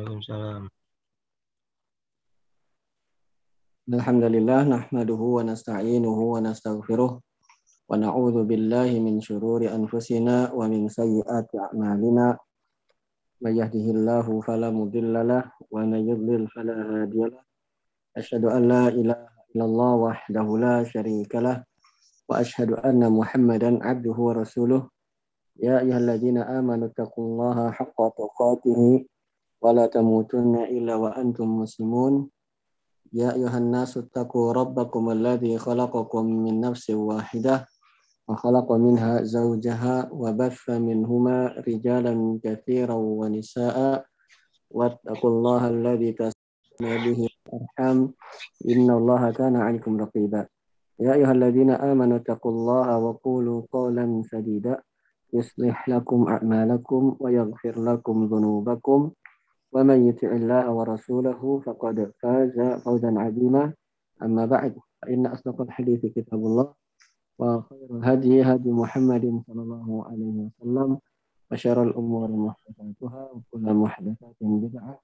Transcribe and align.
Waalaikumsalam. 0.00 0.64
Alhamdulillah 3.92 4.60
nahmaduhu 4.64 5.36
wa 5.36 5.44
nasta'inuhu 5.44 6.22
wa 6.32 6.40
nastaghfiruh. 6.40 7.20
Wa 7.20 8.00
na'udzu 8.00 8.48
billahi 8.48 8.96
min 8.96 9.20
syururi 9.20 9.68
anfusina 9.68 10.56
wa 10.56 10.64
min 10.72 10.88
sayyiati 10.88 11.60
a'malina. 11.60 12.32
May 13.44 13.60
yahdihillahu 13.60 14.40
fala 14.40 14.72
mudhillalah 14.72 15.52
wa 15.68 15.84
may 15.84 16.00
yudlil 16.08 16.48
fala 16.48 17.04
hadiyalah 17.04 17.44
asyhadu 18.16 18.48
an 18.56 18.72
la 18.72 18.84
ilaha 18.88 19.28
illallah 19.52 19.92
wahdahu 20.00 20.60
la 20.60 20.80
syarikalah 20.80 21.60
wa 22.24 22.40
asyhadu 22.40 22.80
anna 22.80 23.12
muhammadan 23.12 23.84
abduhu 23.84 24.32
wa 24.32 24.40
rasuluh. 24.40 24.88
Ya 25.60 25.84
ayyuhalladzina 25.84 26.48
amanu 26.56 26.88
taqullaha 26.96 27.68
haqqa 27.76 28.06
tuqatih 28.16 29.04
wa 29.61 29.73
la 29.73 29.87
tamutunna 29.87 30.69
illa 30.69 30.97
wa 30.97 31.15
antum 31.15 31.49
muslimun 31.63 32.29
يا 33.15 33.31
أيها 33.31 33.57
الناس 33.57 33.97
اتقوا 33.97 34.51
ربكم 34.53 35.03
الذي 35.11 35.57
خلقكم 35.57 36.25
من 36.25 36.59
نفس 36.59 36.89
واحدة 36.89 37.65
وخلق 38.27 38.71
منها 38.71 39.23
زوجها 39.23 40.09
وبث 40.11 40.69
منهما 40.69 41.47
رجالا 41.67 42.39
كثيرا 42.43 42.93
ونساء 42.93 44.05
واتقوا 44.71 45.29
الله 45.29 45.61
الذي 45.67 46.11
تسمى 46.11 46.93
به 47.05 47.19
الأرحام 47.31 48.13
إن 48.69 48.87
الله 48.91 49.31
كان 49.31 49.55
عليكم 49.55 49.97
رقيبا 50.01 50.41
يا 50.99 51.13
أيها 51.13 51.31
الذين 51.31 51.71
آمنوا 51.71 52.17
اتقوا 52.17 52.51
الله 52.51 52.97
وقولوا 52.97 53.61
قولا 53.71 54.21
سديدا 54.31 54.81
يصلح 55.33 55.89
لكم 55.89 56.19
أعمالكم 56.27 57.15
ويغفر 57.19 57.75
لكم 57.83 58.15
ذنوبكم 58.25 59.11
ومن 59.71 60.07
يطع 60.07 60.31
الله 60.31 60.71
ورسوله 60.71 61.59
فقد 61.65 62.11
فاز 62.19 62.55
فوزا 62.83 63.11
عظيما 63.17 63.73
أما 64.23 64.45
بعد 64.45 64.75
فإن 65.01 65.25
أصدق 65.25 65.61
الحديث 65.61 66.05
كتاب 66.05 66.39
الله 66.39 66.73
وخير 67.39 67.87
الهدي 67.91 68.41
هدي 68.41 68.71
محمد 68.71 69.43
صلى 69.47 69.61
الله 69.61 70.05
عليه 70.05 70.35
وسلم 70.47 70.99
وشر 71.51 71.83
الأمور 71.83 72.31
محدثاتها 72.31 73.29
وكل 73.33 73.73
محدثات 73.73 74.35
بدعة 74.41 74.99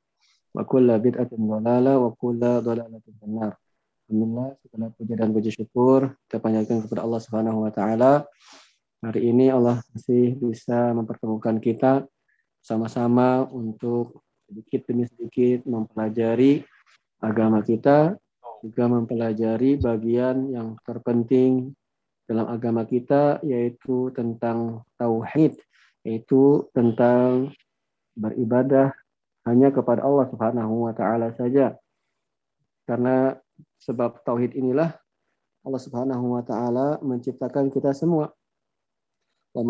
وكل 0.55 0.99
بدعة 0.99 1.29
ضلالة 1.33 1.99
وكل 1.99 2.39
ضلالة 2.39 3.01
في 3.19 3.25
النار 3.27 3.55
Alhamdulillah 4.11 4.59
segala 4.59 4.87
puji 4.91 5.13
dan 5.15 5.31
puji 5.31 5.51
syukur 5.55 6.19
kita 6.27 6.43
panjatkan 6.43 6.83
kepada 6.83 7.07
Allah 7.07 7.23
Subhanahu 7.23 7.63
wa 7.63 7.71
taala. 7.71 8.27
Hari 8.99 9.31
ini 9.31 9.47
Allah 9.47 9.79
masih 9.95 10.35
bisa 10.35 10.91
mempertemukan 10.91 11.63
kita 11.63 12.11
sama-sama 12.59 13.47
untuk 13.55 14.19
sedikit 14.46 14.86
demi 14.86 15.04
sedikit 15.04 15.66
mempelajari 15.66 16.62
agama 17.20 17.60
kita, 17.60 18.14
juga 18.62 18.84
mempelajari 18.88 19.76
bagian 19.78 20.50
yang 20.50 20.78
terpenting 20.82 21.74
dalam 22.26 22.50
agama 22.50 22.82
kita 22.82 23.38
yaitu 23.46 24.10
tentang 24.14 24.82
tauhid, 24.98 25.58
yaitu 26.02 26.66
tentang 26.74 27.54
beribadah 28.16 28.90
hanya 29.46 29.70
kepada 29.70 30.02
Allah 30.02 30.26
Subhanahu 30.26 30.90
wa 30.90 30.92
taala 30.96 31.30
saja. 31.38 31.78
Karena 32.86 33.38
sebab 33.78 34.22
tauhid 34.26 34.58
inilah 34.58 34.94
Allah 35.66 35.82
Subhanahu 35.82 36.38
wa 36.38 36.42
taala 36.42 36.98
menciptakan 37.02 37.70
kita 37.70 37.94
semua. 37.94 38.34
Wa 39.54 39.62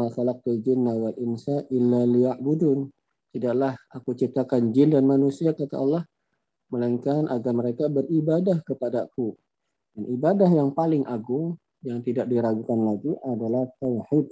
insa. 1.21 1.65
Tidaklah 3.35 3.75
aku 3.93 4.15
ciptakan 4.15 4.71
jin 4.71 4.95
dan 4.95 5.05
manusia, 5.05 5.53
kata 5.53 5.77
Allah, 5.77 6.03
melainkan 6.71 7.31
agar 7.31 7.53
mereka 7.55 7.87
beribadah 7.87 8.63
kepadaku. 8.67 9.35
Dan 9.95 10.05
ibadah 10.13 10.51
yang 10.51 10.75
paling 10.75 11.07
agung, 11.07 11.57
yang 11.87 12.03
tidak 12.03 12.27
diragukan 12.27 12.79
lagi 12.83 13.13
adalah 13.23 13.65
tauhid, 13.79 14.27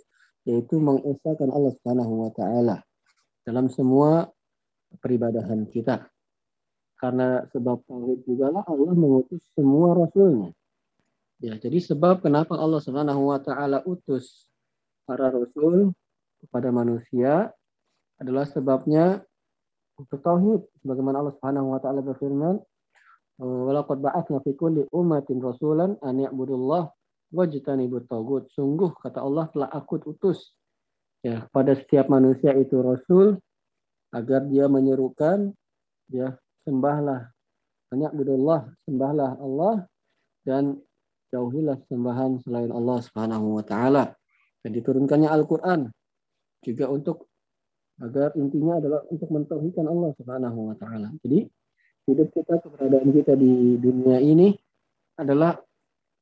yaitu 0.45 0.77
mengesahkan 0.77 1.49
Allah 1.49 1.73
Subhanahu 1.79 2.13
wa 2.27 2.31
taala 2.35 2.77
dalam 3.45 3.69
semua 3.73 4.29
peribadahan 4.99 5.69
kita. 5.69 6.05
Karena 6.99 7.45
sebab 7.53 7.85
tauhid 7.85 8.25
juga 8.25 8.49
lah 8.49 8.65
Allah 8.65 8.93
mengutus 8.97 9.45
semua 9.53 9.93
rasulnya. 9.93 10.53
Ya, 11.43 11.59
jadi 11.61 11.77
sebab 11.77 12.25
kenapa 12.25 12.57
Allah 12.57 12.81
Subhanahu 12.81 13.29
wa 13.29 13.39
taala 13.43 13.85
utus 13.85 14.49
para 15.05 15.29
rasul 15.29 15.93
kepada 16.41 16.73
manusia 16.73 17.53
adalah 18.19 18.47
sebabnya 18.47 19.23
untuk 19.99 20.19
tauhid 20.23 20.61
sebagaimana 20.83 21.23
Allah 21.23 21.35
Subhanahu 21.39 21.75
wa 21.75 21.81
taala 21.83 22.03
berfirman 22.03 22.59
walaqad 23.39 23.99
ba'atsna 24.03 24.43
fi 24.43 24.55
kulli 24.55 24.87
ummatin 24.95 25.43
rasulan 25.43 25.99
an 26.03 26.23
ya'budullah 26.23 26.91
wajtanibut 27.35 28.07
tagut 28.07 28.47
sungguh 28.55 28.95
kata 29.03 29.23
Allah 29.23 29.51
telah 29.51 29.69
aku 29.71 30.03
utus 30.07 30.55
ya 31.27 31.47
pada 31.51 31.75
setiap 31.75 32.07
manusia 32.07 32.55
itu 32.55 32.79
rasul 32.79 33.39
agar 34.15 34.47
dia 34.47 34.71
menyerukan 34.71 35.51
ya 36.11 36.39
sembahlah 36.63 37.31
banyak 37.91 38.13
budullah 38.15 38.71
sembahlah 38.87 39.31
Allah 39.43 39.87
dan 40.47 40.79
jauhilah 41.35 41.83
sembahan 41.91 42.39
selain 42.47 42.71
Allah 42.71 43.03
Subhanahu 43.03 43.59
wa 43.59 43.65
taala. 43.67 44.15
Dan 44.63 44.71
diturunkannya 44.71 45.29
Al-Qur'an 45.29 45.91
juga 46.63 46.89
untuk 46.89 47.27
agar 48.03 48.35
intinya 48.35 48.83
adalah 48.83 49.01
untuk 49.07 49.31
mentauhidkan 49.31 49.87
Allah 49.87 50.11
Subhanahu 50.19 50.59
wa 50.73 50.75
taala. 50.75 51.09
Jadi 51.23 51.47
hidup 52.11 52.29
kita 52.35 52.59
keberadaan 52.59 53.09
kita 53.15 53.33
di 53.39 53.79
dunia 53.79 54.19
ini 54.19 54.51
adalah 55.15 55.55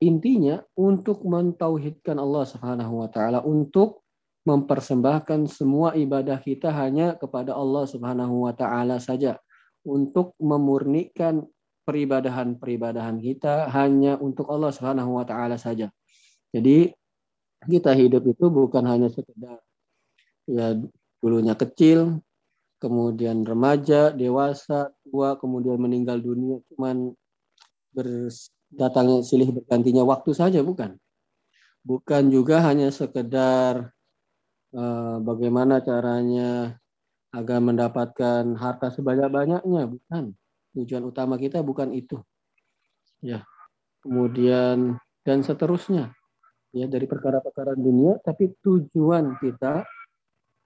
intinya 0.02 0.60
untuk 0.76 1.24
mentauhidkan 1.24 2.20
Allah 2.20 2.44
Subhanahu 2.44 3.06
wa 3.06 3.08
taala 3.08 3.40
untuk 3.40 4.04
mempersembahkan 4.42 5.46
semua 5.46 5.94
ibadah 5.94 6.42
kita 6.42 6.74
hanya 6.74 7.14
kepada 7.14 7.54
Allah 7.54 7.86
Subhanahu 7.86 8.44
wa 8.44 8.52
taala 8.52 8.98
saja 8.98 9.38
untuk 9.86 10.34
memurnikan 10.42 11.46
peribadahan-peribadahan 11.86 13.18
kita 13.22 13.70
hanya 13.70 14.18
untuk 14.18 14.50
Allah 14.50 14.70
Subhanahu 14.74 15.18
wa 15.18 15.24
taala 15.26 15.56
saja. 15.56 15.90
Jadi 16.52 16.90
kita 17.70 17.94
hidup 17.94 18.26
itu 18.26 18.50
bukan 18.50 18.82
hanya 18.86 19.06
sekedar 19.06 19.62
ya 20.50 20.74
dulunya 21.22 21.54
kecil, 21.54 22.18
kemudian 22.82 23.46
remaja, 23.46 24.10
dewasa, 24.10 24.90
tua, 25.06 25.38
kemudian 25.38 25.78
meninggal 25.78 26.18
dunia, 26.18 26.58
cuman 26.74 27.14
berdatangnya 27.94 29.22
silih 29.22 29.54
bergantinya 29.54 30.02
waktu 30.02 30.34
saja, 30.34 30.66
bukan. 30.66 30.98
Bukan 31.86 32.34
juga 32.34 32.58
hanya 32.66 32.90
sekedar 32.90 33.94
uh, 34.74 35.16
bagaimana 35.22 35.78
caranya 35.78 36.74
agar 37.30 37.58
mendapatkan 37.62 38.58
harta 38.58 38.90
sebanyak-banyaknya, 38.90 39.82
bukan. 39.86 40.34
Tujuan 40.74 41.06
utama 41.06 41.38
kita 41.38 41.62
bukan 41.62 41.94
itu. 41.94 42.18
Ya. 43.22 43.46
Kemudian 44.02 44.98
dan 45.22 45.38
seterusnya. 45.46 46.10
Ya, 46.72 46.88
dari 46.88 47.04
perkara-perkara 47.04 47.76
dunia, 47.76 48.16
tapi 48.24 48.56
tujuan 48.64 49.36
kita 49.38 49.84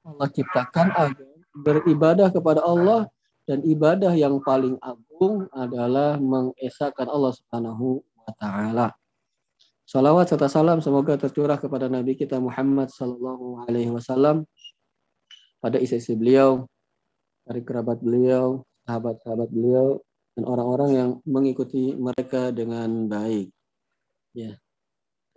Allah 0.06 0.28
ciptakan 0.31 0.89
agar 0.94 1.27
beribadah 1.67 2.28
kepada 2.31 2.62
Allah 2.62 3.11
dan 3.50 3.62
ibadah 3.67 4.15
yang 4.15 4.39
paling 4.43 4.78
agung 4.78 5.50
adalah 5.50 6.19
mengesahkan 6.22 7.11
Allah 7.11 7.33
Subhanahu 7.34 8.03
wa 8.03 8.33
taala. 8.39 8.87
Salawat 9.87 10.27
serta 10.27 10.50
salam 10.50 10.83
semoga 10.83 11.15
tercurah 11.15 11.59
kepada 11.59 11.87
Nabi 11.87 12.19
kita 12.19 12.43
Muhammad 12.43 12.91
sallallahu 12.91 13.66
alaihi 13.66 13.91
wasallam 13.95 14.43
pada 15.62 15.78
isi-isi 15.78 16.19
beliau, 16.19 16.66
dari 17.47 17.62
kerabat 17.62 18.03
beliau, 18.03 18.66
sahabat-sahabat 18.87 19.49
beliau 19.50 20.03
dan 20.34 20.42
orang-orang 20.42 20.91
yang 20.91 21.10
mengikuti 21.22 21.95
mereka 21.95 22.51
dengan 22.51 23.07
baik. 23.07 23.51
Ya. 24.34 24.59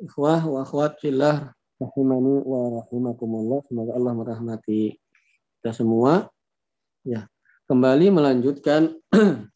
Ikhwah 0.02 0.44
wa 0.50 0.66
akhwat 0.66 0.98
fillah 0.98 1.54
rahimani 1.80 2.44
wa 2.44 2.84
rahimakumullah. 2.84 3.60
Semoga 3.66 3.92
Allah 3.96 4.14
merahmati 4.14 5.00
kita 5.60 5.72
semua. 5.72 6.28
Ya, 7.08 7.26
kembali 7.72 8.12
melanjutkan 8.12 9.00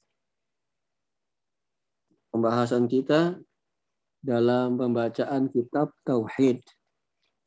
pembahasan 2.32 2.88
kita 2.88 3.38
dalam 4.24 4.80
pembacaan 4.80 5.52
kitab 5.52 5.92
Tauhid. 6.08 6.64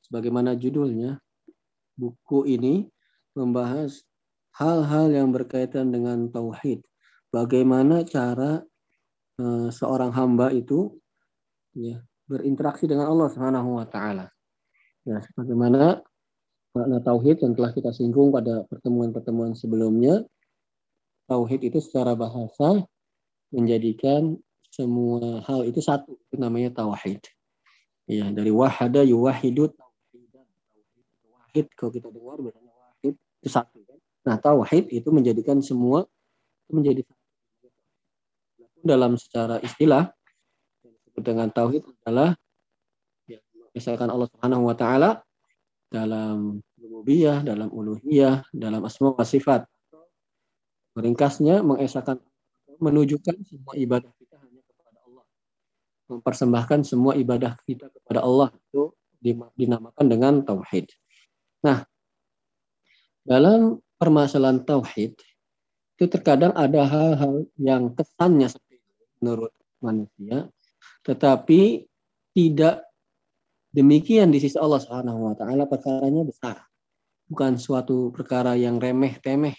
Sebagaimana 0.06 0.54
judulnya, 0.54 1.18
buku 1.98 2.46
ini 2.46 2.86
membahas 3.34 4.04
hal-hal 4.54 5.10
yang 5.10 5.32
berkaitan 5.32 5.90
dengan 5.90 6.30
tauhid. 6.30 6.84
Bagaimana 7.32 8.06
cara 8.06 8.62
uh, 9.40 9.68
seorang 9.68 10.14
hamba 10.14 10.54
itu 10.54 10.94
ya 11.76 12.00
berinteraksi 12.30 12.88
dengan 12.88 13.10
Allah 13.10 13.28
Subhanahu 13.28 13.82
wa 13.82 13.86
taala. 13.88 14.32
Ya, 15.06 15.22
sebagaimana 15.22 16.02
makna 16.74 16.98
tauhid 16.98 17.38
yang 17.46 17.54
telah 17.54 17.70
kita 17.70 17.94
singgung 17.94 18.34
pada 18.34 18.66
pertemuan-pertemuan 18.66 19.54
sebelumnya, 19.54 20.26
tauhid 21.30 21.62
itu 21.62 21.78
secara 21.78 22.18
bahasa 22.18 22.82
menjadikan 23.54 24.34
semua 24.74 25.46
hal 25.46 25.62
itu 25.62 25.78
satu, 25.78 26.18
itu 26.18 26.36
namanya 26.36 26.74
tauhid. 26.74 27.22
Ya, 28.10 28.34
dari 28.34 28.50
wahada 28.50 29.06
yuwahidu 29.06 29.70
Wahid 31.56 31.72
kalau 31.72 31.88
kita 31.88 32.12
dengar 32.12 32.36
biasanya 32.36 32.68
wahid 32.68 33.14
itu 33.16 33.48
satu 33.48 33.80
kan. 33.88 33.98
Nah, 34.28 34.36
tauhid 34.36 34.92
itu 34.92 35.08
menjadikan 35.08 35.64
semua 35.64 36.04
itu 36.68 36.72
menjadi 36.76 37.00
satu. 37.00 37.66
Dalam 38.84 39.16
secara 39.16 39.56
istilah 39.64 40.12
dengan 41.16 41.48
tauhid 41.48 41.80
adalah 42.04 42.36
misalkan 43.76 44.08
Allah 44.08 44.24
Subhanahu 44.32 44.72
wa 44.72 44.72
taala 44.72 45.20
dalam 45.92 46.64
rububiyah, 46.80 47.44
dalam 47.44 47.68
uluhiyah, 47.68 48.48
dalam 48.56 48.80
asma 48.88 49.12
wa 49.12 49.20
sifat. 49.20 49.68
Meringkasnya 50.96 51.60
mengesahkan 51.60 52.16
menunjukkan 52.80 53.36
semua 53.44 53.76
ibadah 53.76 54.08
kita 54.16 54.40
hanya 54.40 54.64
kepada 54.64 54.98
Allah. 55.04 55.24
Mempersembahkan 56.08 56.80
semua 56.88 57.12
ibadah 57.20 57.60
kita 57.68 57.92
kepada 57.92 58.24
Allah 58.24 58.48
itu 58.56 58.96
dinamakan 59.52 60.06
dengan 60.08 60.40
tauhid. 60.40 60.88
Nah, 61.60 61.84
dalam 63.28 63.84
permasalahan 64.00 64.64
tauhid 64.64 65.20
itu 65.96 66.04
terkadang 66.08 66.56
ada 66.56 66.84
hal-hal 66.88 67.44
yang 67.60 67.92
kesannya 67.92 68.48
seperti 68.48 68.80
menurut 69.20 69.52
manusia, 69.80 70.48
tetapi 71.04 71.84
tidak 72.36 72.85
demikian 73.76 74.32
di 74.32 74.40
sisi 74.40 74.56
Allah 74.56 74.80
Subhanahu 74.80 75.28
wa 75.28 75.34
taala 75.36 75.68
perkaranya 75.68 76.24
besar. 76.24 76.64
Bukan 77.28 77.60
suatu 77.60 78.08
perkara 78.08 78.56
yang 78.56 78.80
remeh 78.80 79.20
temeh 79.20 79.52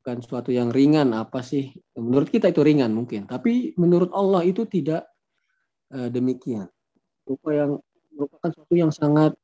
bukan 0.00 0.22
suatu 0.22 0.54
yang 0.54 0.70
ringan 0.70 1.10
apa 1.12 1.42
sih? 1.42 1.74
Menurut 1.98 2.30
kita 2.30 2.54
itu 2.54 2.62
ringan 2.62 2.94
mungkin 2.94 3.26
tapi 3.26 3.74
menurut 3.74 4.14
Allah 4.14 4.46
itu 4.46 4.62
tidak 4.64 5.02
uh, 5.90 6.06
demikian. 6.06 6.70
Rupa 7.26 7.50
yang 7.50 7.70
merupakan 8.14 8.54
suatu 8.54 8.74
yang 8.78 8.94
sangat 8.94 9.34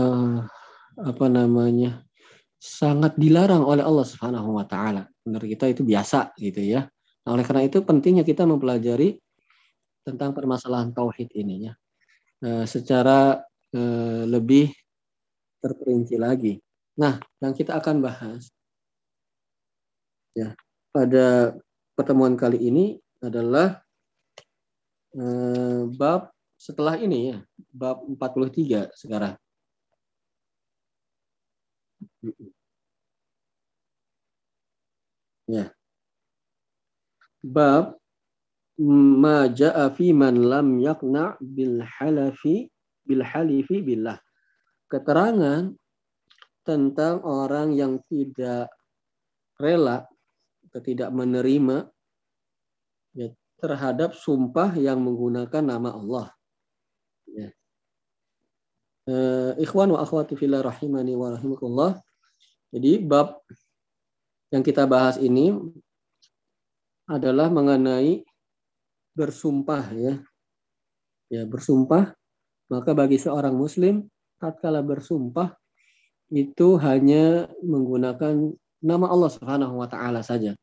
uh, 0.00 0.48
apa 0.96 1.26
namanya 1.28 2.00
sangat 2.56 3.14
dilarang 3.20 3.60
oleh 3.60 3.84
Allah 3.84 4.08
Subhanahu 4.08 4.56
wa 4.56 4.64
taala. 4.64 5.04
Menurut 5.28 5.44
kita 5.44 5.68
itu 5.68 5.84
biasa 5.84 6.32
gitu 6.40 6.64
ya. 6.64 6.88
Nah, 7.28 7.36
oleh 7.36 7.44
karena 7.44 7.68
itu 7.68 7.84
pentingnya 7.84 8.24
kita 8.24 8.48
mempelajari 8.48 9.20
tentang 10.08 10.32
permasalahan 10.32 10.96
tauhid 10.96 11.28
ini 11.36 11.68
ya 11.68 11.76
uh, 12.44 12.64
secara 12.68 13.40
uh, 13.74 14.22
lebih 14.28 14.72
terperinci 15.60 16.16
lagi 16.20 16.54
nah 16.96 17.20
yang 17.40 17.52
kita 17.56 17.76
akan 17.80 18.04
bahas 18.04 18.50
Ya, 20.38 20.54
pada 20.94 21.58
pertemuan 21.98 22.38
kali 22.38 22.58
ini 22.70 22.84
adalah 23.18 23.82
eh, 25.12 25.82
bab 25.98 26.30
setelah 26.54 26.94
ini 26.96 27.34
ya, 27.34 27.38
bab 27.74 28.06
43 28.06 28.94
sekarang. 28.94 29.34
Ya. 35.50 35.74
Bab 37.44 37.99
ma 38.80 39.44
ja'a 39.52 39.92
fi 39.92 40.16
man 40.16 40.40
lam 40.40 40.80
yaqna 40.80 41.36
bil 41.40 41.84
halafi 41.84 42.72
bil 43.04 43.20
halifi 43.20 43.84
billah. 43.84 44.16
Keterangan 44.88 45.76
tentang 46.64 47.20
orang 47.22 47.76
yang 47.76 48.00
tidak 48.08 48.72
rela 49.60 50.08
atau 50.70 50.80
tidak 50.80 51.12
menerima 51.12 51.90
ya, 53.12 53.28
terhadap 53.60 54.16
sumpah 54.16 54.72
yang 54.78 55.02
menggunakan 55.04 55.62
nama 55.62 55.90
Allah. 55.92 56.26
Ya. 57.28 57.48
Uh, 59.10 59.52
ikhwan 59.58 59.90
wa 59.90 60.00
akhwati 60.00 60.38
fillah 60.38 60.62
rahimani 60.64 61.12
wa 61.18 61.34
rahimakumullah. 61.34 61.92
Jadi 62.70 63.02
bab 63.02 63.42
yang 64.54 64.62
kita 64.62 64.86
bahas 64.86 65.18
ini 65.18 65.58
adalah 67.10 67.50
mengenai 67.50 68.22
bersumpah 69.20 69.84
ya. 69.92 70.14
Ya, 71.30 71.44
bersumpah 71.46 72.16
maka 72.72 72.90
bagi 72.96 73.20
seorang 73.20 73.54
muslim 73.54 74.08
tatkala 74.40 74.80
bersumpah 74.80 75.52
itu 76.30 76.78
hanya 76.80 77.50
menggunakan 77.60 78.54
nama 78.80 79.06
Allah 79.10 79.30
Subhanahu 79.30 79.82
wa 79.82 79.88
taala 79.90 80.22
saja 80.24 80.56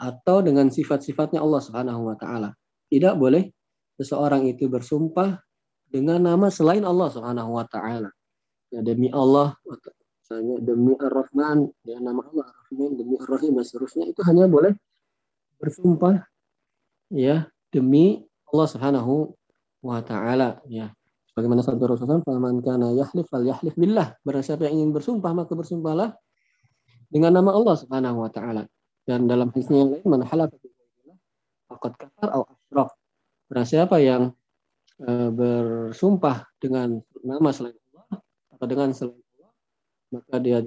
atau 0.00 0.42
dengan 0.42 0.70
sifat-sifatnya 0.72 1.42
Allah 1.42 1.60
Subhanahu 1.62 2.10
wa 2.10 2.16
taala. 2.18 2.54
Tidak 2.88 3.14
boleh 3.18 3.50
seseorang 3.98 4.46
itu 4.50 4.66
bersumpah 4.66 5.38
dengan 5.86 6.22
nama 6.22 6.50
selain 6.50 6.82
Allah 6.82 7.10
Subhanahu 7.10 7.54
wa 7.54 7.66
taala. 7.70 8.10
Ya, 8.74 8.82
demi 8.82 9.10
Allah 9.14 9.54
misalnya 10.24 10.56
demi 10.64 10.96
Ar-Rahman 10.98 11.70
dengan 11.84 12.02
nama 12.10 12.22
Allah 12.26 12.46
Ar-Rahman 12.48 12.90
demi 12.98 13.14
Ar-Rahim 13.20 13.60
dan 13.60 13.64
seterusnya 13.68 14.08
itu 14.08 14.24
hanya 14.26 14.48
boleh 14.50 14.72
bersumpah 15.60 16.26
ya 17.12 17.46
demi 17.74 18.22
Allah 18.54 18.68
Subhanahu 18.70 19.34
wa 19.82 19.98
taala 20.06 20.62
ya. 20.70 20.94
Bagaimana 21.34 21.66
sabda 21.66 21.90
Rasulullah 21.90 22.22
"Faman 22.22 22.62
kana 22.62 22.94
yahlif 22.94 23.26
fal 23.26 23.42
yahlif 23.42 23.74
billah." 23.74 24.14
Barang 24.22 24.46
siapa 24.46 24.70
yang 24.70 24.78
ingin 24.78 24.90
bersumpah 24.94 25.34
maka 25.34 25.58
bersumpahlah 25.58 26.14
dengan 27.10 27.34
nama 27.34 27.50
Allah 27.50 27.74
Subhanahu 27.74 28.22
wa 28.22 28.30
taala. 28.30 28.70
Dan 29.02 29.26
dalam 29.26 29.50
hadis 29.50 29.66
yang 29.68 29.98
lain 29.98 30.06
man 30.06 30.22
halafa 30.22 30.54
faqad 31.66 31.92
kafar 31.98 32.28
atau 32.30 32.46
asyraf. 32.46 32.90
Barang 33.50 33.66
siapa 33.66 33.96
yang 33.98 34.22
e, 35.02 35.10
bersumpah 35.34 36.46
dengan 36.62 37.02
nama 37.26 37.50
selain 37.50 37.76
Allah 37.90 38.22
atau 38.54 38.66
dengan 38.70 38.88
selain 38.94 39.18
Allah, 39.18 39.52
maka 40.14 40.36
dia 40.38 40.62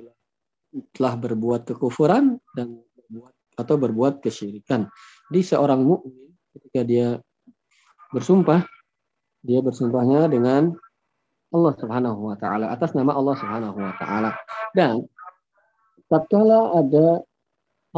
telah 0.94 1.16
berbuat 1.16 1.64
kekufuran 1.64 2.38
dan 2.54 2.78
berbuat 2.78 3.34
atau 3.58 3.76
berbuat 3.80 4.22
kesyirikan. 4.22 4.86
Di 5.32 5.42
seorang 5.42 5.82
mukmin 5.82 6.17
ketika 6.78 6.94
dia 6.94 7.08
bersumpah, 8.14 8.62
dia 9.42 9.66
bersumpahnya 9.66 10.30
dengan 10.30 10.78
Allah 11.50 11.74
Subhanahu 11.74 12.30
wa 12.30 12.38
taala 12.38 12.70
atas 12.70 12.94
nama 12.94 13.18
Allah 13.18 13.34
Subhanahu 13.34 13.78
wa 13.82 13.94
taala. 13.98 14.38
Dan 14.78 15.10
tatkala 16.06 16.78
ada 16.78 17.26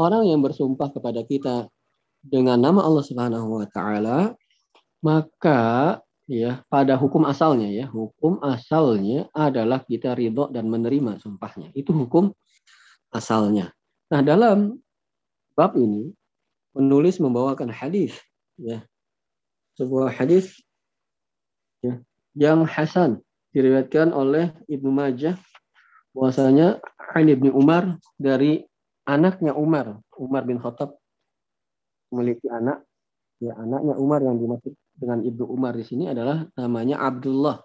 orang 0.00 0.32
yang 0.32 0.40
bersumpah 0.40 0.88
kepada 0.96 1.20
kita 1.28 1.68
dengan 2.24 2.56
nama 2.56 2.80
Allah 2.80 3.04
Subhanahu 3.04 3.60
wa 3.60 3.66
taala, 3.68 4.32
maka 5.04 6.00
ya 6.24 6.64
pada 6.72 6.96
hukum 6.96 7.28
asalnya 7.28 7.68
ya, 7.68 7.84
hukum 7.84 8.40
asalnya 8.40 9.28
adalah 9.36 9.84
kita 9.84 10.16
ridho 10.16 10.48
dan 10.48 10.72
menerima 10.72 11.20
sumpahnya. 11.20 11.68
Itu 11.76 11.92
hukum 11.92 12.32
asalnya. 13.12 13.76
Nah, 14.08 14.24
dalam 14.24 14.80
bab 15.52 15.76
ini 15.76 16.16
penulis 16.72 17.20
membawakan 17.20 17.68
hadis 17.68 18.16
ya. 18.60 18.84
Sebuah 19.80 20.12
hadis 20.12 20.60
ya, 21.80 21.96
yang 22.36 22.68
hasan 22.68 23.24
diriwayatkan 23.56 24.12
oleh 24.12 24.52
Ibnu 24.68 24.92
Majah 24.92 25.40
bahwasanya 26.12 26.78
Ali 27.16 27.34
bin 27.34 27.50
Umar 27.54 27.98
dari 28.20 28.62
anaknya 29.08 29.56
Umar, 29.56 29.98
Umar 30.14 30.44
bin 30.46 30.60
Khattab 30.60 30.94
memiliki 32.12 32.46
anak. 32.50 32.84
Ya, 33.40 33.56
anaknya 33.56 33.96
Umar 33.96 34.20
yang 34.20 34.36
dimaksud 34.36 34.76
dengan 34.92 35.24
Ibnu 35.24 35.48
Umar 35.48 35.72
di 35.72 35.84
sini 35.86 36.12
adalah 36.12 36.44
namanya 36.60 37.00
Abdullah. 37.00 37.64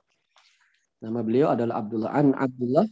Nama 1.03 1.19
beliau 1.19 1.51
adalah 1.51 1.83
Abdullah 1.83 2.11
an 2.15 2.31
Abdullah 2.31 2.87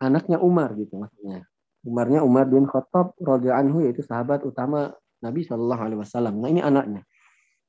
anaknya 0.00 0.40
Umar 0.40 0.72
gitu 0.80 0.96
maksudnya. 0.96 1.44
Umarnya 1.84 2.24
Umar 2.24 2.48
bin 2.48 2.64
Khattab 2.64 3.12
radhiyallahu 3.20 3.60
anhu 3.60 3.78
yaitu 3.84 4.00
sahabat 4.00 4.40
utama 4.40 4.96
Nabi 5.20 5.44
Shallallahu 5.44 5.82
alaihi 5.84 6.00
wasallam. 6.00 6.40
Nah, 6.40 6.48
ini 6.48 6.64
anaknya 6.64 7.04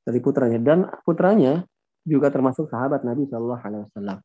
dari 0.05 0.19
putranya 0.21 0.59
dan 0.61 0.79
putranya 1.01 1.65
juga 2.05 2.29
termasuk 2.29 2.69
sahabat 2.69 3.01
Nabi 3.01 3.25
Shallallahu 3.25 3.61
alaihi 3.65 3.83
wasallam. 3.89 4.17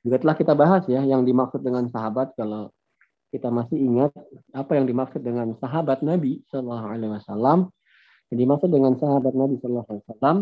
Juga 0.00 0.16
telah 0.16 0.36
kita 0.36 0.52
bahas 0.56 0.88
ya 0.88 1.04
yang 1.04 1.28
dimaksud 1.28 1.60
dengan 1.60 1.84
sahabat 1.92 2.32
kalau 2.32 2.72
kita 3.30 3.46
masih 3.46 3.78
ingat 3.78 4.10
apa 4.50 4.74
yang 4.74 4.90
dimaksud 4.90 5.22
dengan 5.22 5.54
sahabat 5.62 6.02
Nabi 6.02 6.42
Shallallahu 6.50 6.86
Alaihi 6.90 7.14
Wasallam. 7.14 7.70
Yang 8.30 8.38
dimaksud 8.46 8.70
dengan 8.74 8.92
sahabat 8.98 9.34
Nabi 9.38 9.54
Shallallahu 9.62 9.86
Alaihi 9.86 10.04
Wasallam 10.06 10.36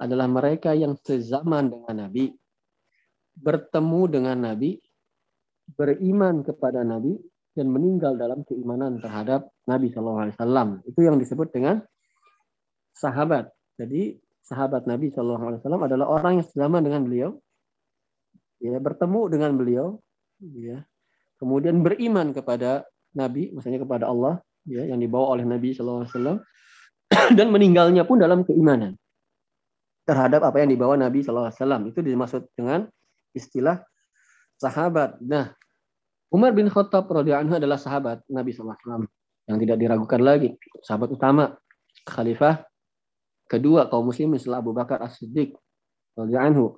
adalah 0.00 0.26
mereka 0.32 0.70
yang 0.72 0.96
sezaman 0.96 1.68
dengan 1.68 2.08
Nabi, 2.08 2.32
bertemu 3.36 4.02
dengan 4.08 4.36
Nabi, 4.48 4.80
beriman 5.76 6.40
kepada 6.40 6.80
Nabi, 6.82 7.20
dan 7.52 7.68
meninggal 7.68 8.16
dalam 8.16 8.48
keimanan 8.48 8.96
terhadap 8.96 9.52
Nabi 9.68 9.92
Shallallahu 9.92 10.22
Alaihi 10.24 10.36
Wasallam. 10.40 10.68
Itu 10.88 11.04
yang 11.04 11.20
disebut 11.20 11.52
dengan 11.52 11.84
sahabat. 12.96 13.52
Jadi 13.82 14.14
sahabat 14.46 14.86
Nabi 14.86 15.10
Shallallahu 15.10 15.42
Alaihi 15.42 15.60
Wasallam 15.66 15.82
adalah 15.82 16.06
orang 16.06 16.38
yang 16.38 16.46
sezaman 16.46 16.86
dengan 16.86 17.02
beliau, 17.02 17.30
ya 18.62 18.78
bertemu 18.78 19.20
dengan 19.26 19.50
beliau, 19.58 19.86
ya. 20.38 20.86
Kemudian 21.42 21.82
beriman 21.82 22.30
kepada 22.30 22.86
Nabi, 23.18 23.50
maksudnya 23.50 23.82
kepada 23.82 24.06
Allah, 24.06 24.38
ya 24.62 24.86
yang 24.86 25.02
dibawa 25.02 25.34
oleh 25.34 25.42
Nabi 25.42 25.74
SAW 25.74 26.06
dan 27.38 27.46
meninggalnya 27.50 28.06
pun 28.06 28.22
dalam 28.22 28.46
keimanan 28.46 28.94
terhadap 30.06 30.46
apa 30.46 30.62
yang 30.62 30.70
dibawa 30.70 30.94
Nabi 30.94 31.26
SAW 31.26 31.50
itu 31.90 31.98
dimaksud 31.98 32.46
dengan 32.54 32.86
istilah 33.34 33.82
sahabat. 34.62 35.18
Nah, 35.22 35.50
Umar 36.30 36.54
bin 36.54 36.70
Khattab 36.70 37.10
radhiyallahu 37.10 37.58
adalah 37.58 37.78
sahabat 37.82 38.22
Nabi 38.30 38.54
SAW 38.54 39.10
yang 39.50 39.58
tidak 39.58 39.76
diragukan 39.82 40.22
lagi, 40.22 40.54
sahabat 40.86 41.10
utama, 41.10 41.58
khalifah 42.06 42.62
kedua 43.52 43.92
kaum 43.92 44.08
muslimin 44.08 44.40
setelah 44.40 44.64
Abu 44.64 44.72
Bakar 44.72 45.04
As-Siddiq 45.04 45.52
radhiyallahu 46.16 46.72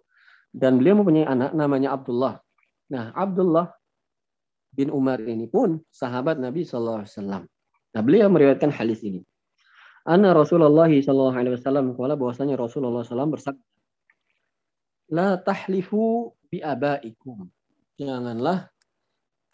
dan 0.50 0.82
beliau 0.82 0.98
mempunyai 0.98 1.26
anak 1.26 1.54
namanya 1.54 1.94
Abdullah. 1.94 2.42
Nah, 2.90 3.14
Abdullah 3.14 3.70
bin 4.74 4.90
Umar 4.90 5.22
ini 5.22 5.46
pun 5.46 5.78
sahabat 5.94 6.42
Nabi 6.42 6.66
SAW. 6.66 7.06
Nah, 7.94 8.02
beliau 8.02 8.26
meriwayatkan 8.26 8.74
hadis 8.74 9.06
ini. 9.06 9.22
Anna 10.04 10.34
Rasulullah 10.34 10.90
sallallahu 10.90 11.38
alaihi 11.38 11.54
wasallam 11.56 11.96
kala 11.96 12.18
bahwasanya 12.18 12.60
Rasulullah 12.60 13.06
SAW 13.06 13.32
bersabda, 13.32 13.64
"La 15.14 15.40
tahlifu 15.40 16.34
bi 16.50 16.60
abaikum." 16.60 17.48
Janganlah 17.96 18.68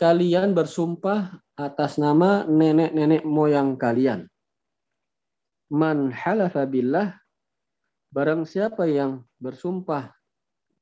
kalian 0.00 0.56
bersumpah 0.56 1.38
atas 1.54 2.00
nama 2.00 2.48
nenek-nenek 2.48 3.22
moyang 3.22 3.76
kalian. 3.76 4.26
Man 5.70 6.10
halafa 6.10 6.66
billah 6.66 7.14
barang 8.10 8.42
siapa 8.42 8.90
yang 8.90 9.22
bersumpah 9.38 10.10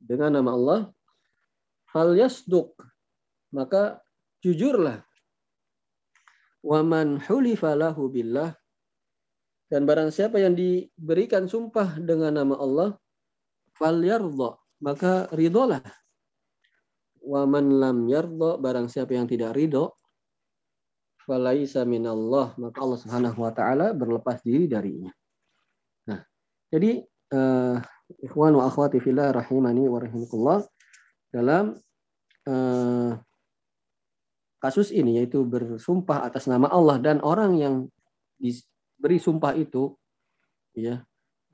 dengan 0.00 0.40
nama 0.40 0.50
Allah 0.56 0.80
fal 1.92 2.16
yasduq 2.16 2.72
maka 3.52 4.00
jujurlah. 4.44 5.04
Wa 6.64 6.82
man 6.82 7.22
hulifa 7.22 7.72
lahu 7.78 8.10
billah 8.10 8.52
dan 9.68 9.84
barang 9.84 10.08
siapa 10.08 10.40
yang 10.40 10.56
diberikan 10.56 11.44
sumpah 11.44 12.00
dengan 12.00 12.40
nama 12.40 12.56
Allah, 12.56 12.90
fal 13.76 14.00
yardha, 14.00 14.56
maka 14.80 15.28
ridolah. 15.36 15.84
Wa 17.20 17.44
man 17.44 17.76
lam 17.76 18.08
yardha, 18.08 18.56
barang 18.56 18.88
siapa 18.88 19.12
yang 19.12 19.28
tidak 19.28 19.52
ridho, 19.52 19.92
falaisa 21.28 21.84
minallah, 21.84 22.56
maka 22.56 22.80
Allah 22.80 22.98
Subhanahu 23.04 23.38
wa 23.44 23.52
taala 23.52 23.92
berlepas 23.92 24.40
diri 24.40 24.64
darinya. 24.64 25.12
Nah, 26.08 26.24
jadi 26.72 27.04
uh, 27.36 27.76
ikhwan 28.24 28.56
wa 28.56 28.64
akhwati 28.64 29.04
fillah 29.04 29.36
rahimani 29.36 29.84
wa 29.84 30.00
rahimakumullah 30.00 30.64
dalam 31.28 31.76
uh, 32.48 33.12
kasus 34.64 34.88
ini 34.88 35.20
yaitu 35.20 35.44
bersumpah 35.44 36.24
atas 36.24 36.48
nama 36.48 36.72
Allah 36.72 36.96
dan 36.96 37.20
orang 37.20 37.60
yang 37.60 37.74
beri 38.98 39.20
sumpah 39.20 39.54
itu 39.54 39.94
ya 40.74 41.04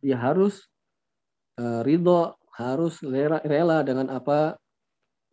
dia 0.00 0.16
harus 0.16 0.70
uh, 1.58 1.82
ridho 1.84 2.38
harus 2.54 3.02
rela, 3.02 3.42
rela 3.42 3.82
dengan 3.82 4.14
apa 4.14 4.56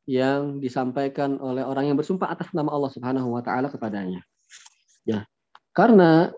yang 0.09 0.57
disampaikan 0.57 1.37
oleh 1.37 1.61
orang 1.61 1.91
yang 1.91 1.97
bersumpah 1.97 2.33
atas 2.33 2.49
nama 2.51 2.73
Allah 2.73 2.91
Subhanahu 2.91 3.33
wa 3.33 3.41
taala 3.45 3.69
kepadanya. 3.69 4.21
Ya. 5.05 5.25
Karena 5.71 6.29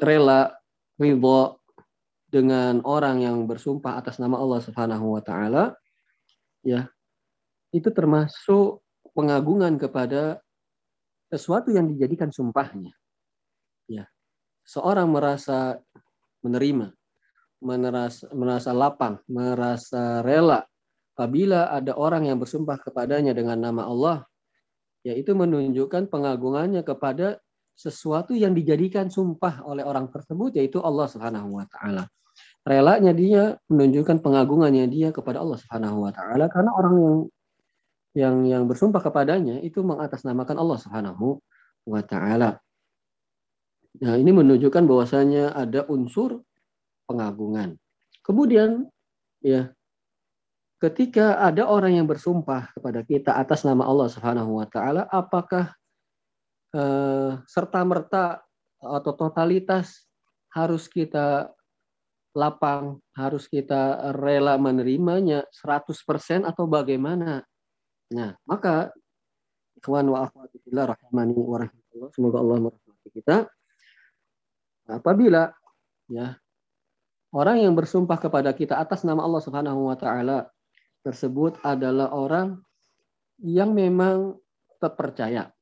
rela 0.00 0.54
ridho 0.96 1.60
dengan 2.30 2.80
orang 2.86 3.26
yang 3.26 3.36
bersumpah 3.44 3.98
atas 3.98 4.22
nama 4.22 4.38
Allah 4.38 4.60
Subhanahu 4.62 5.18
wa 5.18 5.22
taala 5.22 5.74
ya 6.62 6.86
itu 7.74 7.90
termasuk 7.90 8.80
pengagungan 9.12 9.76
kepada 9.76 10.38
sesuatu 11.28 11.74
yang 11.74 11.90
dijadikan 11.90 12.30
sumpahnya. 12.30 12.94
Ya 13.90 14.06
seorang 14.70 15.10
merasa 15.10 15.82
menerima, 16.46 16.94
merasa, 17.58 18.24
merasa 18.30 18.70
lapang, 18.70 19.18
merasa 19.26 20.22
rela 20.22 20.62
apabila 21.20 21.68
ada 21.68 21.92
orang 22.00 22.32
yang 22.32 22.40
bersumpah 22.40 22.80
kepadanya 22.80 23.36
dengan 23.36 23.60
nama 23.60 23.84
Allah, 23.84 24.24
yaitu 25.04 25.36
menunjukkan 25.36 26.08
pengagungannya 26.08 26.80
kepada 26.80 27.36
sesuatu 27.76 28.32
yang 28.32 28.56
dijadikan 28.56 29.12
sumpah 29.12 29.60
oleh 29.68 29.84
orang 29.84 30.08
tersebut 30.08 30.56
yaitu 30.56 30.80
Allah 30.80 31.04
Subhanahu 31.12 31.60
wa 31.60 31.68
taala. 31.68 32.08
Relanya 32.64 33.12
dia 33.12 33.60
menunjukkan 33.68 34.24
pengagungannya 34.24 34.88
dia 34.88 35.12
kepada 35.12 35.44
Allah 35.44 35.60
Subhanahu 35.60 36.08
wa 36.08 36.12
taala 36.12 36.48
karena 36.48 36.72
orang 36.72 36.94
yang 36.96 37.16
yang 38.16 38.36
yang 38.48 38.62
bersumpah 38.64 39.04
kepadanya 39.04 39.60
itu 39.60 39.84
mengatasnamakan 39.84 40.56
Allah 40.56 40.78
Subhanahu 40.80 41.36
wa 41.84 42.00
taala. 42.00 42.64
Nah, 44.00 44.16
ini 44.16 44.32
menunjukkan 44.32 44.88
bahwasanya 44.88 45.52
ada 45.52 45.84
unsur 45.84 46.40
pengagungan. 47.04 47.76
Kemudian 48.24 48.88
ya 49.44 49.68
ketika 50.80 51.36
ada 51.36 51.68
orang 51.68 52.00
yang 52.00 52.08
bersumpah 52.08 52.72
kepada 52.72 53.04
kita 53.04 53.36
atas 53.36 53.68
nama 53.68 53.84
Allah 53.84 54.08
Subhanahu 54.08 54.58
wa 54.58 54.66
taala, 54.66 55.04
apakah 55.12 55.76
eh, 56.72 57.36
serta 57.44 57.84
merta 57.84 58.40
atau 58.80 59.12
totalitas 59.12 60.08
harus 60.56 60.88
kita 60.88 61.52
lapang, 62.32 62.96
harus 63.12 63.44
kita 63.44 64.12
rela 64.16 64.56
menerimanya 64.56 65.44
100% 65.52 66.48
atau 66.48 66.64
bagaimana? 66.64 67.44
Nah, 68.16 68.34
maka 68.48 68.88
ikhwan 69.76 70.08
wa 70.08 70.24
akhwati 70.26 70.64
rahimani 70.72 71.36
wa 71.36 71.60
rahmatullah, 71.60 72.08
semoga 72.16 72.36
Allah 72.40 72.56
merahmati 72.56 73.08
kita. 73.12 73.36
Apabila 74.90 75.52
ya 76.10 76.34
orang 77.30 77.62
yang 77.62 77.76
bersumpah 77.76 78.18
kepada 78.18 78.50
kita 78.56 78.80
atas 78.80 79.04
nama 79.04 79.22
Allah 79.22 79.42
Subhanahu 79.44 79.86
wa 79.86 79.94
taala 79.94 80.50
tersebut 81.00 81.58
adalah 81.64 82.12
orang 82.12 82.60
yang 83.40 83.72
memang 83.72 84.36
terpercaya. 84.80 85.52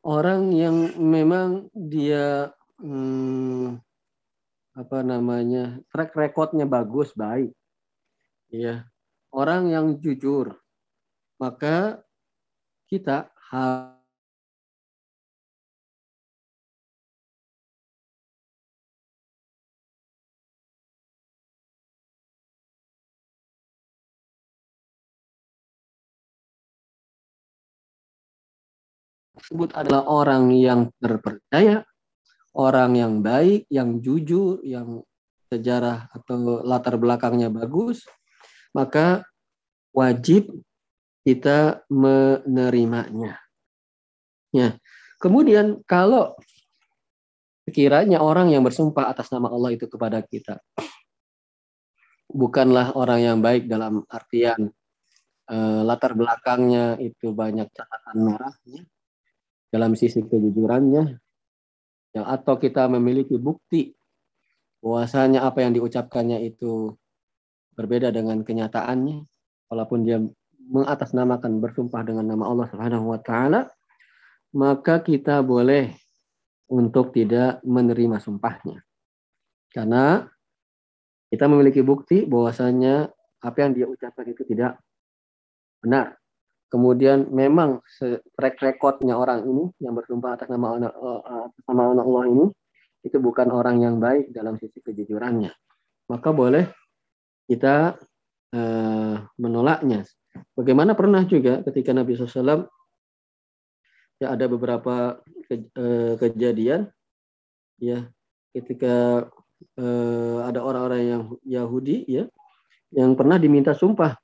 Orang 0.00 0.56
yang 0.56 0.96
memang 0.96 1.68
dia 1.76 2.48
hmm, 2.80 3.76
apa 4.72 4.98
namanya? 5.04 5.76
track 5.92 6.16
recordnya 6.16 6.64
bagus, 6.64 7.12
baik. 7.12 7.52
Ya. 8.48 8.88
Orang 9.28 9.68
yang 9.68 10.00
jujur. 10.00 10.56
Maka 11.36 12.00
kita 12.88 13.28
harus 13.52 13.99
tersebut 29.50 29.74
adalah 29.74 30.06
orang 30.06 30.54
yang 30.54 30.94
terpercaya, 31.02 31.82
orang 32.54 32.94
yang 32.94 33.18
baik, 33.18 33.66
yang 33.66 33.98
jujur, 33.98 34.62
yang 34.62 35.02
sejarah 35.50 36.06
atau 36.14 36.62
latar 36.62 36.94
belakangnya 36.94 37.50
bagus, 37.50 38.06
maka 38.70 39.26
wajib 39.90 40.54
kita 41.26 41.82
menerimanya. 41.90 43.42
Ya. 44.54 44.78
Kemudian 45.18 45.82
kalau 45.82 46.38
sekiranya 47.66 48.22
orang 48.22 48.54
yang 48.54 48.62
bersumpah 48.62 49.10
atas 49.10 49.34
nama 49.34 49.50
Allah 49.50 49.74
itu 49.74 49.90
kepada 49.90 50.22
kita 50.22 50.62
bukanlah 52.30 52.94
orang 52.94 53.18
yang 53.18 53.38
baik 53.42 53.66
dalam 53.66 54.06
artian 54.06 54.70
eh, 55.50 55.82
latar 55.82 56.14
belakangnya 56.14 57.02
itu 57.02 57.34
banyak 57.34 57.66
catatan 57.74 58.16
merahnya, 58.30 58.86
dalam 59.70 59.94
sisi 59.94 60.22
kejujurannya 60.22 61.04
yang 62.10 62.26
atau 62.26 62.58
kita 62.58 62.90
memiliki 62.90 63.38
bukti 63.38 63.94
bahwasanya 64.82 65.46
apa 65.46 65.62
yang 65.62 65.72
diucapkannya 65.78 66.42
itu 66.42 66.94
berbeda 67.78 68.10
dengan 68.10 68.42
kenyataannya 68.42 69.22
walaupun 69.70 69.98
dia 70.02 70.18
mengatasnamakan 70.70 71.62
bersumpah 71.62 72.02
dengan 72.02 72.26
nama 72.34 72.50
Allah 72.50 72.66
Subhanahu 72.70 73.14
wa 73.14 73.20
taala 73.22 73.70
maka 74.50 74.98
kita 74.98 75.42
boleh 75.46 75.94
untuk 76.70 77.10
tidak 77.10 77.62
menerima 77.66 78.18
sumpahnya. 78.22 78.82
Karena 79.70 80.26
kita 81.30 81.46
memiliki 81.46 81.82
bukti 81.82 82.26
bahwasanya 82.26 83.10
apa 83.42 83.56
yang 83.62 83.72
dia 83.74 83.86
ucapkan 83.86 84.26
itu 84.26 84.42
tidak 84.46 84.78
benar 85.80 86.19
kemudian 86.70 87.28
memang 87.34 87.82
track 88.38 88.62
recordnya 88.62 89.18
orang 89.18 89.42
ini 89.44 89.64
yang 89.82 89.98
bersumpah 89.98 90.38
atas 90.38 90.48
nama 90.48 90.78
anak, 90.78 90.92
eh, 90.94 91.46
nama 91.66 91.82
anak 91.92 92.04
Allah 92.06 92.24
ini 92.30 92.46
itu 93.02 93.16
bukan 93.18 93.48
orang 93.50 93.82
yang 93.82 93.96
baik 93.98 94.30
dalam 94.30 94.56
sisi 94.56 94.78
kejujurannya. 94.80 95.50
Maka 96.10 96.28
boleh 96.36 96.68
kita 97.48 97.96
uh, 98.54 99.16
menolaknya. 99.40 100.04
Bagaimana 100.54 100.94
pernah 100.94 101.24
juga 101.26 101.64
ketika 101.66 101.90
Nabi 101.90 102.14
SAW 102.14 102.68
ya 104.20 104.36
ada 104.36 104.46
beberapa 104.46 105.18
ke, 105.48 105.64
eh, 105.64 106.14
kejadian 106.20 106.92
ya 107.80 108.04
ketika 108.52 109.26
eh, 109.80 110.38
ada 110.44 110.60
orang-orang 110.60 111.02
yang 111.02 111.22
Yahudi 111.42 112.04
ya 112.04 112.24
yang 112.92 113.16
pernah 113.16 113.40
diminta 113.40 113.72
sumpah 113.72 114.14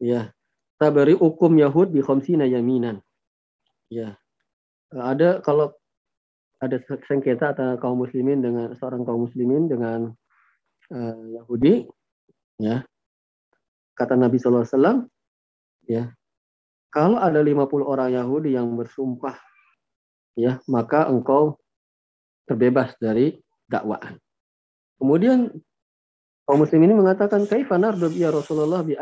ya 0.00 0.32
tabari 0.78 1.14
hukum 1.14 1.54
Yahud 1.58 1.94
bi 1.94 2.00
khamsina 2.02 2.46
yaminan. 2.48 3.00
Ya. 3.90 4.18
Ada 4.94 5.42
kalau 5.42 5.74
ada 6.62 6.80
sengketa 6.86 7.52
antara 7.52 7.76
kaum 7.76 8.06
muslimin 8.06 8.40
dengan 8.40 8.72
seorang 8.78 9.02
kaum 9.02 9.26
muslimin 9.26 9.66
dengan 9.66 10.14
uh, 10.90 11.22
Yahudi 11.40 11.84
ya. 12.62 12.86
Kata 13.94 14.18
Nabi 14.18 14.42
SAW 14.42 15.06
ya 15.86 16.10
kalau 16.94 17.18
ada 17.18 17.42
50 17.42 17.66
orang 17.82 18.10
Yahudi 18.14 18.54
yang 18.54 18.70
bersumpah 18.74 19.34
ya 20.38 20.62
maka 20.70 21.10
engkau 21.10 21.58
terbebas 22.46 22.94
dari 23.02 23.34
dakwaan. 23.66 24.18
Kemudian 24.98 25.50
kaum 26.46 26.58
muslim 26.62 26.86
ini 26.86 26.94
mengatakan 26.94 27.50
kaifa 27.50 27.76
nardu 27.78 28.14
ya 28.14 28.30
Rasulullah 28.30 28.86
bi 28.86 28.94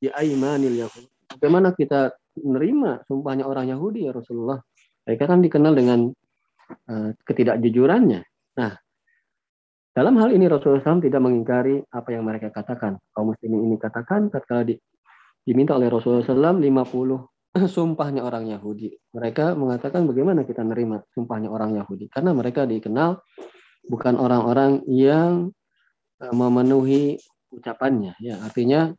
bi 0.00 0.08
aimanil 0.08 0.88
yahud 0.88 1.04
bagaimana 1.36 1.76
kita 1.76 2.16
menerima 2.40 3.04
sumpahnya 3.04 3.44
orang 3.44 3.68
Yahudi 3.68 4.08
ya 4.08 4.16
Rasulullah 4.16 4.58
mereka 5.04 5.28
kan 5.28 5.44
dikenal 5.44 5.72
dengan 5.76 6.08
uh, 6.88 7.10
ketidakjujurannya 7.22 8.20
nah 8.56 8.72
dalam 9.90 10.14
hal 10.22 10.30
ini 10.30 10.46
Rasulullah 10.46 10.80
SAW 10.86 11.02
tidak 11.02 11.18
mengingkari 11.18 11.82
apa 11.90 12.08
yang 12.14 12.22
mereka 12.22 12.54
katakan. 12.54 12.94
Kaum 13.10 13.34
muslimin 13.34 13.66
ini 13.66 13.76
katakan 13.76 14.30
tatkala 14.30 14.62
di, 14.62 14.78
diminta 15.42 15.74
oleh 15.74 15.90
Rasulullah 15.90 16.22
SAW 16.22 16.62
50 16.62 17.66
sumpahnya 17.74 18.22
orang 18.22 18.46
Yahudi. 18.46 18.94
Mereka 19.10 19.58
mengatakan 19.58 20.06
bagaimana 20.06 20.46
kita 20.46 20.62
menerima 20.62 21.10
sumpahnya 21.10 21.50
orang 21.50 21.74
Yahudi. 21.74 22.06
Karena 22.06 22.30
mereka 22.30 22.70
dikenal 22.70 23.18
bukan 23.90 24.14
orang-orang 24.14 24.86
yang 24.86 25.50
eh, 26.22 26.34
memenuhi 26.38 27.18
ucapannya. 27.50 28.14
Ya, 28.22 28.38
artinya 28.46 28.94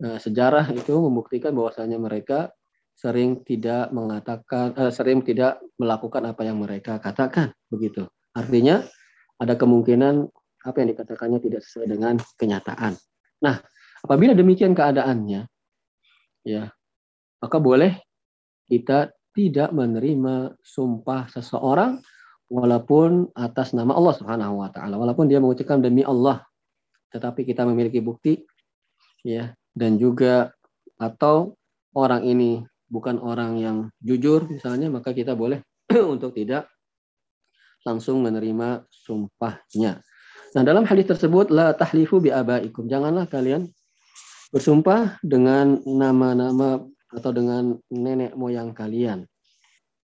eh, 0.00 0.18
sejarah 0.18 0.66
itu 0.72 0.96
membuktikan 0.96 1.52
bahwasanya 1.52 2.00
mereka 2.00 2.50
sering 2.96 3.40
tidak 3.44 3.88
mengatakan, 3.96 4.76
eh, 4.76 4.92
sering 4.92 5.24
tidak 5.24 5.60
melakukan 5.80 6.24
apa 6.28 6.42
yang 6.44 6.60
mereka 6.60 7.00
katakan. 7.00 7.52
Begitu. 7.72 8.04
Artinya 8.36 8.84
ada 9.40 9.56
kemungkinan 9.56 10.28
apa 10.60 10.76
yang 10.84 10.88
dikatakannya 10.92 11.40
tidak 11.40 11.64
sesuai 11.64 11.96
dengan 11.96 12.20
kenyataan. 12.36 12.92
Nah, 13.40 13.56
apabila 14.04 14.36
demikian 14.36 14.76
keadaannya, 14.76 15.48
ya, 16.44 16.68
maka 17.40 17.56
boleh 17.56 17.96
kita 18.68 19.08
tidak 19.32 19.72
menerima 19.72 20.60
sumpah 20.60 21.32
seseorang 21.32 22.04
walaupun 22.52 23.32
atas 23.32 23.72
nama 23.72 23.96
Allah 23.96 24.14
Subhanahu 24.20 24.60
wa 24.60 24.68
taala, 24.68 25.00
walaupun 25.00 25.30
dia 25.30 25.40
mengucapkan 25.40 25.80
demi 25.80 26.04
Allah, 26.04 26.44
tetapi 27.14 27.48
kita 27.48 27.64
memiliki 27.64 28.04
bukti 28.04 28.42
ya 29.24 29.54
dan 29.74 29.96
juga 29.96 30.52
atau 31.00 31.56
orang 31.96 32.26
ini 32.26 32.62
bukan 32.90 33.22
orang 33.22 33.56
yang 33.58 33.76
jujur 34.02 34.50
misalnya, 34.50 34.90
maka 34.90 35.14
kita 35.14 35.38
boleh 35.38 35.62
untuk 36.14 36.34
tidak 36.34 36.66
langsung 37.86 38.20
menerima 38.20 38.84
sumpahnya. 38.92 40.02
Nah, 40.50 40.62
dalam 40.66 40.82
hadis 40.82 41.06
tersebut 41.06 41.48
la 41.54 41.72
tahlifu 41.72 42.18
bi 42.18 42.34
abaikum. 42.34 42.90
Janganlah 42.90 43.30
kalian 43.30 43.70
bersumpah 44.50 45.22
dengan 45.22 45.78
nama-nama 45.86 46.82
atau 47.14 47.30
dengan 47.30 47.78
nenek 47.88 48.34
moyang 48.34 48.74
kalian. 48.74 49.24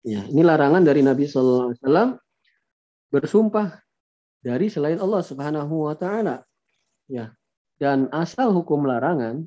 Ya, 0.03 0.27
ini 0.27 0.43
larangan 0.43 0.83
dari 0.83 1.07
Nabi 1.07 1.31
sallallahu 1.31 1.71
alaihi 1.71 1.79
wasallam 1.79 2.09
bersumpah 3.15 3.69
dari 4.43 4.67
selain 4.67 4.99
Allah 4.99 5.23
Subhanahu 5.23 5.87
wa 5.87 5.95
taala. 5.95 6.43
Ya. 7.07 7.31
Dan 7.79 8.11
asal 8.11 8.51
hukum 8.51 8.87
larangan 8.87 9.47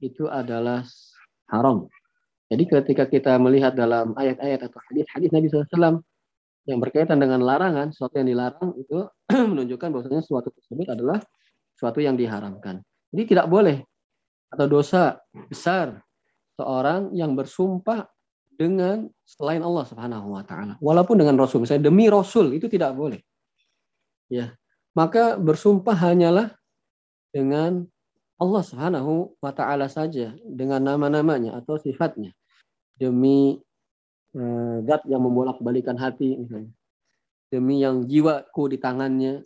itu 0.00 0.28
adalah 0.28 0.84
haram. 1.48 1.88
Jadi 2.46 2.62
ketika 2.70 3.04
kita 3.10 3.32
melihat 3.42 3.74
dalam 3.74 4.14
ayat-ayat 4.14 4.70
atau 4.70 4.78
hadis-hadis 4.90 5.30
Nabi 5.34 5.46
SAW 5.50 5.98
yang 6.66 6.78
berkaitan 6.78 7.18
dengan 7.18 7.42
larangan, 7.42 7.90
sesuatu 7.90 8.22
yang 8.22 8.28
dilarang 8.30 8.70
itu 8.78 9.06
menunjukkan 9.50 9.88
bahwasanya 9.90 10.22
sesuatu 10.22 10.54
tersebut 10.54 10.86
adalah 10.90 11.18
sesuatu 11.74 11.98
yang 11.98 12.14
diharamkan. 12.14 12.82
Jadi 13.10 13.22
tidak 13.34 13.46
boleh 13.50 13.82
atau 14.50 14.66
dosa 14.70 15.18
besar 15.50 15.98
seorang 16.54 17.10
yang 17.12 17.34
bersumpah 17.34 18.06
dengan 18.56 19.10
selain 19.28 19.60
Allah 19.60 19.84
Subhanahu 19.84 20.32
wa 20.32 20.42
taala. 20.46 20.74
Walaupun 20.80 21.20
dengan 21.20 21.36
rasul, 21.36 21.62
misalnya 21.62 21.92
demi 21.92 22.08
rasul 22.08 22.54
itu 22.56 22.66
tidak 22.70 22.96
boleh. 22.96 23.20
Ya. 24.32 24.56
Maka 24.96 25.36
bersumpah 25.36 25.92
hanyalah 25.92 26.56
dengan 27.34 27.84
Allah 28.36 28.62
Subhanahu 28.62 29.36
wa 29.40 29.52
taala 29.52 29.88
saja 29.88 30.36
dengan 30.44 30.84
nama-namanya 30.84 31.56
atau 31.56 31.80
sifatnya. 31.80 32.36
Demi 32.96 33.60
Eh, 34.36 34.76
zat 34.84 35.00
yang 35.08 35.24
membolak-balikan 35.24 35.96
hati 35.96 36.36
misalnya. 36.36 36.68
Demi 37.48 37.80
yang 37.80 38.04
jiwaku 38.04 38.68
di 38.68 38.76
tangannya 38.76 39.40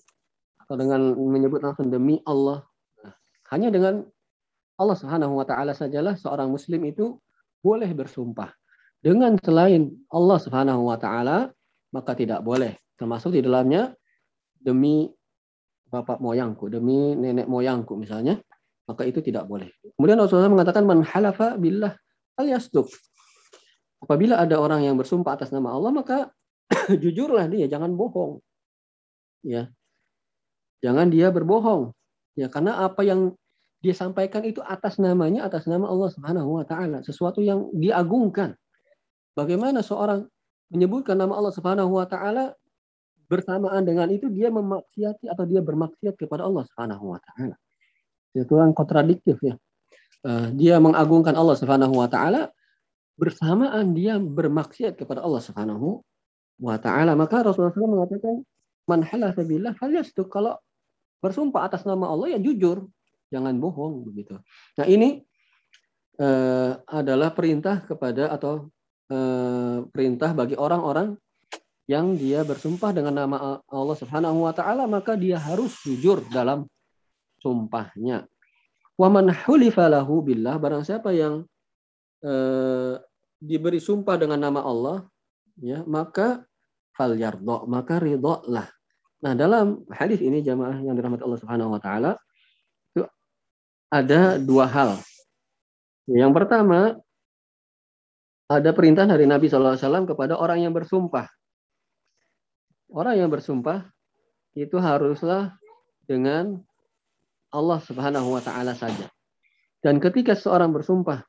atau 0.59 0.75
dengan 0.75 1.15
menyebut 1.15 1.63
langsung 1.63 1.95
demi 1.95 2.19
Allah. 2.27 2.67
Nah, 3.07 3.15
hanya 3.55 3.71
dengan 3.71 4.03
Allah 4.75 4.97
Subhanahu 4.99 5.39
wa 5.39 5.47
taala 5.47 5.79
sajalah 5.79 6.19
seorang 6.19 6.51
muslim 6.51 6.83
itu 6.91 7.23
boleh 7.63 7.87
bersumpah. 7.95 8.51
Dengan 8.99 9.39
selain 9.39 9.95
Allah 10.11 10.39
Subhanahu 10.43 10.91
wa 10.91 10.99
taala 10.99 11.55
maka 11.95 12.19
tidak 12.19 12.43
boleh. 12.43 12.75
Termasuk 12.99 13.39
di 13.39 13.47
dalamnya 13.47 13.95
demi 14.59 15.07
bapak 15.87 16.19
moyangku, 16.19 16.67
demi 16.67 17.15
nenek 17.15 17.47
moyangku 17.47 17.95
misalnya, 17.95 18.43
maka 18.91 19.07
itu 19.07 19.23
tidak 19.23 19.47
boleh. 19.47 19.71
Kemudian 19.95 20.19
Rasulullah 20.19 20.51
mengatakan 20.51 20.83
man 20.83 21.07
halafa 21.07 21.55
billah 21.55 21.95
al. 22.35 22.51
Apabila 24.03 24.43
ada 24.43 24.59
orang 24.59 24.83
yang 24.83 24.99
bersumpah 24.99 25.39
atas 25.39 25.55
nama 25.55 25.71
Allah, 25.71 25.95
maka 25.95 26.19
jujurlah 27.03 27.47
dia, 27.47 27.71
jangan 27.71 27.95
bohong. 27.95 28.43
Ya. 29.47 29.71
Jangan 30.83 31.13
dia 31.13 31.31
berbohong. 31.31 31.95
Ya, 32.35 32.51
karena 32.51 32.83
apa 32.83 33.05
yang 33.07 33.37
dia 33.85 33.93
sampaikan 33.93 34.43
itu 34.43 34.65
atas 34.65 34.97
namanya, 34.97 35.47
atas 35.47 35.69
nama 35.69 35.87
Allah 35.87 36.11
Subhanahu 36.11 36.59
wa 36.59 36.65
taala, 36.65 37.05
sesuatu 37.05 37.45
yang 37.45 37.69
diagungkan. 37.77 38.57
Bagaimana 39.37 39.85
seorang 39.85 40.25
menyebutkan 40.73 41.21
nama 41.21 41.37
Allah 41.37 41.53
Subhanahu 41.53 42.01
wa 42.01 42.09
taala 42.09 42.57
bersamaan 43.31 43.87
dengan 43.87 44.11
itu 44.11 44.27
dia 44.33 44.51
memaksiati 44.51 45.31
atau 45.31 45.45
dia 45.47 45.63
bermaksiat 45.63 46.19
kepada 46.19 46.49
Allah 46.49 46.65
Subhanahu 46.73 47.15
wa 47.15 47.21
taala. 47.21 47.57
Itu 48.35 48.59
yang 48.59 48.73
kontradiktif 48.77 49.39
ya. 49.43 49.55
Eh, 50.21 50.47
dia 50.53 50.77
mengagungkan 50.77 51.33
Allah 51.33 51.57
Subhanahu 51.57 51.97
wa 51.97 52.05
taala 52.05 52.53
bersamaan 53.17 53.97
dia 53.97 54.21
bermaksiat 54.21 55.01
kepada 55.01 55.25
Allah 55.25 55.41
Subhanahu 55.41 56.05
wa 56.61 56.77
taala. 56.77 57.17
Maka 57.17 57.41
Rasulullah 57.41 57.73
SAW 57.73 57.97
mengatakan, 58.01 58.45
"Man 58.85 59.01
halafa 59.01 59.41
billah 59.45 59.73
falyasduq." 59.81 60.29
Kalau 60.29 60.61
bersumpah 61.25 61.69
atas 61.69 61.89
nama 61.89 62.09
Allah 62.13 62.37
ya 62.37 62.39
jujur, 62.41 62.85
jangan 63.33 63.57
bohong 63.57 64.09
begitu. 64.09 64.41
Nah, 64.77 64.85
ini 64.89 65.25
uh, 66.21 66.81
adalah 66.85 67.33
perintah 67.33 67.81
kepada 67.85 68.33
atau 68.33 68.69
uh, 69.09 69.85
perintah 69.89 70.37
bagi 70.37 70.57
orang-orang 70.57 71.17
yang 71.89 72.13
dia 72.17 72.45
bersumpah 72.45 72.93
dengan 72.93 73.25
nama 73.25 73.37
Allah 73.67 73.97
Subhanahu 73.97 74.45
wa 74.45 74.53
taala, 74.53 74.85
maka 74.85 75.17
dia 75.17 75.41
harus 75.41 75.81
jujur 75.81 76.25
dalam 76.29 76.69
sumpahnya. 77.41 78.29
Wa 79.01 79.09
man 79.09 79.33
hulifa 79.33 79.89
lahu 79.89 80.21
billah 80.21 80.61
barang 80.61 80.85
siapa 80.85 81.11
yang 81.17 81.43
uh, 82.21 83.01
diberi 83.41 83.81
sumpah 83.81 84.21
dengan 84.21 84.37
nama 84.45 84.61
Allah, 84.61 85.09
ya 85.57 85.81
maka 85.89 86.45
fal 86.93 87.17
yardo, 87.17 87.65
maka 87.65 87.97
ridho 87.97 88.45
lah. 88.53 88.69
Nah 89.25 89.33
dalam 89.33 89.85
hadis 89.89 90.21
ini 90.21 90.45
jamaah 90.45 90.81
yang 90.85 90.93
dirahmati 90.97 91.25
Allah 91.25 91.41
Subhanahu 91.41 91.77
Wa 91.77 91.81
Taala 91.81 92.13
itu 92.93 93.05
ada 93.89 94.37
dua 94.37 94.69
hal. 94.69 95.01
Yang 96.05 96.33
pertama 96.37 97.01
ada 98.51 98.71
perintah 98.75 99.07
dari 99.07 99.31
Nabi 99.31 99.47
SAW 99.47 99.79
kepada 100.11 100.35
orang 100.35 100.67
yang 100.67 100.75
bersumpah. 100.75 101.31
Orang 102.91 103.15
yang 103.15 103.31
bersumpah 103.31 103.87
itu 104.59 104.75
haruslah 104.83 105.55
dengan 106.11 106.59
Allah 107.51 107.79
Subhanahu 107.83 108.39
wa 108.39 108.43
taala 108.43 108.75
saja. 108.75 109.11
Dan 109.81 109.99
ketika 109.99 110.37
seorang 110.37 110.71
bersumpah 110.71 111.25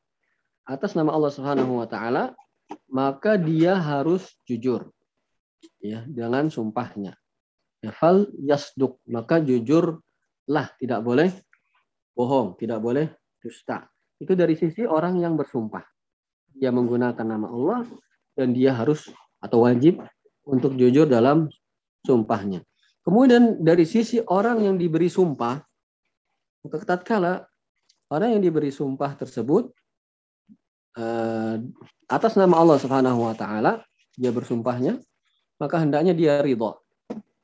atas 0.68 0.94
nama 0.94 1.14
Allah 1.14 1.32
Subhanahu 1.34 1.82
wa 1.82 1.88
taala, 1.90 2.38
maka 2.88 3.36
dia 3.36 3.76
harus 3.76 4.26
jujur. 4.46 4.90
Ya, 5.82 6.06
dengan 6.06 6.50
sumpahnya. 6.50 7.18
Ya, 7.82 7.90
fal 7.94 8.30
yasduk, 8.38 9.02
maka 9.10 9.42
jujurlah, 9.42 10.68
tidak 10.78 11.02
boleh 11.02 11.34
bohong, 12.14 12.54
tidak 12.62 12.78
boleh 12.78 13.10
dusta. 13.42 13.90
Itu 14.22 14.38
dari 14.38 14.54
sisi 14.54 14.86
orang 14.86 15.18
yang 15.18 15.34
bersumpah. 15.34 15.82
Dia 16.54 16.70
menggunakan 16.70 17.26
nama 17.26 17.50
Allah 17.50 17.82
dan 18.38 18.54
dia 18.54 18.78
harus 18.78 19.10
atau 19.42 19.66
wajib 19.66 19.98
untuk 20.46 20.78
jujur 20.78 21.10
dalam 21.10 21.50
sumpahnya. 22.06 22.62
Kemudian 23.02 23.66
dari 23.66 23.82
sisi 23.90 24.22
orang 24.22 24.62
yang 24.62 24.76
diberi 24.78 25.10
sumpah, 25.10 25.58
tatkala 26.66 27.48
orang 28.12 28.38
yang 28.38 28.42
diberi 28.44 28.70
sumpah 28.70 29.18
tersebut 29.18 29.72
uh, 31.00 31.56
atas 32.12 32.36
nama 32.36 32.60
Allah 32.60 32.78
Subhanahu 32.78 33.24
wa 33.24 33.36
taala 33.38 33.82
dia 34.20 34.30
bersumpahnya, 34.30 35.00
maka 35.58 35.80
hendaknya 35.80 36.12
dia 36.12 36.44
ridho. 36.44 36.78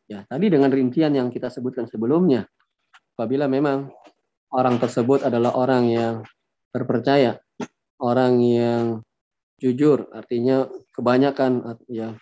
Ya, 0.08 0.24
tadi 0.28 0.48
dengan 0.48 0.72
rincian 0.72 1.12
yang 1.16 1.28
kita 1.32 1.52
sebutkan 1.52 1.88
sebelumnya. 1.88 2.48
Apabila 3.16 3.48
memang 3.50 3.92
orang 4.54 4.80
tersebut 4.80 5.26
adalah 5.26 5.56
orang 5.56 5.84
yang 5.92 6.16
terpercaya, 6.72 7.40
orang 8.00 8.40
yang 8.40 8.84
jujur, 9.58 10.08
artinya 10.14 10.70
kebanyakan 10.94 11.82
ya 11.90 12.14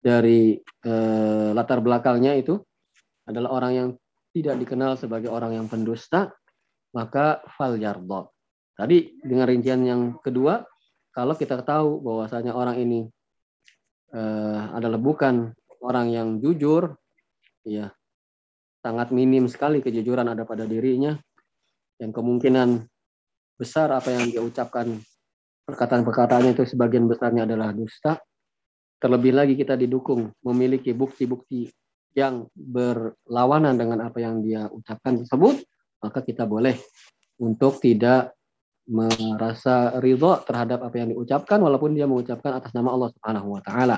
dari 0.00 0.56
eh, 0.62 1.50
latar 1.52 1.84
belakangnya 1.84 2.38
itu 2.38 2.56
adalah 3.28 3.50
orang 3.52 3.72
yang 3.74 3.88
tidak 4.30 4.56
dikenal 4.62 4.94
sebagai 4.94 5.30
orang 5.30 5.58
yang 5.58 5.66
pendusta, 5.66 6.30
maka 6.94 7.42
fal 7.58 7.74
yardo. 7.78 8.30
Tadi 8.74 9.20
dengan 9.20 9.46
rincian 9.46 9.82
yang 9.84 10.02
kedua, 10.22 10.62
kalau 11.10 11.34
kita 11.34 11.60
tahu 11.66 12.00
bahwasanya 12.00 12.54
orang 12.54 12.78
ini 12.80 13.00
eh, 14.14 14.60
adalah 14.74 14.98
bukan 14.98 15.50
orang 15.82 16.14
yang 16.14 16.28
jujur, 16.38 16.94
ya 17.66 17.90
sangat 18.80 19.12
minim 19.12 19.44
sekali 19.50 19.84
kejujuran 19.84 20.30
ada 20.30 20.46
pada 20.48 20.64
dirinya, 20.64 21.18
dan 22.00 22.14
kemungkinan 22.14 22.88
besar 23.60 23.92
apa 23.92 24.08
yang 24.08 24.32
dia 24.32 24.40
ucapkan 24.40 24.96
perkataan-perkataannya 25.68 26.56
itu 26.56 26.64
sebagian 26.64 27.04
besarnya 27.04 27.44
adalah 27.44 27.76
dusta. 27.76 28.16
Terlebih 29.00 29.32
lagi 29.32 29.54
kita 29.56 29.76
didukung 29.76 30.32
memiliki 30.44 30.92
bukti-bukti 30.92 31.68
yang 32.14 32.50
berlawanan 32.54 33.78
dengan 33.78 34.02
apa 34.02 34.18
yang 34.18 34.42
dia 34.42 34.66
ucapkan 34.66 35.22
tersebut, 35.22 35.62
maka 36.02 36.20
kita 36.24 36.48
boleh 36.48 36.74
untuk 37.38 37.78
tidak 37.78 38.34
merasa 38.90 39.94
ridho 40.02 40.42
terhadap 40.42 40.82
apa 40.82 40.96
yang 40.98 41.14
diucapkan 41.14 41.62
walaupun 41.62 41.94
dia 41.94 42.10
mengucapkan 42.10 42.58
atas 42.58 42.74
nama 42.74 42.90
Allah 42.90 43.10
Subhanahu 43.14 43.48
wa 43.54 43.62
taala. 43.62 43.96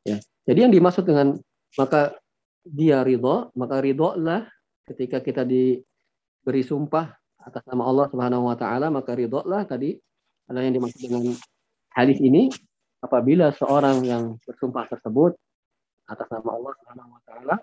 Ya. 0.00 0.16
Jadi 0.48 0.58
yang 0.64 0.72
dimaksud 0.72 1.04
dengan 1.04 1.36
maka 1.76 2.16
dia 2.64 3.04
ridho, 3.04 3.52
maka 3.52 3.84
ridho 3.84 4.16
lah 4.16 4.48
ketika 4.88 5.20
kita 5.20 5.44
diberi 5.44 6.64
sumpah 6.64 7.12
atas 7.40 7.62
nama 7.68 7.84
Allah 7.84 8.06
Subhanahu 8.08 8.48
wa 8.48 8.56
taala, 8.56 8.88
maka 8.88 9.12
ridho 9.12 9.44
lah 9.44 9.68
tadi 9.68 9.92
adalah 10.48 10.64
yang 10.64 10.74
dimaksud 10.80 11.00
dengan 11.04 11.36
hadis 11.92 12.18
ini 12.18 12.48
apabila 13.04 13.52
seorang 13.54 14.02
yang 14.08 14.24
bersumpah 14.48 14.88
tersebut 14.88 15.36
atas 16.10 16.26
nama 16.28 16.50
Allah 16.50 16.72
Subhanahu 16.82 17.10
wa 17.14 17.22
taala 17.22 17.56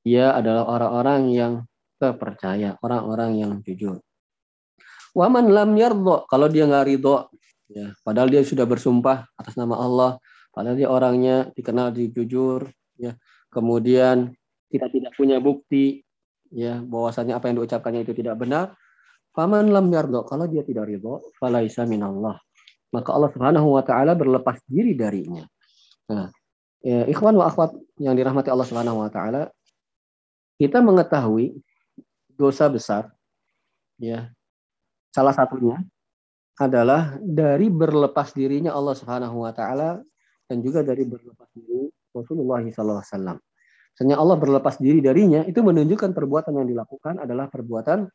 dia 0.00 0.32
adalah 0.32 0.64
orang-orang 0.64 1.22
yang 1.32 1.52
terpercaya, 2.00 2.80
orang-orang 2.80 3.30
yang 3.36 3.52
jujur. 3.60 4.00
Waman 5.12 5.52
lam 5.52 5.76
yardho, 5.76 6.24
kalau 6.24 6.48
dia 6.48 6.64
nggak 6.64 6.86
ridho, 6.88 7.28
ya, 7.68 7.92
padahal 8.00 8.32
dia 8.32 8.40
sudah 8.40 8.64
bersumpah 8.64 9.28
atas 9.36 9.54
nama 9.60 9.76
Allah, 9.76 10.16
padahal 10.54 10.76
dia 10.78 10.88
orangnya 10.88 11.52
dikenal 11.52 11.92
di 11.92 12.08
jujur, 12.08 12.64
ya, 12.96 13.12
kemudian 13.52 14.32
kita 14.72 14.88
tidak 14.88 15.12
punya 15.18 15.36
bukti, 15.42 16.00
ya, 16.48 16.80
bahwasanya 16.80 17.36
apa 17.36 17.52
yang 17.52 17.60
diucapkannya 17.60 18.06
itu 18.06 18.16
tidak 18.16 18.40
benar. 18.40 18.72
Faman 19.36 19.68
lam 19.68 19.92
yardho, 19.92 20.24
kalau 20.24 20.48
dia 20.48 20.64
tidak 20.64 20.88
ridho, 20.88 21.20
falaisa 21.36 21.84
minallah. 21.84 22.40
Maka 22.90 23.10
Allah 23.14 23.30
Subhanahu 23.30 23.76
wa 23.76 23.82
taala 23.84 24.16
berlepas 24.16 24.58
diri 24.66 24.96
darinya. 24.96 25.46
Nah, 26.10 26.26
ya, 26.84 27.06
ikhwan 27.08 27.36
wa 27.36 27.48
akhwat 27.48 27.76
yang 28.00 28.16
dirahmati 28.16 28.48
Allah 28.52 28.68
Subhanahu 28.68 29.04
wa 29.04 29.10
taala, 29.12 29.52
kita 30.60 30.84
mengetahui 30.84 31.56
dosa 32.36 32.68
besar 32.68 33.12
ya 34.00 34.32
Salah 35.10 35.34
satunya 35.34 35.74
adalah 36.54 37.18
dari 37.18 37.66
berlepas 37.66 38.30
dirinya 38.30 38.70
Allah 38.70 38.94
Subhanahu 38.94 39.42
wa 39.42 39.50
taala 39.50 39.98
dan 40.46 40.62
juga 40.62 40.86
dari 40.86 41.02
berlepas 41.02 41.50
diri 41.50 41.90
Rasulullah 42.14 42.62
sallallahu 42.62 43.02
alaihi 43.02 43.10
wasallam. 43.10 43.38
Sebenarnya 43.98 44.18
Allah 44.22 44.36
berlepas 44.38 44.74
diri 44.78 45.02
darinya 45.02 45.42
itu 45.42 45.58
menunjukkan 45.66 46.14
perbuatan 46.14 46.62
yang 46.62 46.68
dilakukan 46.70 47.18
adalah 47.26 47.50
perbuatan 47.50 48.06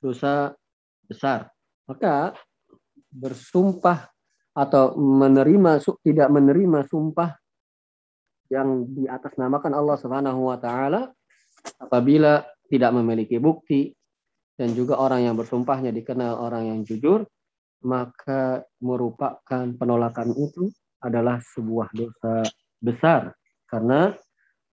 dosa 0.00 0.56
besar. 1.04 1.52
Maka 1.84 2.32
bersumpah 3.12 4.08
atau 4.56 4.96
menerima 4.96 5.84
tidak 6.00 6.28
menerima 6.32 6.88
sumpah 6.88 7.36
yang 8.50 8.84
di 8.90 9.06
atas 9.06 9.38
namakan 9.38 9.72
Allah 9.78 9.96
Subhanahu 9.96 10.50
wa 10.50 10.58
taala 10.58 11.14
apabila 11.78 12.42
tidak 12.66 12.90
memiliki 12.92 13.38
bukti 13.38 13.94
dan 14.58 14.74
juga 14.74 14.98
orang 14.98 15.24
yang 15.24 15.38
bersumpahnya 15.38 15.94
dikenal 15.94 16.36
orang 16.36 16.68
yang 16.68 16.80
jujur, 16.84 17.24
maka 17.86 18.60
merupakan 18.82 19.64
penolakan 19.78 20.36
itu 20.36 20.68
adalah 21.00 21.40
sebuah 21.40 21.88
dosa 21.96 22.44
besar 22.76 23.32
karena 23.70 24.12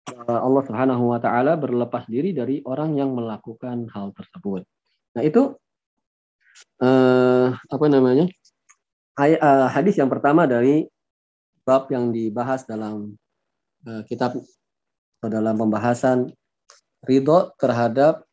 eh, 0.07 0.39
Allah 0.39 0.63
Subhanahu 0.63 1.11
wa 1.11 1.19
taala 1.19 1.59
berlepas 1.59 2.07
diri 2.07 2.31
dari 2.31 2.63
orang 2.63 2.95
yang 2.95 3.11
melakukan 3.11 3.89
hal 3.91 4.15
tersebut. 4.15 4.63
Nah, 5.17 5.23
itu 5.25 5.57
eh, 6.79 7.47
apa 7.51 7.85
namanya? 7.89 8.29
Eh, 9.19 9.37
hadis 9.69 9.99
yang 9.99 10.09
pertama 10.09 10.47
dari 10.47 10.87
bab 11.67 11.91
yang 11.91 12.11
dibahas 12.11 12.63
dalam 12.65 13.13
kitab 14.07 14.39
atau 15.19 15.29
dalam 15.31 15.55
pembahasan 15.55 16.31
ridho 17.03 17.51
terhadap 17.59 18.23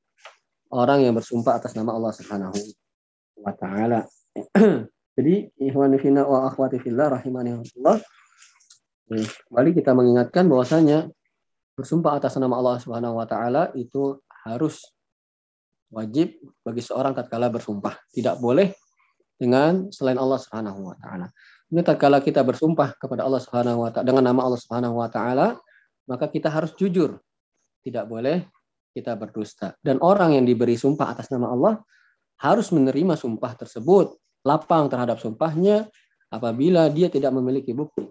orang 0.71 1.03
yang 1.03 1.15
bersumpah 1.15 1.59
atas 1.59 1.75
nama 1.75 1.95
Allah 1.95 2.13
Subhanahu 2.15 2.59
wa 3.43 3.53
taala. 3.55 4.07
Jadi 5.19 5.51
ikhwan 5.59 5.95
fillah 5.99 6.25
wa 6.25 6.47
akhwati 6.47 6.79
fillah 6.79 7.11
rahimani 7.11 7.59
Allah. 7.59 7.99
Kembali 9.11 9.71
kita 9.75 9.91
mengingatkan 9.91 10.47
bahwasanya 10.47 11.11
bersumpah 11.75 12.23
atas 12.23 12.39
nama 12.39 12.55
Allah 12.55 12.79
Subhanahu 12.79 13.19
wa 13.19 13.27
taala 13.27 13.75
itu 13.75 14.23
harus 14.47 14.87
wajib 15.91 16.39
bagi 16.63 16.83
seorang 16.83 17.19
tatkala 17.19 17.51
bersumpah. 17.51 17.99
Tidak 18.15 18.39
boleh 18.39 18.71
dengan 19.35 19.91
selain 19.91 20.19
Allah 20.19 20.39
Subhanahu 20.39 20.95
wa 20.95 20.97
taala. 21.03 21.27
Ini 21.70 21.87
tatkala 21.87 22.18
kita 22.18 22.42
bersumpah 22.42 22.98
kepada 22.98 23.22
Allah 23.22 23.38
Subhanahu 23.38 23.87
wa 23.87 23.90
taala 23.94 24.06
dengan 24.11 24.24
nama 24.26 24.42
Allah 24.42 24.59
Subhanahu 24.59 24.98
wa 24.98 25.06
taala, 25.06 25.54
maka 26.11 26.26
kita 26.26 26.50
harus 26.50 26.74
jujur. 26.74 27.22
Tidak 27.80 28.04
boleh 28.11 28.42
kita 28.90 29.14
berdusta. 29.14 29.78
Dan 29.78 30.02
orang 30.02 30.35
yang 30.35 30.44
diberi 30.44 30.74
sumpah 30.74 31.14
atas 31.14 31.30
nama 31.30 31.54
Allah 31.54 31.78
harus 32.42 32.74
menerima 32.74 33.14
sumpah 33.14 33.54
tersebut, 33.54 34.18
lapang 34.42 34.90
terhadap 34.90 35.22
sumpahnya 35.22 35.87
apabila 36.26 36.90
dia 36.90 37.06
tidak 37.06 37.30
memiliki 37.30 37.70
bukti. 37.70 38.11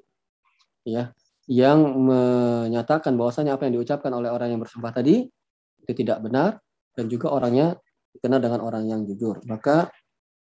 Ya, 0.88 1.12
yang 1.50 1.84
menyatakan 2.08 3.18
bahwasanya 3.20 3.60
apa 3.60 3.68
yang 3.68 3.82
diucapkan 3.82 4.14
oleh 4.16 4.32
orang 4.32 4.56
yang 4.56 4.62
bersumpah 4.64 4.96
tadi 4.96 5.28
itu 5.84 5.92
tidak 5.98 6.24
benar 6.24 6.64
dan 6.96 7.12
juga 7.12 7.34
orangnya 7.34 7.76
dikenal 8.14 8.40
dengan 8.40 8.62
orang 8.62 8.86
yang 8.86 9.02
jujur. 9.04 9.42
Maka 9.50 9.90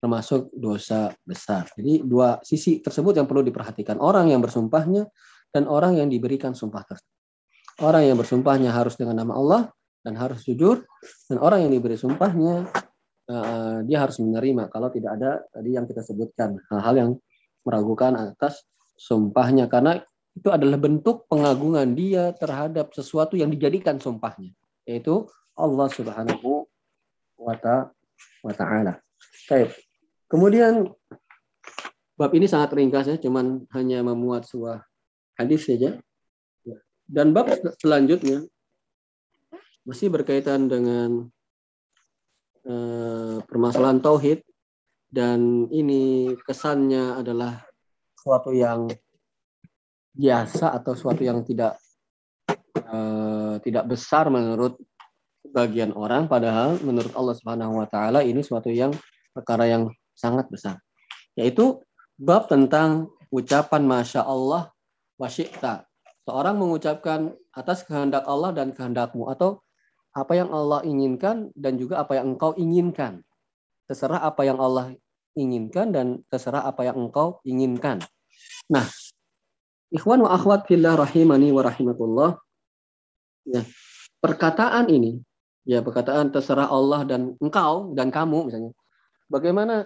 termasuk 0.05 0.53
dosa 0.53 1.09
besar. 1.25 1.65
Jadi 1.73 2.05
dua 2.05 2.37
sisi 2.45 2.85
tersebut 2.85 3.17
yang 3.17 3.25
perlu 3.25 3.41
diperhatikan. 3.41 3.97
Orang 3.97 4.29
yang 4.29 4.45
bersumpahnya 4.45 5.09
dan 5.49 5.65
orang 5.65 5.97
yang 5.97 6.13
diberikan 6.13 6.53
sumpah 6.53 6.85
tersebut. 6.85 7.15
Orang 7.81 8.05
yang 8.05 8.21
bersumpahnya 8.21 8.69
harus 8.69 9.01
dengan 9.01 9.25
nama 9.25 9.33
Allah, 9.35 9.63
dan 10.05 10.15
harus 10.21 10.45
jujur 10.45 10.85
dan 11.33 11.41
orang 11.41 11.67
yang 11.67 11.73
diberi 11.73 11.97
sumpahnya 11.97 12.69
uh, 13.33 13.81
dia 13.89 14.05
harus 14.05 14.21
menerima 14.21 14.69
kalau 14.69 14.93
tidak 14.93 15.17
ada 15.17 15.41
tadi 15.49 15.73
yang 15.73 15.89
kita 15.89 16.05
sebutkan 16.05 16.61
hal-hal 16.69 16.95
yang 16.95 17.11
meragukan 17.65 18.13
atas 18.21 18.69
sumpahnya 19.01 19.67
karena 19.67 20.05
itu 20.37 20.53
adalah 20.53 20.77
bentuk 20.77 21.25
pengagungan 21.33 21.97
dia 21.97 22.37
terhadap 22.37 22.93
sesuatu 22.93 23.35
yang 23.41 23.49
dijadikan 23.49 23.97
sumpahnya 23.97 24.53
yaitu 24.85 25.25
Allah 25.57 25.89
Subhanahu 25.89 26.69
wa 27.41 27.57
taala. 28.53 29.01
Baik. 29.49 29.73
Kemudian 30.29 30.89
bab 32.15 32.33
ini 32.35 32.47
sangat 32.49 32.73
ringkas 32.75 33.11
ya, 33.11 33.17
cuman 33.21 33.67
hanya 33.75 34.01
memuat 34.01 34.49
sebuah 34.49 34.83
hadis 35.39 35.69
saja. 35.69 35.99
Dan 37.05 37.37
bab 37.37 37.53
selanjutnya 37.79 38.49
masih 39.85 40.09
berkaitan 40.09 40.67
dengan 40.73 41.29
uh, 42.65 43.39
permasalahan 43.45 44.01
tauhid. 44.01 44.41
Dan 45.15 45.71
ini 45.71 46.35
kesannya 46.43 47.23
adalah 47.23 47.63
suatu 48.19 48.51
yang 48.51 48.91
biasa 50.11 50.75
atau 50.75 50.99
suatu 50.99 51.23
yang 51.23 51.47
tidak 51.47 51.79
uh, 52.91 53.63
tidak 53.63 53.85
besar 53.87 54.27
menurut 54.27 54.75
sebagian 55.47 55.95
orang. 55.95 56.27
Padahal 56.27 56.83
menurut 56.83 57.15
Allah 57.15 57.35
Subhanahu 57.39 57.79
wa 57.79 57.87
taala 57.87 58.27
ini 58.27 58.43
suatu 58.43 58.75
yang 58.75 58.91
perkara 59.31 59.71
yang 59.71 59.87
sangat 60.15 60.49
besar 60.49 60.81
yaitu 61.35 61.83
bab 62.19 62.47
tentang 62.47 63.11
ucapan 63.35 63.83
masya 63.83 64.23
Allah 64.23 64.71
wasyikta. 65.19 65.87
Seorang 66.25 66.57
mengucapkan 66.57 67.37
atas 67.53 67.85
kehendak 67.85 68.25
Allah 68.25 68.55
dan 68.57 68.73
kehendakmu 68.73 69.29
atau 69.29 69.61
apa 70.15 70.33
yang 70.39 70.49
Allah 70.55 70.81
inginkan 70.87 71.51
dan 71.59 71.77
juga 71.77 72.01
apa 72.01 72.17
yang 72.17 72.35
engkau 72.35 72.55
inginkan. 72.57 73.21
Terserah 73.91 74.25
apa 74.25 74.47
yang 74.47 74.57
Allah 74.63 74.95
inginkan 75.37 75.93
dan 75.93 76.07
terserah 76.31 76.65
apa 76.65 76.87
yang 76.87 76.97
engkau 76.97 77.43
inginkan. 77.45 78.01
Nah, 78.71 78.87
ikhwan 79.93 80.25
wa 80.25 80.33
akhwat 80.33 80.65
fillah 80.71 80.97
rahimani 80.97 81.53
wa 81.53 81.61
rahimatullah. 81.67 82.31
Ya, 83.45 83.61
perkataan 84.25 84.89
ini, 84.89 85.21
ya 85.69 85.85
perkataan 85.85 86.33
terserah 86.33 86.73
Allah 86.73 87.05
dan 87.05 87.37
engkau 87.43 87.93
dan 87.93 88.09
kamu 88.09 88.49
misalnya. 88.49 88.73
Bagaimana 89.29 89.85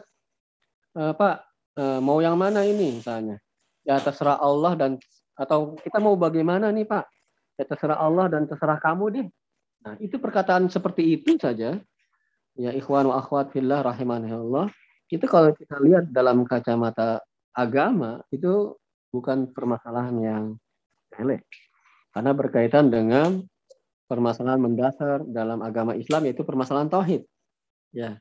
uh, 0.98 1.14
Pak 1.14 1.36
uh, 1.78 2.00
mau 2.02 2.18
yang 2.18 2.34
mana 2.34 2.66
ini 2.66 2.98
misalnya? 2.98 3.38
Ya 3.86 4.02
terserah 4.02 4.42
Allah 4.42 4.74
dan 4.74 4.90
atau 5.38 5.78
kita 5.78 6.02
mau 6.02 6.18
bagaimana 6.18 6.74
nih 6.74 6.84
Pak? 6.84 7.04
Ya 7.56 7.64
terserah 7.64 8.02
Allah 8.02 8.26
dan 8.26 8.50
terserah 8.50 8.82
kamu 8.82 9.04
deh. 9.14 9.26
Nah, 9.86 9.94
itu 10.02 10.18
perkataan 10.18 10.66
seperti 10.66 11.14
itu 11.14 11.38
saja. 11.38 11.78
Ya 12.58 12.70
ikhwan 12.74 13.06
wa 13.06 13.22
akhwat 13.22 13.54
fillah 13.54 13.86
rahimanallah. 13.86 14.66
Itu 15.08 15.24
kalau 15.30 15.54
kita 15.54 15.78
lihat 15.78 16.10
dalam 16.10 16.42
kacamata 16.42 17.22
agama 17.54 18.20
itu 18.34 18.74
bukan 19.14 19.54
permasalahan 19.54 20.16
yang 20.18 20.44
elek. 21.16 21.46
Karena 22.12 22.34
berkaitan 22.34 22.90
dengan 22.90 23.46
permasalahan 24.10 24.60
mendasar 24.60 25.22
dalam 25.28 25.62
agama 25.62 25.94
Islam 25.94 26.26
yaitu 26.26 26.42
permasalahan 26.42 26.90
tauhid. 26.90 27.22
Ya. 27.94 28.20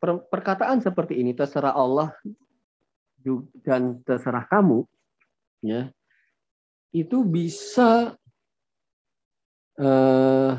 Per 0.00 0.10
perkataan 0.28 0.84
seperti 0.84 1.20
ini 1.20 1.32
terserah 1.32 1.72
Allah 1.72 2.12
dan 3.64 4.04
terserah 4.04 4.44
kamu 4.48 4.84
ya. 5.64 5.88
Itu 6.94 7.26
bisa 7.26 8.14
uh, 9.80 10.52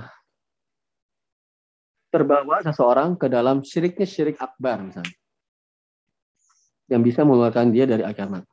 terbawa 2.11 2.63
seseorang 2.63 3.15
ke 3.19 3.27
dalam 3.27 3.63
syiriknya 3.63 4.07
syirik 4.07 4.39
akbar 4.39 4.83
misalnya. 4.83 5.15
Yang 6.91 7.01
bisa 7.11 7.21
mengeluarkan 7.23 7.71
dia 7.75 7.85
dari 7.87 8.03
agama. 8.03 8.43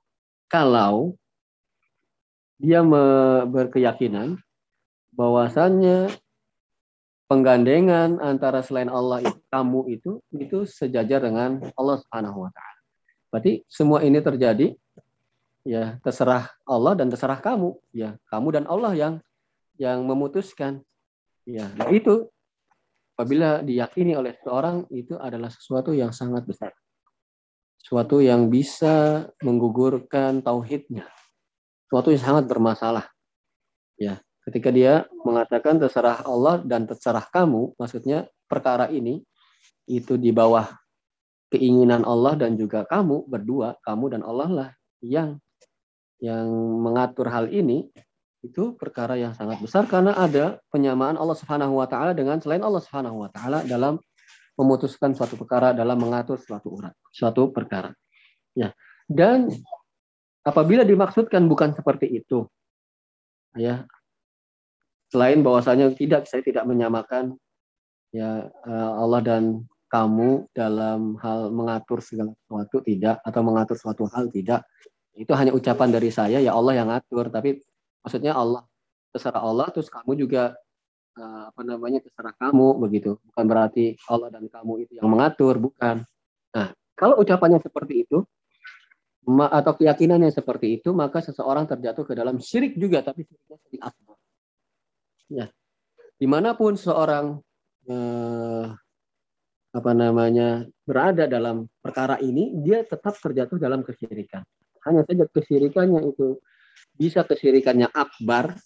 Kalau 0.51 1.17
dia 2.63 2.85
berkeyakinan 3.49 4.39
bahwasannya 5.13 6.15
penggandengan 7.31 8.21
antara 8.21 8.61
selain 8.61 8.93
Allah 8.93 9.25
itu 9.25 9.41
kamu 9.49 9.81
itu 9.93 10.11
itu 10.37 10.59
sejajar 10.69 11.25
dengan 11.25 11.63
Allah 11.75 11.97
Subhanahu 12.03 12.45
wa 12.47 12.51
taala. 12.53 12.81
Berarti 13.33 13.65
semua 13.71 14.05
ini 14.05 14.21
terjadi 14.21 14.77
ya 15.65 15.97
terserah 16.05 16.53
Allah 16.69 16.93
dan 16.99 17.09
terserah 17.09 17.41
kamu. 17.41 17.79
Ya 17.95 18.21
kamu 18.29 18.49
dan 18.61 18.65
Allah 18.69 18.93
yang 18.93 19.15
yang 19.81 20.05
memutuskan. 20.05 20.85
Ya 21.49 21.73
nah 21.75 21.89
itu 21.89 22.29
apabila 23.17 23.65
diyakini 23.65 24.13
oleh 24.19 24.37
seorang 24.43 24.85
itu 24.93 25.17
adalah 25.17 25.49
sesuatu 25.49 25.97
yang 25.97 26.13
sangat 26.13 26.45
besar. 26.45 26.77
Sesuatu 27.81 28.23
yang 28.23 28.47
bisa 28.47 29.27
menggugurkan 29.43 30.45
tauhidnya. 30.45 31.09
Sesuatu 31.89 32.15
yang 32.15 32.23
sangat 32.23 32.45
bermasalah. 32.47 33.09
Ya 33.99 34.23
Ketika 34.43 34.75
dia 34.75 35.07
mengatakan 35.23 35.79
terserah 35.79 36.27
Allah 36.27 36.59
dan 36.67 36.91
terserah 36.91 37.23
kamu, 37.31 37.79
maksudnya 37.79 38.27
perkara 38.51 38.91
ini 38.91 39.23
itu 39.87 40.19
di 40.19 40.35
bawah 40.35 40.67
keinginan 41.53 42.03
Allah 42.03 42.35
dan 42.35 42.59
juga 42.59 42.83
kamu 42.89 43.31
berdua, 43.31 43.79
kamu 43.87 44.19
dan 44.19 44.23
Allah 44.27 44.49
lah 44.51 44.69
yang 45.05 45.39
yang 46.23 46.47
mengatur 46.83 47.31
hal 47.31 47.51
ini 47.51 47.91
itu 48.43 48.75
perkara 48.75 49.15
yang 49.15 49.35
sangat 49.39 49.63
besar 49.63 49.87
karena 49.87 50.19
ada 50.19 50.59
penyamaan 50.75 51.15
Allah 51.15 51.39
Subhanahu 51.39 51.79
wa 51.79 51.87
taala 51.87 52.11
dengan 52.11 52.43
selain 52.43 52.63
Allah 52.63 52.83
Subhanahu 52.83 53.23
wa 53.23 53.31
taala 53.31 53.63
dalam 53.63 54.03
memutuskan 54.59 55.15
suatu 55.15 55.39
perkara 55.39 55.71
dalam 55.71 55.99
mengatur 55.99 56.43
suatu 56.43 56.75
urat, 56.75 56.95
suatu 57.15 57.55
perkara. 57.55 57.95
Ya. 58.59 58.75
Dan 59.07 59.51
apabila 60.43 60.83
dimaksudkan 60.83 61.47
bukan 61.47 61.75
seperti 61.79 62.11
itu, 62.11 62.47
ya 63.55 63.87
selain 65.13 65.45
bahwasanya 65.45 65.93
tidak 65.93 66.25
saya 66.25 66.41
tidak 66.41 66.65
menyamakan 66.65 67.37
ya 68.17 68.49
eh, 68.49 68.93
Allah 68.97 69.21
dan 69.21 69.69
kamu 69.93 70.49
dalam 70.57 71.21
hal 71.21 71.53
mengatur 71.53 72.01
segala 72.01 72.33
sesuatu 72.33 72.81
tidak 72.81 73.21
atau 73.21 73.41
mengatur 73.45 73.77
suatu 73.77 74.09
hal 74.09 74.33
tidak. 74.33 74.65
Itu 75.13 75.37
hanya 75.37 75.53
ucapan 75.53 75.93
dari 75.93 76.09
saya 76.09 76.41
ya 76.41 76.57
Allah 76.57 76.81
yang 76.81 76.89
ngatur. 76.89 77.29
Tapi 77.29 77.61
maksudnya 78.01 78.33
Allah 78.33 78.65
terserah 79.13 79.45
Allah 79.45 79.69
terus 79.69 79.93
kamu 79.93 80.17
juga 80.17 80.57
eh, 81.21 81.43
apa 81.53 81.61
namanya 81.61 82.01
terserah 82.01 82.33
kamu 82.41 82.81
begitu. 82.81 83.21
Bukan 83.21 83.45
berarti 83.45 84.01
Allah 84.09 84.33
dan 84.33 84.49
kamu 84.49 84.89
itu 84.89 84.93
yang 84.97 85.13
mengatur 85.13 85.61
bukan. 85.61 86.09
Nah 86.57 86.73
kalau 86.97 87.21
ucapannya 87.21 87.61
seperti 87.61 88.09
itu 88.09 88.25
atau 89.29 89.73
keyakinannya 89.79 90.35
seperti 90.35 90.83
itu 90.83 90.91
maka 90.91 91.23
seseorang 91.23 91.69
terjatuh 91.69 92.03
ke 92.03 92.17
dalam 92.17 92.43
syirik 92.43 92.75
juga 92.75 93.07
tapi 93.07 93.23
syiriknya 93.23 93.57
syirik 93.63 93.83
akbar 93.87 94.19
Ya. 95.29 95.47
Di 96.19 96.27
mana 96.31 96.55
pun 96.55 96.79
seorang 96.79 97.39
eh, 97.87 98.67
apa 99.73 99.93
namanya 99.97 100.67
berada 100.85 101.25
dalam 101.27 101.67
perkara 101.81 102.21
ini, 102.21 102.55
dia 102.63 102.85
tetap 102.85 103.17
terjatuh 103.19 103.59
dalam 103.59 103.83
kesyirikan. 103.83 104.45
Hanya 104.87 105.07
saja 105.07 105.25
kesyirikannya 105.31 106.01
itu 106.13 106.39
bisa 106.99 107.23
kesyirikannya 107.23 107.89
akbar 107.91 108.59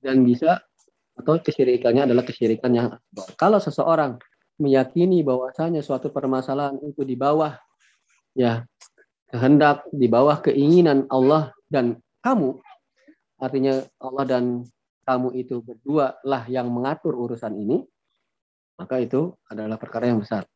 dan 0.00 0.24
bisa 0.24 0.60
atau 1.14 1.38
kesyirikannya 1.38 2.10
adalah 2.10 2.26
kesyirikan 2.26 2.74
akbar. 2.74 3.28
Kalau 3.38 3.62
seseorang 3.62 4.18
meyakini 4.58 5.22
bahwasanya 5.22 5.82
suatu 5.82 6.10
permasalahan 6.10 6.78
itu 6.82 7.02
di 7.02 7.18
bawah 7.18 7.58
ya 8.34 8.62
kehendak 9.30 9.86
di 9.90 10.06
bawah 10.06 10.38
keinginan 10.42 11.10
Allah 11.10 11.50
dan 11.66 11.98
kamu 12.22 12.62
artinya 13.42 13.82
Allah 13.98 14.24
dan 14.26 14.44
kamu 15.04 15.36
itu 15.36 15.60
berdua 15.60 16.16
lah 16.24 16.48
yang 16.48 16.72
mengatur 16.72 17.14
urusan 17.14 17.54
ini, 17.54 17.84
maka 18.80 18.98
itu 18.98 19.36
adalah 19.46 19.78
perkara 19.78 20.10
yang 20.10 20.18
besar. 20.18 20.48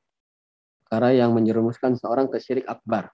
Perkara 0.89 1.13
yang 1.13 1.37
menjerumuskan 1.37 1.95
seorang 2.01 2.33
ke 2.33 2.41
syirik 2.41 2.67
akbar. 2.67 3.13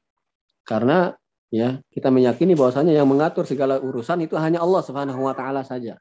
Karena 0.65 1.13
ya 1.53 1.83
kita 1.93 2.09
meyakini 2.09 2.57
bahwasanya 2.57 2.95
yang 2.97 3.11
mengatur 3.11 3.45
segala 3.45 3.83
urusan 3.83 4.25
itu 4.25 4.39
hanya 4.39 4.63
Allah 4.63 4.81
Subhanahu 4.81 5.21
wa 5.27 5.35
taala 5.37 5.67
saja. 5.67 5.99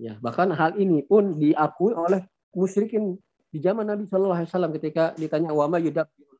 Ya, 0.00 0.16
bahkan 0.22 0.48
hal 0.52 0.80
ini 0.80 1.04
pun 1.04 1.36
diakui 1.36 1.92
oleh 1.92 2.24
musyrikin 2.56 3.20
di 3.50 3.58
zaman 3.58 3.84
Nabi 3.84 4.06
Shallallahu 4.06 4.38
alaihi 4.40 4.48
wasallam 4.48 4.72
ketika 4.78 5.12
ditanya 5.18 5.50
wa 5.52 5.66
ma 5.66 5.76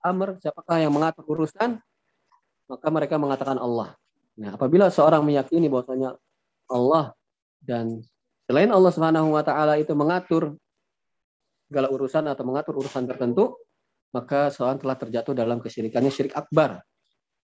amr, 0.01 0.41
siapakah 0.41 0.81
yang 0.81 0.93
mengatur 0.95 1.25
urusan? 1.29 1.77
Maka 2.71 2.89
mereka 2.89 3.21
mengatakan 3.21 3.61
Allah. 3.61 3.93
Nah, 4.41 4.57
apabila 4.57 4.89
seorang 4.89 5.21
meyakini 5.27 5.69
bahwasanya 5.69 6.17
Allah 6.71 7.13
dan 7.61 8.01
selain 8.51 8.75
Allah 8.75 8.91
Subhanahu 8.91 9.31
wa 9.31 9.47
taala 9.47 9.79
itu 9.79 9.95
mengatur 9.95 10.59
segala 11.71 11.87
urusan 11.87 12.27
atau 12.27 12.43
mengatur 12.43 12.83
urusan 12.83 13.07
tertentu, 13.07 13.55
maka 14.11 14.51
seorang 14.51 14.83
telah 14.83 14.99
terjatuh 14.99 15.39
dalam 15.39 15.63
kesyirikannya 15.63 16.11
syirik 16.11 16.35
akbar. 16.35 16.83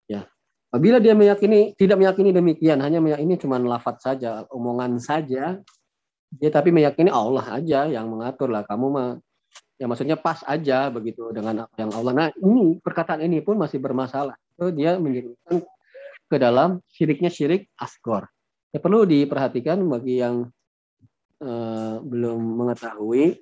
Ya. 0.09 0.25
Apabila 0.73 0.97
dia 0.97 1.13
meyakini 1.13 1.77
tidak 1.77 2.01
meyakini 2.01 2.33
demikian, 2.33 2.81
hanya 2.81 2.97
meyakini 2.97 3.37
cuma 3.37 3.61
lafaz 3.61 4.01
saja, 4.01 4.49
omongan 4.49 4.97
saja, 4.97 5.61
dia 6.33 6.49
tapi 6.49 6.73
meyakini 6.73 7.13
Allah 7.13 7.61
aja 7.61 7.85
yang 7.85 8.09
mengatur 8.09 8.49
lah. 8.49 8.65
Kamu 8.65 8.85
mah 8.89 9.21
ya 9.77 9.85
maksudnya 9.85 10.17
pas 10.17 10.41
aja 10.41 10.89
begitu 10.89 11.29
dengan 11.29 11.69
apa 11.69 11.75
yang 11.77 11.93
Allah. 11.93 12.13
Nah, 12.17 12.27
ini 12.41 12.81
perkataan 12.81 13.21
ini 13.21 13.45
pun 13.45 13.61
masih 13.61 13.77
bermasalah. 13.77 14.33
Itu 14.57 14.73
dia 14.73 14.97
menjadikan 14.97 15.61
ke 16.25 16.37
dalam 16.41 16.81
syiriknya 16.89 17.29
syirik 17.29 17.69
asgor. 17.77 18.25
Ya, 18.73 18.81
perlu 18.81 19.05
diperhatikan 19.05 19.79
bagi 19.85 20.19
yang 20.19 20.49
uh, 21.41 21.99
belum 22.03 22.39
mengetahui 22.39 23.41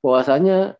bahwasanya 0.00 0.74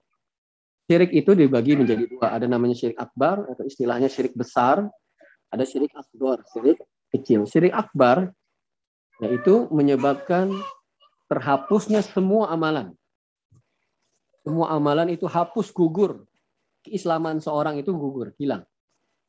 syirik 0.90 1.14
itu 1.14 1.36
dibagi 1.38 1.78
menjadi 1.78 2.08
dua. 2.10 2.34
Ada 2.34 2.50
namanya 2.50 2.74
syirik 2.74 2.98
akbar 2.98 3.46
atau 3.46 3.62
istilahnya 3.62 4.10
syirik 4.10 4.34
besar. 4.34 4.88
Ada 5.50 5.66
syirik 5.66 5.94
asgor, 5.94 6.42
syirik 6.50 6.78
kecil. 7.10 7.46
Syirik 7.46 7.74
akbar 7.74 8.30
yaitu 9.20 9.68
menyebabkan 9.68 10.50
terhapusnya 11.28 12.00
semua 12.00 12.50
amalan. 12.50 12.96
Semua 14.42 14.72
amalan 14.72 15.12
itu 15.12 15.28
hapus 15.28 15.70
gugur. 15.70 16.24
Keislaman 16.80 17.44
seorang 17.44 17.76
itu 17.76 17.92
gugur, 17.92 18.32
hilang. 18.40 18.64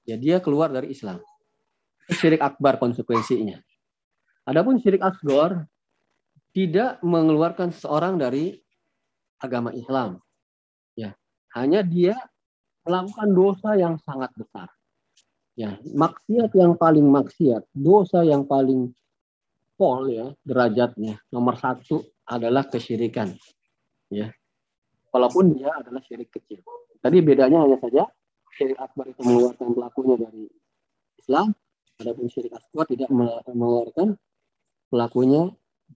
Ya 0.07 0.15
dia 0.15 0.39
keluar 0.39 0.71
dari 0.71 0.95
Islam. 0.95 1.19
Syirik 2.09 2.39
akbar 2.41 2.79
konsekuensinya. 2.79 3.59
Adapun 4.47 4.81
syirik 4.81 5.03
asgor 5.03 5.67
tidak 6.51 6.99
mengeluarkan 7.03 7.71
seorang 7.71 8.19
dari 8.19 8.59
agama 9.39 9.71
Islam. 9.71 10.19
Ya, 10.95 11.15
hanya 11.55 11.81
dia 11.81 12.15
melakukan 12.83 13.29
dosa 13.31 13.69
yang 13.79 13.95
sangat 14.03 14.31
besar. 14.35 14.67
Ya, 15.55 15.77
maksiat 15.83 16.51
yang 16.55 16.79
paling 16.79 17.07
maksiat, 17.07 17.67
dosa 17.75 18.23
yang 18.23 18.47
paling 18.47 18.91
pol 19.75 20.07
ya 20.13 20.29
derajatnya 20.45 21.17
nomor 21.33 21.57
satu 21.57 22.05
adalah 22.29 22.67
kesyirikan. 22.69 23.33
Ya, 24.11 24.31
walaupun 25.11 25.55
dia 25.55 25.71
adalah 25.75 25.99
syirik 26.07 26.31
kecil. 26.31 26.63
Tadi 27.01 27.17
bedanya 27.19 27.65
hanya 27.65 27.77
saja 27.81 28.07
syirik 28.55 28.79
akbar 28.79 29.11
itu 29.11 29.21
mengeluarkan 29.23 29.67
pelakunya 29.75 30.15
dari 30.19 30.43
Islam, 31.19 31.55
adapun 31.99 32.25
syirik 32.31 32.53
akbar 32.55 32.85
tidak 32.87 33.09
mengeluarkan 33.47 34.15
pelakunya 34.91 35.51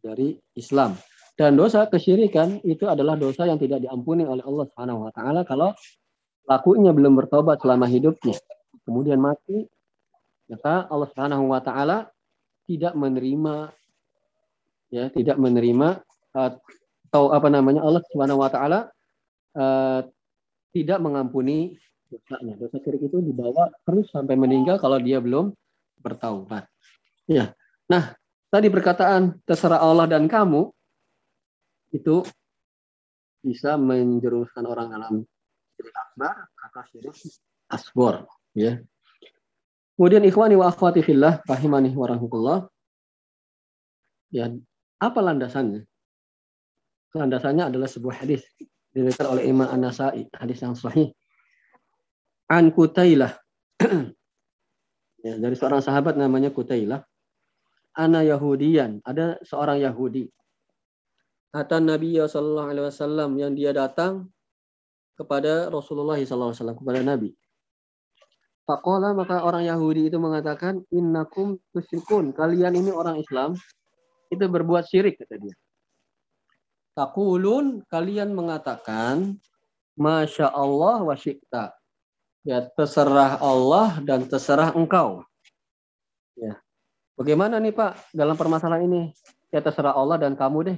dari 0.05 0.37
Islam. 0.53 0.93
Dan 1.33 1.57
dosa 1.57 1.89
kesyirikan 1.89 2.61
itu 2.61 2.85
adalah 2.85 3.17
dosa 3.17 3.49
yang 3.49 3.57
tidak 3.57 3.81
diampuni 3.81 4.23
oleh 4.23 4.45
Allah 4.45 4.65
Subhanahu 4.69 5.09
wa 5.09 5.11
taala 5.11 5.41
kalau 5.43 5.73
pelakunya 6.45 6.93
belum 6.93 7.17
bertobat 7.17 7.59
selama 7.59 7.89
hidupnya. 7.89 8.37
Kemudian 8.85 9.17
mati, 9.17 9.65
maka 10.47 10.85
Allah 10.87 11.07
Subhanahu 11.11 11.49
wa 11.49 11.59
taala 11.59 12.07
tidak 12.69 12.93
menerima 12.93 13.73
ya, 14.93 15.11
tidak 15.11 15.35
menerima 15.41 16.05
atau 16.31 17.33
apa 17.33 17.49
namanya 17.51 17.81
Allah 17.83 17.99
Subhanahu 18.07 18.39
wa 18.39 18.49
taala 18.53 18.79
uh, 19.59 20.07
tidak 20.71 21.03
mengampuni 21.03 21.75
dosanya. 22.07 22.55
Dosa 22.55 22.79
syirik 22.79 23.11
itu 23.11 23.19
dibawa 23.19 23.75
terus 23.83 24.07
sampai 24.07 24.39
meninggal 24.39 24.79
kalau 24.79 25.03
dia 25.03 25.19
belum 25.19 25.51
bertaubat. 25.99 26.63
Ya. 27.25 27.51
Nah, 27.91 28.13
tadi 28.49 28.67
perkataan 28.69 29.41
terserah 29.43 29.81
Allah 29.81 30.09
dan 30.09 30.29
kamu 30.29 30.69
itu 31.93 32.25
bisa 33.45 33.77
menjerumuskan 33.77 34.65
orang 34.65 34.89
dalam 34.89 35.13
syirik 35.77 35.95
akbar 35.95 36.49
atau 36.49 36.81
syirik 36.89 37.13
asbor 37.69 38.25
ya. 38.57 38.81
Kemudian 39.95 40.27
ikhwani 40.27 40.59
wa 40.59 40.67
akhwati 40.67 41.05
fillah 41.05 41.39
rahimani 41.47 41.95
wa 41.95 42.07
rahmatullah 42.09 42.57
ya 44.33 44.51
apa 44.99 45.19
landasannya? 45.21 45.87
Landasannya 47.15 47.71
adalah 47.71 47.87
sebuah 47.87 48.27
hadis 48.27 48.43
diriwayatkan 48.91 49.27
oleh 49.27 49.43
Imam 49.47 49.67
An-Nasai 49.71 50.27
hadis 50.35 50.59
yang 50.59 50.75
sahih. 50.75 51.15
An 52.51 52.75
Kutailah 52.75 53.39
ya, 55.25 55.33
dari 55.39 55.55
seorang 55.55 55.79
sahabat 55.79 56.19
namanya 56.19 56.51
Kutailah 56.51 57.03
ana 57.95 58.21
Yahudian 58.21 58.99
ada 59.07 59.39
seorang 59.41 59.81
Yahudi 59.81 60.29
Kata 61.55 61.79
Nabi 61.79 62.19
Sallallahu 62.19 62.67
Alaihi 62.67 62.83
Wasallam 62.91 63.29
yang 63.39 63.55
dia 63.55 63.71
datang 63.71 64.27
kepada 65.15 65.71
Rasulullah 65.71 66.19
Sallallahu 66.19 66.51
Alaihi 66.51 66.59
Wasallam 66.59 66.79
kepada 66.83 66.99
Nabi. 66.99 67.31
Fakola 68.67 69.15
maka 69.15 69.39
orang 69.39 69.63
Yahudi 69.63 70.11
itu 70.11 70.19
mengatakan 70.19 70.83
innakum 70.91 71.55
tusyrikun 71.71 72.35
kalian 72.35 72.75
ini 72.75 72.91
orang 72.91 73.23
Islam 73.23 73.55
itu 74.27 74.43
berbuat 74.43 74.83
syirik 74.83 75.15
kata 75.15 75.39
dia. 75.39 75.55
Takulun 76.91 77.87
kalian 77.87 78.35
mengatakan 78.35 79.39
Masya 79.95 80.51
Allah 80.51 81.07
wa 81.07 81.15
syikta. 81.15 81.71
Ya 82.43 82.67
terserah 82.67 83.39
Allah 83.39 84.03
dan 84.03 84.27
terserah 84.27 84.75
engkau. 84.75 85.23
Ya. 86.35 86.59
Bagaimana 87.15 87.63
nih 87.63 87.71
Pak 87.71 88.11
dalam 88.11 88.35
permasalahan 88.35 88.83
ini? 88.91 89.01
Ya 89.51 89.63
terserah 89.63 89.95
Allah 89.95 90.19
dan 90.19 90.35
kamu 90.35 90.57
deh. 90.67 90.77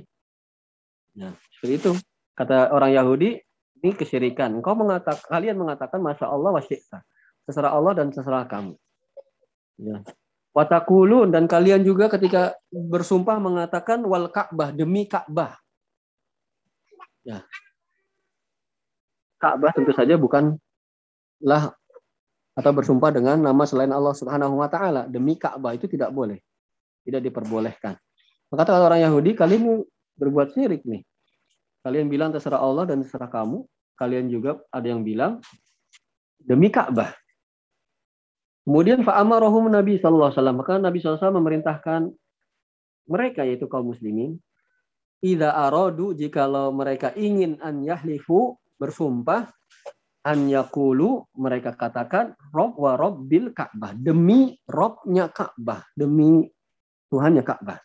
Nah, 1.17 1.34
seperti 1.58 1.73
itu. 1.82 1.91
Kata 2.38 2.69
orang 2.69 2.93
Yahudi, 2.93 3.41
ini 3.82 3.91
kesyirikan. 3.97 4.54
Engkau 4.62 4.78
mengatakan, 4.78 5.26
kalian 5.26 5.58
mengatakan, 5.58 5.97
Masya 5.97 6.30
Allah 6.30 6.54
wasyikta. 6.54 7.02
Terserah 7.50 7.73
Allah 7.73 7.97
dan 7.97 8.13
terserah 8.13 8.45
kamu. 8.45 8.78
Ya. 9.82 10.06
Watakulun 10.54 11.30
dan 11.30 11.45
kalian 11.45 11.86
juga 11.86 12.10
ketika 12.10 12.58
bersumpah 12.69 13.38
mengatakan 13.38 14.02
wal 14.06 14.30
Ka'bah 14.30 14.73
demi 14.73 15.06
Ka'bah. 15.10 15.58
Ya. 17.26 17.45
Ka'bah 19.38 19.73
tentu 19.73 19.93
saja 19.93 20.17
bukanlah 20.17 21.78
atau 22.57 22.71
bersumpah 22.73 23.13
dengan 23.13 23.37
nama 23.37 23.63
selain 23.69 23.93
Allah 23.93 24.17
Subhanahu 24.17 24.57
wa 24.57 24.65
taala 24.65 25.05
demi 25.05 25.37
Ka'bah 25.37 25.77
itu 25.77 25.85
tidak 25.85 26.09
boleh. 26.09 26.41
Tidak 27.05 27.21
diperbolehkan. 27.21 27.93
Maka 28.49 28.63
kata 28.65 28.81
orang 28.81 29.05
Yahudi, 29.05 29.37
kalian 29.37 29.85
berbuat 30.17 30.57
syirik 30.57 30.81
nih. 30.83 31.05
Kalian 31.85 32.09
bilang 32.09 32.33
terserah 32.33 32.59
Allah 32.59 32.89
dan 32.89 33.05
terserah 33.05 33.29
kamu. 33.29 33.61
Kalian 33.93 34.27
juga 34.27 34.57
ada 34.73 34.87
yang 34.89 35.05
bilang 35.05 35.39
demi 36.41 36.73
Ka'bah. 36.73 37.13
Kemudian 38.67 39.05
fa'amarahum 39.05 39.71
Nabi 39.71 40.01
sallallahu 40.01 40.33
alaihi 40.33 40.39
wasallam. 40.41 40.57
Maka 40.59 40.73
Nabi 40.75 40.97
SAW 40.99 41.39
memerintahkan 41.39 42.01
mereka 43.07 43.47
yaitu 43.47 43.71
kaum 43.71 43.95
muslimin 43.95 44.35
Ida 45.17 45.49
aradu 45.49 46.13
jikalau 46.13 46.69
mereka 46.69 47.09
ingin 47.17 47.57
an 47.65 47.81
yahlifu 47.81 48.53
bersumpah 48.77 49.49
an 50.27 50.51
yakulu 50.51 51.23
mereka 51.39 51.71
katakan 51.79 52.35
rob 52.51 52.75
wa 52.75 52.99
robbil 52.99 53.55
Ka'bah 53.55 53.95
demi 53.95 54.59
robnya 54.67 55.31
Ka'bah 55.31 55.87
demi 55.95 56.43
Tuhannya 57.07 57.47
Ka'bah. 57.47 57.79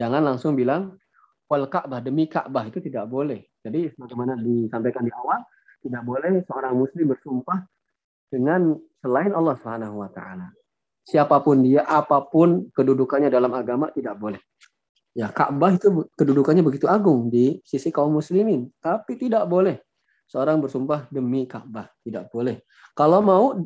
Jangan 0.00 0.24
langsung 0.24 0.56
bilang 0.56 0.96
wal 1.44 1.68
Ka'bah 1.68 2.00
demi 2.00 2.24
Ka'bah 2.24 2.64
itu 2.64 2.80
tidak 2.80 3.04
boleh. 3.12 3.44
Jadi 3.60 3.92
sebagaimana 3.92 4.40
disampaikan 4.40 5.04
di 5.04 5.12
awal, 5.12 5.44
tidak 5.84 6.02
boleh 6.08 6.40
seorang 6.48 6.72
muslim 6.72 7.12
bersumpah 7.12 7.60
dengan 8.32 8.72
selain 9.04 9.36
Allah 9.36 9.54
Subhanahu 9.60 10.00
wa 10.00 10.08
taala. 10.08 10.48
Siapa 11.04 11.44
pun 11.44 11.60
dia, 11.60 11.84
apa 11.84 12.24
pun 12.24 12.72
kedudukannya 12.72 13.28
dalam 13.28 13.52
agama 13.52 13.92
tidak 13.92 14.16
boleh. 14.16 14.40
Ya, 15.12 15.28
Ka'bah 15.28 15.76
itu 15.76 16.08
kedudukannya 16.16 16.64
begitu 16.64 16.88
agung 16.88 17.28
di 17.28 17.60
sisi 17.60 17.92
kaum 17.92 18.16
muslimin, 18.16 18.72
tapi 18.80 19.20
tidak 19.20 19.44
boleh 19.44 19.87
seorang 20.28 20.60
bersumpah 20.60 21.08
demi 21.08 21.48
Ka'bah, 21.48 21.88
tidak 22.04 22.28
boleh. 22.28 22.62
Kalau 22.92 23.24
mau 23.24 23.56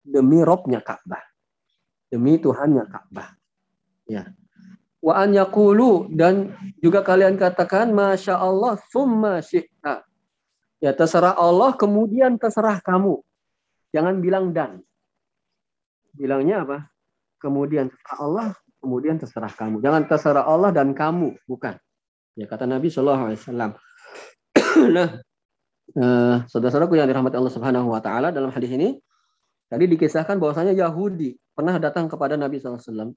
demi 0.00 0.40
robnya 0.40 0.80
Ka'bah, 0.80 1.22
demi 2.08 2.40
Tuhannya 2.40 2.84
Ka'bah. 2.88 3.36
Ya, 4.08 4.32
wa 5.04 5.12
an 5.18 5.36
yaqulu 5.36 6.10
dan 6.10 6.56
juga 6.80 7.04
kalian 7.04 7.36
katakan 7.36 7.92
masya 7.92 8.40
Allah 8.40 8.80
summa 8.90 9.44
syi'ta. 9.44 10.02
Ya 10.80 10.92
terserah 10.92 11.36
Allah 11.36 11.76
kemudian 11.76 12.36
terserah 12.40 12.80
kamu. 12.80 13.20
Jangan 13.92 14.20
bilang 14.20 14.52
dan. 14.52 14.80
Bilangnya 16.16 16.64
apa? 16.64 16.78
Kemudian 17.40 17.92
terserah 17.92 18.18
Allah, 18.20 18.48
kemudian 18.80 19.16
terserah 19.20 19.52
kamu. 19.52 19.80
Jangan 19.84 20.02
terserah 20.08 20.44
Allah 20.44 20.70
dan 20.72 20.92
kamu, 20.92 21.36
bukan. 21.44 21.76
Ya 22.36 22.44
kata 22.44 22.68
Nabi 22.68 22.92
Shallallahu 22.92 23.24
Alaihi 23.32 23.40
Wasallam. 23.40 23.72
nah, 24.96 25.08
eh, 25.94 26.36
saudara-saudaraku 26.50 26.98
yang 26.98 27.06
dirahmati 27.06 27.38
Allah 27.38 27.54
Subhanahu 27.54 27.94
Wa 27.94 28.02
Taala 28.02 28.34
dalam 28.34 28.50
hadis 28.50 28.70
ini 28.74 28.98
tadi 29.70 29.84
dikisahkan 29.86 30.42
bahwasanya 30.42 30.74
Yahudi 30.74 31.38
pernah 31.54 31.78
datang 31.78 32.10
kepada 32.10 32.34
Nabi 32.34 32.58
SAW 32.58 33.14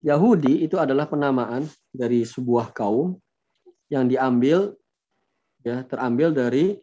Yahudi 0.00 0.64
itu 0.64 0.76
adalah 0.76 1.08
penamaan 1.08 1.64
dari 1.92 2.24
sebuah 2.24 2.72
kaum 2.72 3.16
yang 3.92 4.08
diambil 4.08 4.76
ya 5.64 5.84
terambil 5.84 6.32
dari 6.32 6.76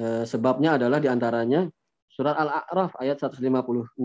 eh, 0.00 0.24
sebabnya 0.24 0.76
adalah 0.80 1.00
di 1.00 1.08
antaranya 1.08 1.68
surat 2.08 2.36
Al-A'raf 2.36 2.96
ayat 3.00 3.20
156 3.20 3.96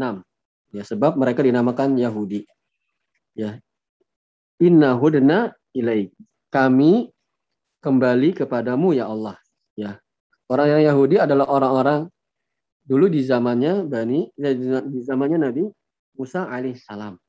ya 0.71 0.83
sebab 0.83 1.19
mereka 1.19 1.43
dinamakan 1.43 1.99
Yahudi. 1.99 2.47
Ya. 3.35 3.59
Inna 4.63 4.95
hudna 4.95 5.51
ilaik. 5.75 6.15
Kami 6.47 7.11
kembali 7.83 8.31
kepadamu 8.31 8.95
ya 8.95 9.11
Allah 9.11 9.35
ya 9.75 9.99
orang 10.49 10.67
yang 10.79 10.81
Yahudi 10.95 11.19
adalah 11.21 11.47
orang-orang 11.51 12.07
dulu 12.85 13.11
di 13.11 13.21
zamannya 13.21 13.85
Bani 13.85 14.31
di 14.35 14.99
zamannya 15.03 15.51
Nabi 15.51 15.63
Musa 16.15 16.47
alaihissalam 16.47 17.19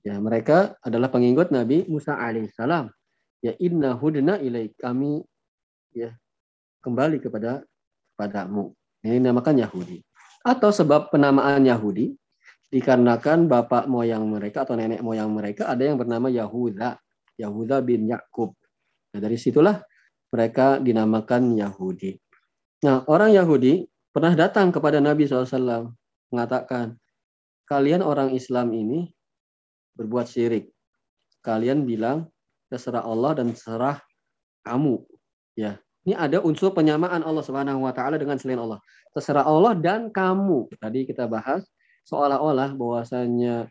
Ya, 0.00 0.16
mereka 0.16 0.80
adalah 0.80 1.12
pengikut 1.12 1.52
Nabi 1.52 1.84
Musa 1.84 2.16
alaihissalam. 2.16 2.88
Ya 3.44 3.52
inna 3.60 3.96
hudna 3.96 4.40
ilaik 4.40 4.76
kami 4.80 5.20
ya 5.92 6.12
kembali 6.80 7.20
kepada 7.20 7.64
padamu. 8.16 8.72
Ini 9.04 9.20
dinamakan 9.20 9.60
Yahudi. 9.60 10.00
Atau 10.44 10.72
sebab 10.72 11.12
penamaan 11.12 11.64
Yahudi 11.68 12.16
dikarenakan 12.72 13.44
bapak 13.48 13.88
moyang 13.88 14.24
mereka 14.24 14.64
atau 14.64 14.76
nenek 14.76 15.04
moyang 15.04 15.28
mereka 15.32 15.68
ada 15.68 15.84
yang 15.84 16.00
bernama 16.00 16.32
Yahuda. 16.32 16.96
Yahuda 17.36 17.80
bin 17.84 18.08
Yakub. 18.08 18.52
Nah, 19.12 19.20
dari 19.20 19.36
situlah 19.40 19.80
mereka 20.30 20.78
dinamakan 20.78 21.58
Yahudi. 21.58 22.18
Nah, 22.86 23.04
orang 23.10 23.34
Yahudi 23.34 23.84
pernah 24.14 24.32
datang 24.32 24.72
kepada 24.72 25.02
Nabi 25.02 25.26
SAW 25.26 25.92
mengatakan, 26.30 26.96
kalian 27.66 28.00
orang 28.02 28.32
Islam 28.34 28.72
ini 28.72 29.10
berbuat 29.98 30.26
syirik. 30.26 30.70
Kalian 31.42 31.84
bilang 31.84 32.30
terserah 32.70 33.04
Allah 33.04 33.36
dan 33.36 33.52
terserah 33.52 33.98
kamu. 34.64 35.02
Ya. 35.58 35.76
Ini 36.08 36.16
ada 36.16 36.40
unsur 36.40 36.72
penyamaan 36.72 37.20
Allah 37.20 37.44
Subhanahu 37.44 37.84
wa 37.84 37.92
taala 37.92 38.16
dengan 38.16 38.40
selain 38.40 38.62
Allah. 38.62 38.80
Terserah 39.12 39.44
Allah 39.44 39.76
dan 39.76 40.08
kamu. 40.08 40.72
Tadi 40.80 41.04
kita 41.04 41.28
bahas 41.28 41.66
seolah-olah 42.08 42.72
bahwasanya 42.72 43.68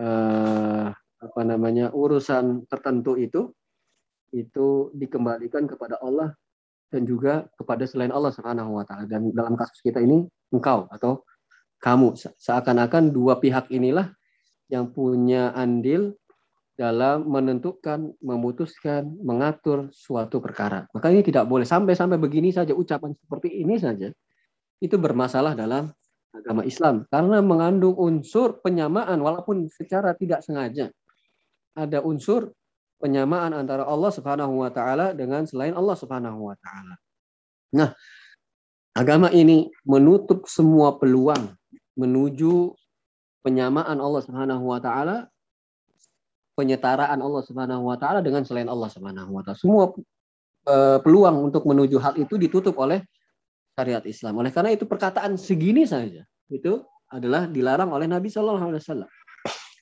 eh, 0.00 0.86
apa 1.20 1.40
namanya 1.44 1.92
urusan 1.92 2.64
tertentu 2.64 3.20
itu 3.20 3.52
itu 4.30 4.90
dikembalikan 4.94 5.66
kepada 5.66 5.98
Allah 6.02 6.34
dan 6.90 7.06
juga 7.06 7.46
kepada 7.54 7.86
selain 7.86 8.10
Allah 8.10 8.34
Subhanahu 8.34 8.78
wa 8.78 8.84
taala. 8.86 9.06
Dan 9.06 9.30
dalam 9.30 9.54
kasus 9.54 9.78
kita 9.82 10.02
ini 10.02 10.26
engkau 10.50 10.90
atau 10.90 11.22
kamu 11.80 12.18
seakan-akan 12.18 13.14
dua 13.14 13.38
pihak 13.38 13.70
inilah 13.72 14.12
yang 14.68 14.90
punya 14.92 15.50
andil 15.56 16.14
dalam 16.80 17.28
menentukan, 17.28 18.16
memutuskan, 18.24 19.12
mengatur 19.20 19.92
suatu 19.92 20.40
perkara. 20.40 20.88
Maka 20.96 21.12
ini 21.12 21.20
tidak 21.20 21.44
boleh 21.44 21.68
sampai-sampai 21.68 22.16
begini 22.16 22.54
saja 22.56 22.72
ucapan 22.72 23.12
seperti 23.12 23.60
ini 23.60 23.76
saja 23.76 24.08
itu 24.80 24.96
bermasalah 24.96 25.52
dalam 25.52 25.92
agama 26.32 26.64
Islam 26.64 27.04
karena 27.12 27.44
mengandung 27.44 27.92
unsur 28.00 28.64
penyamaan 28.64 29.20
walaupun 29.20 29.68
secara 29.68 30.16
tidak 30.16 30.40
sengaja. 30.40 30.88
Ada 31.76 32.00
unsur 32.00 32.50
penyamaan 33.00 33.56
antara 33.56 33.88
Allah 33.88 34.12
Subhanahu 34.12 34.60
wa 34.60 34.70
taala 34.70 35.16
dengan 35.16 35.48
selain 35.48 35.72
Allah 35.72 35.96
Subhanahu 35.96 36.52
wa 36.52 36.56
taala. 36.60 36.94
Nah, 37.72 37.90
agama 38.92 39.32
ini 39.32 39.72
menutup 39.88 40.44
semua 40.44 41.00
peluang 41.00 41.56
menuju 41.96 42.76
penyamaan 43.40 43.96
Allah 43.98 44.20
Subhanahu 44.20 44.68
wa 44.68 44.78
taala, 44.78 45.32
penyetaraan 46.54 47.24
Allah 47.24 47.42
Subhanahu 47.42 47.88
wa 47.88 47.96
taala 47.96 48.20
dengan 48.20 48.44
selain 48.44 48.68
Allah 48.68 48.92
Subhanahu 48.92 49.32
wa 49.32 49.42
taala. 49.42 49.56
Semua 49.56 49.84
eh, 50.68 50.98
peluang 51.00 51.48
untuk 51.48 51.64
menuju 51.64 51.96
hal 51.98 52.14
itu 52.20 52.36
ditutup 52.36 52.76
oleh 52.76 53.00
syariat 53.72 54.04
Islam. 54.04 54.44
Oleh 54.44 54.52
karena 54.52 54.76
itu 54.76 54.84
perkataan 54.84 55.40
segini 55.40 55.88
saja 55.88 56.20
itu 56.52 56.84
adalah 57.08 57.48
dilarang 57.48 57.90
oleh 57.90 58.06
Nabi 58.06 58.28
Shallallahu 58.28 58.70
alaihi 58.70 58.84
wasallam. 58.84 59.10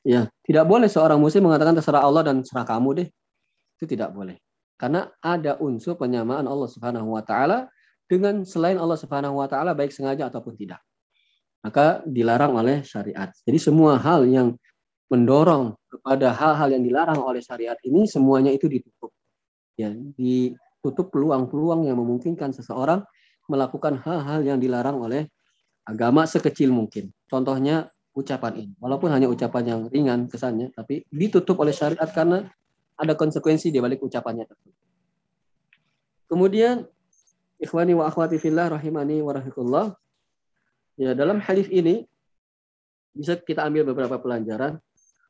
Ya, 0.07 0.31
tidak 0.47 0.65
boleh 0.67 0.87
seorang 0.87 1.19
muslim 1.19 1.51
mengatakan 1.51 1.75
terserah 1.75 2.07
Allah 2.07 2.23
dan 2.27 2.43
serah 2.47 2.67
kamu 2.67 3.03
deh. 3.03 3.09
Itu 3.79 3.85
tidak 3.87 4.15
boleh. 4.15 4.39
Karena 4.79 5.11
ada 5.19 5.59
unsur 5.59 5.99
penyamaan 5.99 6.47
Allah 6.47 6.71
Subhanahu 6.71 7.19
wa 7.19 7.23
taala 7.27 7.67
dengan 8.07 8.47
selain 8.47 8.79
Allah 8.79 8.95
Subhanahu 8.95 9.43
wa 9.43 9.51
taala 9.51 9.75
baik 9.75 9.91
sengaja 9.91 10.31
ataupun 10.31 10.55
tidak. 10.55 10.79
Maka 11.67 12.07
dilarang 12.07 12.55
oleh 12.55 12.87
syariat. 12.87 13.35
Jadi 13.43 13.59
semua 13.59 13.99
hal 13.99 14.23
yang 14.31 14.55
mendorong 15.11 15.75
kepada 15.91 16.31
hal-hal 16.31 16.79
yang 16.79 16.85
dilarang 16.87 17.19
oleh 17.19 17.43
syariat 17.43 17.75
ini 17.83 18.07
semuanya 18.07 18.55
itu 18.55 18.71
ditutup. 18.71 19.11
Ya, 19.75 19.91
ditutup 20.15 21.11
peluang-peluang 21.11 21.91
yang 21.91 21.99
memungkinkan 21.99 22.55
seseorang 22.55 23.03
melakukan 23.51 23.99
hal-hal 23.99 24.45
yang 24.47 24.59
dilarang 24.63 25.01
oleh 25.01 25.27
agama 25.89 26.29
sekecil 26.29 26.71
mungkin. 26.71 27.11
Contohnya 27.27 27.89
ucapan 28.19 28.67
ini. 28.67 28.75
Walaupun 28.83 29.15
hanya 29.15 29.31
ucapan 29.31 29.63
yang 29.63 29.81
ringan 29.87 30.27
kesannya, 30.27 30.75
tapi 30.75 31.07
ditutup 31.15 31.55
oleh 31.63 31.71
syariat 31.71 32.11
karena 32.11 32.51
ada 32.99 33.15
konsekuensi 33.15 33.71
di 33.71 33.79
balik 33.79 34.03
ucapannya. 34.03 34.51
Kemudian 36.27 36.83
ikhwani 37.63 37.95
wa 37.95 38.11
akhwati 38.11 38.43
fillah 38.43 38.75
rahimani 38.75 39.23
wa 39.23 39.33
rahikullah. 39.39 39.95
Ya, 40.99 41.15
dalam 41.15 41.39
hadis 41.39 41.71
ini 41.71 42.03
bisa 43.15 43.39
kita 43.39 43.63
ambil 43.63 43.87
beberapa 43.87 44.19
pelajaran 44.19 44.83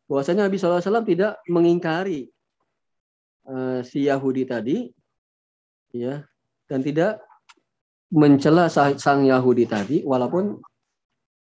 bahwasanya 0.08 0.48
Nabi 0.48 0.56
SAW 0.56 1.04
tidak 1.04 1.36
mengingkari 1.44 2.32
uh, 3.44 3.84
si 3.84 4.08
Yahudi 4.08 4.48
tadi 4.48 4.88
ya 5.92 6.24
dan 6.68 6.80
tidak 6.80 7.20
mencela 8.08 8.72
sang 8.72 9.28
Yahudi 9.28 9.68
tadi 9.68 10.00
walaupun 10.04 10.56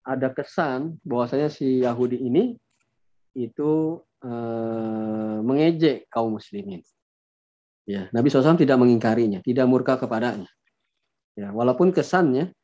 ada 0.05 0.29
kesan 0.31 1.01
bahwasanya 1.03 1.49
si 1.49 1.81
Yahudi 1.81 2.21
ini 2.21 2.55
itu 3.35 3.99
eh, 4.23 5.37
mengejek 5.41 6.07
kaum 6.13 6.37
muslimin. 6.37 6.85
Ya, 7.85 8.09
Nabi 8.17 8.33
SAW 8.33 8.57
tidak 8.57 8.81
mengingkarinya, 8.81 9.45
tidak 9.45 9.69
murka 9.69 10.01
kepadanya. 10.01 10.49
Ya, 11.37 11.53
walaupun 11.53 11.93
kesannya 11.93 12.55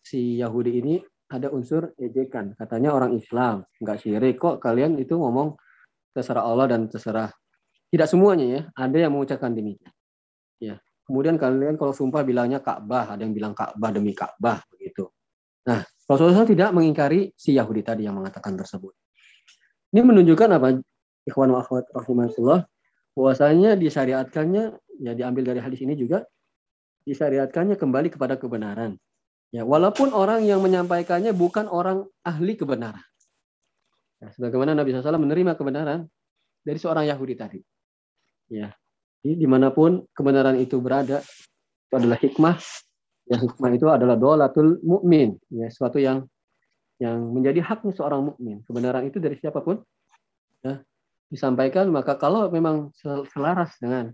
si 0.00 0.40
Yahudi 0.40 0.80
ini 0.80 0.94
ada 1.28 1.48
unsur 1.52 1.92
ejekan. 2.00 2.56
Katanya 2.56 2.92
orang 2.96 3.16
Islam, 3.16 3.64
nggak 3.80 3.98
syirik 4.00 4.36
kok 4.40 4.60
kalian 4.60 4.96
itu 5.00 5.16
ngomong 5.16 5.56
terserah 6.12 6.44
Allah 6.44 6.76
dan 6.76 6.88
terserah. 6.88 7.32
Tidak 7.92 8.08
semuanya 8.08 8.46
ya, 8.48 8.60
ada 8.72 8.96
yang 8.96 9.12
mengucapkan 9.12 9.52
demikian. 9.52 9.92
Ya, 10.56 10.80
kemudian 11.04 11.36
kalian 11.36 11.76
kalau 11.76 11.92
sumpah 11.92 12.24
bilangnya 12.24 12.64
Ka'bah, 12.64 13.12
ada 13.12 13.20
yang 13.20 13.36
bilang 13.36 13.52
Ka'bah 13.52 13.90
demi 13.92 14.16
Ka'bah 14.16 14.64
begitu. 14.72 15.12
Nah, 15.68 15.84
Rasulullah 16.12 16.44
tidak 16.44 16.70
mengingkari 16.76 17.32
si 17.32 17.56
Yahudi 17.56 17.80
tadi 17.80 18.04
yang 18.04 18.20
mengatakan 18.20 18.52
tersebut. 18.52 18.92
Ini 19.96 20.04
menunjukkan 20.04 20.48
apa? 20.52 20.76
Ikhwan 21.24 21.54
wa 21.54 21.64
akhwat 21.64 21.88
rahimahullah 21.94 22.68
bahwasanya 23.16 23.78
disyariatkannya 23.80 24.64
ya 25.00 25.12
diambil 25.16 25.52
dari 25.52 25.60
hadis 25.62 25.80
ini 25.80 25.96
juga 25.96 26.28
disyariatkannya 27.08 27.80
kembali 27.80 28.08
kepada 28.12 28.36
kebenaran. 28.36 29.00
Ya, 29.52 29.68
walaupun 29.68 30.16
orang 30.16 30.48
yang 30.48 30.64
menyampaikannya 30.64 31.36
bukan 31.36 31.68
orang 31.68 32.08
ahli 32.24 32.56
kebenaran. 32.56 33.04
Ya, 34.20 34.32
sebagaimana 34.32 34.72
Nabi 34.72 34.96
SAW 34.96 35.20
menerima 35.20 35.60
kebenaran 35.60 36.08
dari 36.64 36.78
seorang 36.80 37.04
Yahudi 37.04 37.34
tadi. 37.36 37.60
Ya, 38.48 38.72
jadi 39.20 39.34
di 39.36 39.46
mana 39.46 39.68
pun 39.68 40.08
kebenaran 40.16 40.56
itu 40.56 40.80
berada, 40.80 41.20
itu 41.20 41.94
adalah 41.94 42.16
hikmah 42.16 42.56
Ya 43.32 43.40
hikmah 43.40 43.72
itu 43.72 43.88
adalah 43.88 44.20
dolatul 44.20 44.76
mukmin, 44.84 45.40
ya 45.48 45.72
sesuatu 45.72 45.96
yang 45.96 46.28
yang 47.00 47.32
menjadi 47.32 47.64
haknya 47.64 47.96
seorang 47.96 48.28
mukmin. 48.28 48.60
Kebenaran 48.68 49.08
itu 49.08 49.16
dari 49.16 49.40
siapa 49.40 49.64
pun 49.64 49.80
ya 50.60 50.84
disampaikan. 51.32 51.88
Maka 51.88 52.20
kalau 52.20 52.52
memang 52.52 52.92
selaras 53.32 53.72
dengan 53.80 54.12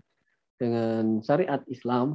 dengan 0.54 1.18
syariat 1.26 1.58
Islam 1.66 2.14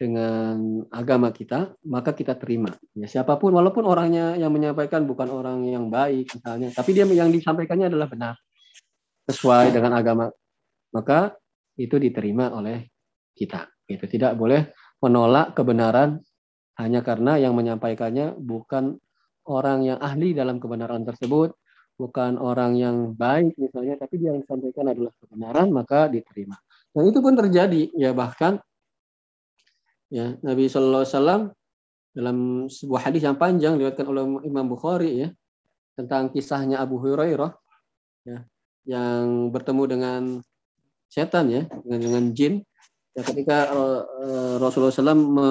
dengan 0.00 0.88
agama 0.88 1.28
kita 1.36 1.76
maka 1.84 2.16
kita 2.16 2.40
terima. 2.40 2.72
Ya 2.96 3.04
siapa 3.04 3.36
pun 3.36 3.52
walaupun 3.52 3.84
orangnya 3.84 4.32
yang 4.40 4.56
menyampaikan 4.56 5.04
bukan 5.04 5.28
orang 5.28 5.68
yang 5.68 5.92
baik 5.92 6.32
misalnya 6.32 6.72
tapi 6.72 6.96
dia 6.96 7.04
yang 7.06 7.28
disampaikannya 7.28 7.92
adalah 7.92 8.08
benar 8.08 8.34
sesuai 9.28 9.70
dengan 9.70 9.94
agama 9.94 10.26
maka 10.90 11.36
itu 11.78 11.96
diterima 12.00 12.50
oleh 12.52 12.88
kita. 13.36 13.68
Itu 13.86 14.04
tidak 14.08 14.34
boleh 14.34 14.74
menolak 15.02 15.58
kebenaran 15.58 16.22
hanya 16.78 17.04
karena 17.04 17.36
yang 17.36 17.52
menyampaikannya 17.58 18.38
bukan 18.38 18.96
orang 19.44 19.82
yang 19.82 19.98
ahli 19.98 20.32
dalam 20.32 20.62
kebenaran 20.62 21.02
tersebut, 21.02 21.52
bukan 21.98 22.38
orang 22.38 22.78
yang 22.78 23.12
baik 23.12 23.58
misalnya, 23.58 23.98
tapi 23.98 24.22
yang 24.22 24.40
disampaikan 24.40 24.88
adalah 24.94 25.12
kebenaran, 25.18 25.68
maka 25.74 26.06
diterima. 26.06 26.56
Dan 26.94 27.10
itu 27.10 27.18
pun 27.18 27.34
terjadi, 27.34 27.90
ya 27.92 28.14
bahkan 28.14 28.62
ya 30.12 30.36
Nabi 30.44 30.68
Shallallahu 30.70 31.02
Alaihi 31.02 31.14
Wasallam 31.16 31.42
dalam 32.12 32.38
sebuah 32.68 33.00
hadis 33.08 33.24
yang 33.24 33.40
panjang 33.40 33.80
diriwayatkan 33.80 34.06
oleh 34.06 34.22
Imam 34.44 34.68
Bukhari 34.68 35.24
ya 35.24 35.28
tentang 35.96 36.28
kisahnya 36.28 36.84
Abu 36.84 37.00
Hurairah 37.00 37.52
ya 38.28 38.44
yang 38.84 39.48
bertemu 39.48 39.82
dengan 39.88 40.22
setan 41.08 41.48
ya 41.48 41.64
dengan, 41.84 42.00
dengan 42.04 42.24
jin 42.36 42.54
ya 43.12 43.22
ketika 43.22 43.68
uh, 43.72 44.56
Rasulullah 44.56 44.92
SAW 44.92 45.16
me, 45.16 45.50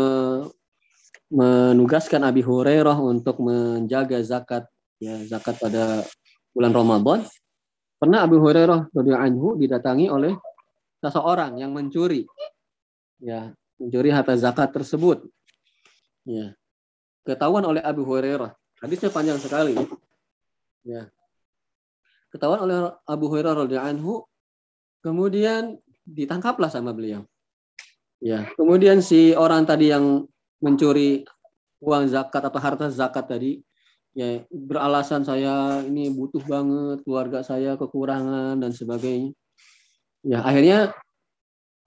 menugaskan 1.32 2.26
Abi 2.26 2.41
Hurairah 2.43 2.97
untuk 2.97 3.39
menjaga 3.39 4.20
zakat 4.26 4.68
ya 4.97 5.16
zakat 5.30 5.57
pada 5.62 6.03
bulan 6.51 6.74
Ramadan 6.74 7.20
pernah 8.01 8.26
Abi 8.26 8.36
Hurairah 8.36 8.91
radhiyallahu 8.91 9.28
anhu 9.30 9.47
didatangi 9.55 10.09
oleh 10.09 10.34
seseorang 10.99 11.62
yang 11.62 11.72
mencuri 11.72 12.26
ya 13.22 13.53
mencuri 13.78 14.09
harta 14.12 14.36
zakat 14.36 14.74
tersebut 14.74 15.24
ya. 16.28 16.53
Ketahuan 17.22 17.62
oleh 17.62 17.82
Abu 17.86 18.01
Hurairah 18.01 18.51
hadisnya 18.82 19.14
panjang 19.14 19.38
sekali 19.38 19.78
ya. 20.82 21.05
Ketahuan 22.34 22.66
oleh 22.66 22.89
Abu 23.05 23.30
Hurairah 23.30 23.53
radhiyallahu 23.53 23.91
anhu 23.93 24.14
kemudian 25.05 25.78
ditangkaplah 26.03 26.68
sama 26.68 26.91
beliau 26.91 27.24
Ya, 28.22 28.46
kemudian 28.54 29.02
si 29.02 29.34
orang 29.34 29.66
tadi 29.66 29.90
yang 29.90 30.30
mencuri 30.62 31.26
uang 31.82 32.06
zakat 32.06 32.46
atau 32.46 32.62
harta 32.62 32.86
zakat 32.94 33.26
tadi 33.26 33.66
ya 34.14 34.46
beralasan 34.54 35.26
saya 35.26 35.82
ini 35.82 36.14
butuh 36.14 36.44
banget 36.46 37.02
keluarga 37.02 37.42
saya 37.42 37.74
kekurangan 37.82 38.62
dan 38.62 38.72
sebagainya. 38.72 39.34
Ya, 40.22 40.46
akhirnya 40.46 40.94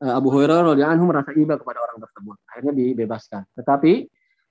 eh, 0.03 0.11
Abu 0.11 0.35
Hurairah 0.35 0.75
radhiyallahu 0.75 0.95
anhu 0.99 1.07
merasa 1.07 1.31
iba 1.39 1.55
kepada 1.55 1.79
orang 1.79 2.03
tersebut. 2.03 2.37
Akhirnya 2.51 2.73
dibebaskan. 2.75 3.43
Tetapi 3.55 3.93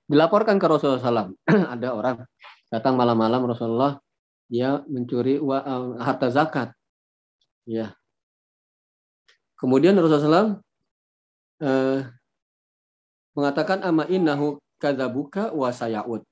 dilaporkan 0.08 0.56
ke 0.56 0.64
Rasulullah 0.64 1.04
SAW. 1.04 1.36
Ada 1.76 1.88
orang 1.92 2.16
datang 2.72 2.96
malam-malam 2.96 3.44
Rasulullah 3.44 4.00
dia 4.48 4.80
mencuri 4.88 5.36
eh, 5.36 5.84
harta 6.00 6.32
zakat. 6.32 6.72
Ya. 7.68 7.92
Kemudian 9.60 9.92
Rasulullah 10.00 10.48
SAW 10.48 10.63
eh, 11.62 12.06
mengatakan 13.34 13.82
ama 13.82 14.06
innahu 14.06 14.58
kadzabuka 14.78 15.50
wa 15.54 15.70
sayaud. 15.70 16.22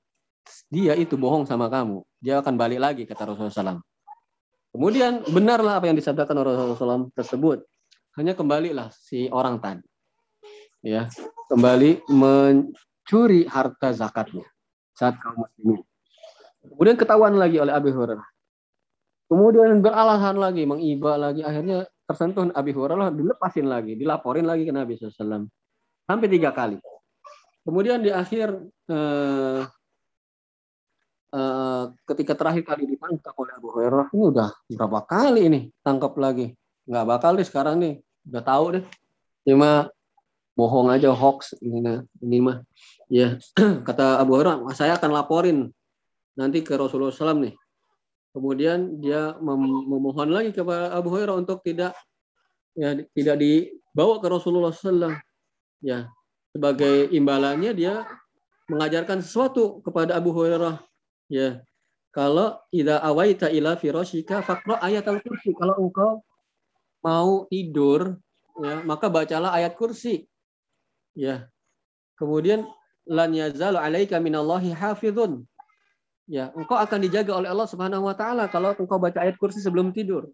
dia 0.67 0.91
itu 0.99 1.15
bohong 1.15 1.47
sama 1.47 1.71
kamu, 1.71 2.03
dia 2.19 2.43
akan 2.43 2.59
balik 2.59 2.79
lagi 2.83 3.03
kata 3.07 3.31
Rasulullah 3.31 3.79
SAW. 3.79 3.79
Kemudian 4.75 5.23
benarlah 5.31 5.79
apa 5.79 5.87
yang 5.87 5.95
disabdakan 5.95 6.43
Rasulullah 6.43 6.75
SAW 6.75 7.07
tersebut. 7.15 7.63
Hanya 8.19 8.35
kembalilah 8.35 8.91
si 8.91 9.31
orang 9.31 9.63
tadi. 9.63 9.87
Ya, 10.83 11.07
kembali 11.47 12.03
mencuri 12.11 13.47
harta 13.47 13.95
zakatnya 13.95 14.43
saat 14.91 15.15
kaum 15.23 15.47
muslimin. 15.47 15.79
Kemudian 16.63 16.97
ketahuan 16.99 17.35
lagi 17.39 17.57
oleh 17.59 17.71
Abi 17.71 17.91
Hurairah. 17.95 18.27
Kemudian 19.31 19.79
beralasan 19.79 20.37
lagi, 20.37 20.67
mengiba 20.67 21.15
lagi. 21.15 21.41
Akhirnya 21.41 21.87
tersentuh 22.13 22.53
Abi 22.53 22.69
Hurairah, 22.69 23.09
dilepasin 23.09 23.65
lagi, 23.65 23.97
dilaporin 23.97 24.45
lagi 24.45 24.69
ke 24.69 24.73
Nabi 24.73 24.93
SAW. 24.93 25.49
Sampai 26.05 26.29
tiga 26.29 26.53
kali. 26.53 26.77
Kemudian 27.65 28.05
di 28.05 28.13
akhir 28.13 28.53
eh, 28.85 29.61
eh, 31.33 31.83
ketika 32.05 32.37
terakhir 32.37 32.63
kali 32.69 32.85
ditangkap 32.85 33.33
oleh 33.33 33.53
Abu 33.57 33.67
Hurairah, 33.73 34.13
ini 34.13 34.23
udah 34.29 34.49
berapa 34.77 34.99
kali 35.09 35.41
ini 35.49 35.59
tangkap 35.81 36.13
lagi. 36.21 36.53
Nggak 36.85 37.05
bakal 37.09 37.31
deh 37.33 37.47
sekarang 37.47 37.81
nih. 37.81 37.93
Udah 38.29 38.43
tahu 38.45 38.65
deh. 38.77 38.85
Cuma 39.49 39.89
bohong 40.53 40.93
aja 40.93 41.09
hoax 41.09 41.57
ini, 41.65 42.05
ini 42.21 42.37
mah. 42.37 42.61
Ya, 43.09 43.41
kata 43.87 44.21
Abu 44.21 44.37
Hurairah, 44.37 44.61
saya 44.77 45.01
akan 45.01 45.09
laporin 45.09 45.73
nanti 46.37 46.61
ke 46.61 46.77
Rasulullah 46.77 47.09
SAW 47.09 47.41
nih. 47.41 47.57
Kemudian 48.33 48.97
dia 48.97 49.37
mem 49.37 49.61
memohon 49.85 50.33
lagi 50.33 50.49
kepada 50.49 50.89
Abu 50.89 51.13
Hurairah 51.13 51.37
untuk 51.37 51.61
tidak 51.61 51.93
ya 52.73 52.97
tidak 53.13 53.37
dibawa 53.37 54.17
ke 54.17 54.27
Rasulullah 54.27 54.73
SAW. 54.73 55.13
Ya, 55.85 56.09
sebagai 56.49 57.13
imbalannya 57.13 57.77
dia 57.77 58.09
mengajarkan 58.73 59.21
sesuatu 59.21 59.85
kepada 59.85 60.17
Abu 60.17 60.33
Hurairah. 60.33 60.81
Ya, 61.29 61.61
kalau 62.13 62.57
ida 62.73 63.01
awaita 63.01 63.53
ila 63.53 63.77
firashika 63.77 64.41
faqra 64.41 64.81
ayat 64.81 65.05
al-kursi. 65.09 65.53
Kalau 65.53 65.77
engkau 65.77 66.21
mau 67.01 67.49
tidur, 67.49 68.17
ya, 68.61 68.85
maka 68.85 69.09
bacalah 69.09 69.53
ayat 69.53 69.77
kursi. 69.77 70.25
Ya. 71.13 71.49
Kemudian 72.17 72.69
lan 73.09 73.33
yazalu 73.33 73.81
alaika 73.81 74.21
minallahi 74.21 74.73
hafizun. 74.73 75.45
Ya, 76.23 76.55
engkau 76.55 76.79
akan 76.79 76.99
dijaga 77.03 77.35
oleh 77.35 77.51
Allah 77.51 77.67
Subhanahu 77.67 78.07
wa 78.07 78.15
taala 78.15 78.47
kalau 78.47 78.71
engkau 78.79 78.95
baca 78.95 79.19
ayat 79.19 79.35
kursi 79.35 79.59
sebelum 79.59 79.91
tidur. 79.91 80.31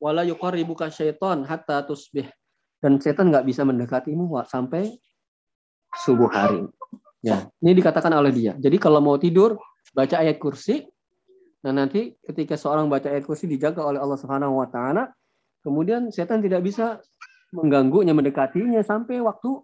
Wala 0.00 0.24
yuqarribuka 0.24 0.88
syaiton 0.88 1.44
hatta 1.44 1.84
tusbih. 1.84 2.24
Dan 2.80 3.00
setan 3.00 3.28
nggak 3.28 3.44
bisa 3.44 3.64
mendekatimu 3.68 4.32
sampai 4.48 4.96
subuh 6.04 6.28
hari. 6.32 6.64
Ya, 7.24 7.48
ini 7.64 7.76
dikatakan 7.76 8.12
oleh 8.12 8.32
dia. 8.32 8.52
Jadi 8.56 8.76
kalau 8.76 9.00
mau 9.00 9.16
tidur, 9.16 9.56
baca 9.96 10.20
ayat 10.20 10.40
kursi. 10.40 10.84
Nah, 11.64 11.72
nanti 11.72 12.12
ketika 12.24 12.56
seorang 12.56 12.92
baca 12.92 13.08
ayat 13.08 13.24
kursi 13.24 13.48
dijaga 13.48 13.80
oleh 13.80 14.00
Allah 14.00 14.20
Subhanahu 14.20 14.60
wa 14.60 14.68
taala, 14.68 15.08
kemudian 15.64 16.12
setan 16.12 16.44
tidak 16.44 16.64
bisa 16.64 17.00
mengganggunya, 17.52 18.12
mendekatinya 18.16 18.80
sampai 18.84 19.20
waktu 19.20 19.60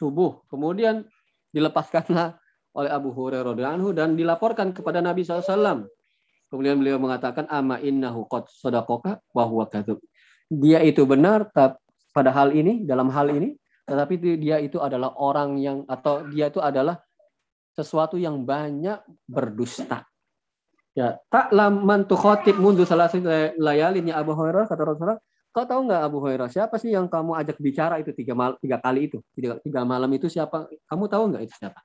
subuh. 0.00 0.44
Kemudian 0.48 1.04
dilepaskanlah 1.52 2.39
oleh 2.74 2.90
Abu 2.90 3.10
Hurairah 3.10 3.54
anhu 3.74 3.90
dan 3.90 4.14
dilaporkan 4.14 4.70
kepada 4.70 5.02
Nabi 5.02 5.26
SAW. 5.26 5.86
Kemudian 6.50 6.82
beliau 6.82 6.98
mengatakan 6.98 7.46
ama 7.46 7.78
innahu 7.78 8.26
qad 8.26 8.50
sadaqaka 8.50 9.22
wa 9.30 9.44
huwa 9.46 9.70
kadzub. 9.70 10.02
Dia 10.50 10.82
itu 10.82 11.06
benar 11.06 11.50
pada 12.10 12.30
hal 12.34 12.50
ini, 12.50 12.82
dalam 12.82 13.06
hal 13.14 13.30
ini, 13.30 13.54
tetapi 13.86 14.38
dia 14.38 14.58
itu 14.58 14.82
adalah 14.82 15.14
orang 15.14 15.58
yang 15.62 15.86
atau 15.86 16.26
dia 16.26 16.50
itu 16.50 16.58
adalah 16.58 16.98
sesuatu 17.74 18.18
yang 18.18 18.42
banyak 18.42 18.98
berdusta. 19.30 20.02
Ya, 20.90 21.22
tak 21.30 21.54
man 21.54 22.02
khotib 22.10 22.58
mundu 22.58 22.82
salah 22.82 23.06
layalin 23.54 24.10
ya 24.10 24.18
Abu 24.18 24.34
Hurairah 24.34 24.66
kata 24.66 24.82
Rasulullah 24.82 25.22
Kau 25.50 25.66
tahu 25.66 25.90
nggak 25.90 26.02
Abu 26.06 26.22
Hurairah 26.22 26.46
siapa 26.46 26.78
sih 26.78 26.94
yang 26.94 27.10
kamu 27.10 27.34
ajak 27.34 27.58
bicara 27.58 27.98
itu 27.98 28.14
tiga, 28.14 28.38
mal, 28.38 28.54
tiga 28.62 28.78
kali 28.78 29.10
itu 29.10 29.18
tiga, 29.34 29.58
tiga 29.58 29.82
malam 29.82 30.06
itu 30.14 30.30
siapa? 30.30 30.70
Kamu 30.86 31.10
tahu 31.10 31.34
nggak 31.34 31.42
itu 31.50 31.54
siapa? 31.58 31.82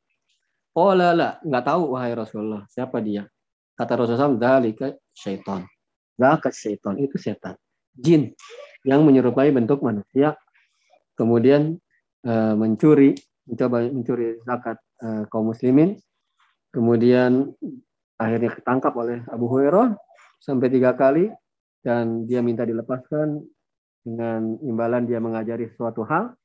Oh 0.75 0.91
lala 0.91 1.39
nggak 1.39 1.63
tahu 1.63 1.95
wahai 1.95 2.11
Rasulullah 2.11 2.67
siapa 2.67 2.99
dia? 2.99 3.23
Kata 3.79 3.95
Rasulullah 3.95 4.59
dalika 4.59 4.91
syaitan. 5.15 5.63
Dalika 6.15 6.51
syaitan 6.51 6.99
itu 6.99 7.15
setan, 7.15 7.55
jin 7.95 8.35
yang 8.83 9.07
menyerupai 9.07 9.55
bentuk 9.55 9.79
manusia. 9.79 10.35
Kemudian 11.15 11.79
uh, 12.27 12.55
mencuri, 12.59 13.15
mencoba 13.47 13.87
mencuri 13.87 14.39
zakat 14.43 14.77
uh, 14.99 15.23
kaum 15.31 15.55
muslimin. 15.55 15.95
Kemudian 16.75 17.55
akhirnya 18.19 18.51
ketangkap 18.51 18.91
oleh 18.99 19.23
Abu 19.31 19.47
Hurairah 19.47 19.95
sampai 20.43 20.67
tiga 20.67 20.91
kali 20.91 21.31
dan 21.79 22.27
dia 22.27 22.43
minta 22.43 22.67
dilepaskan 22.67 23.39
dengan 24.03 24.59
imbalan 24.59 25.07
dia 25.07 25.23
mengajari 25.23 25.71
suatu 25.71 26.03
hal 26.03 26.35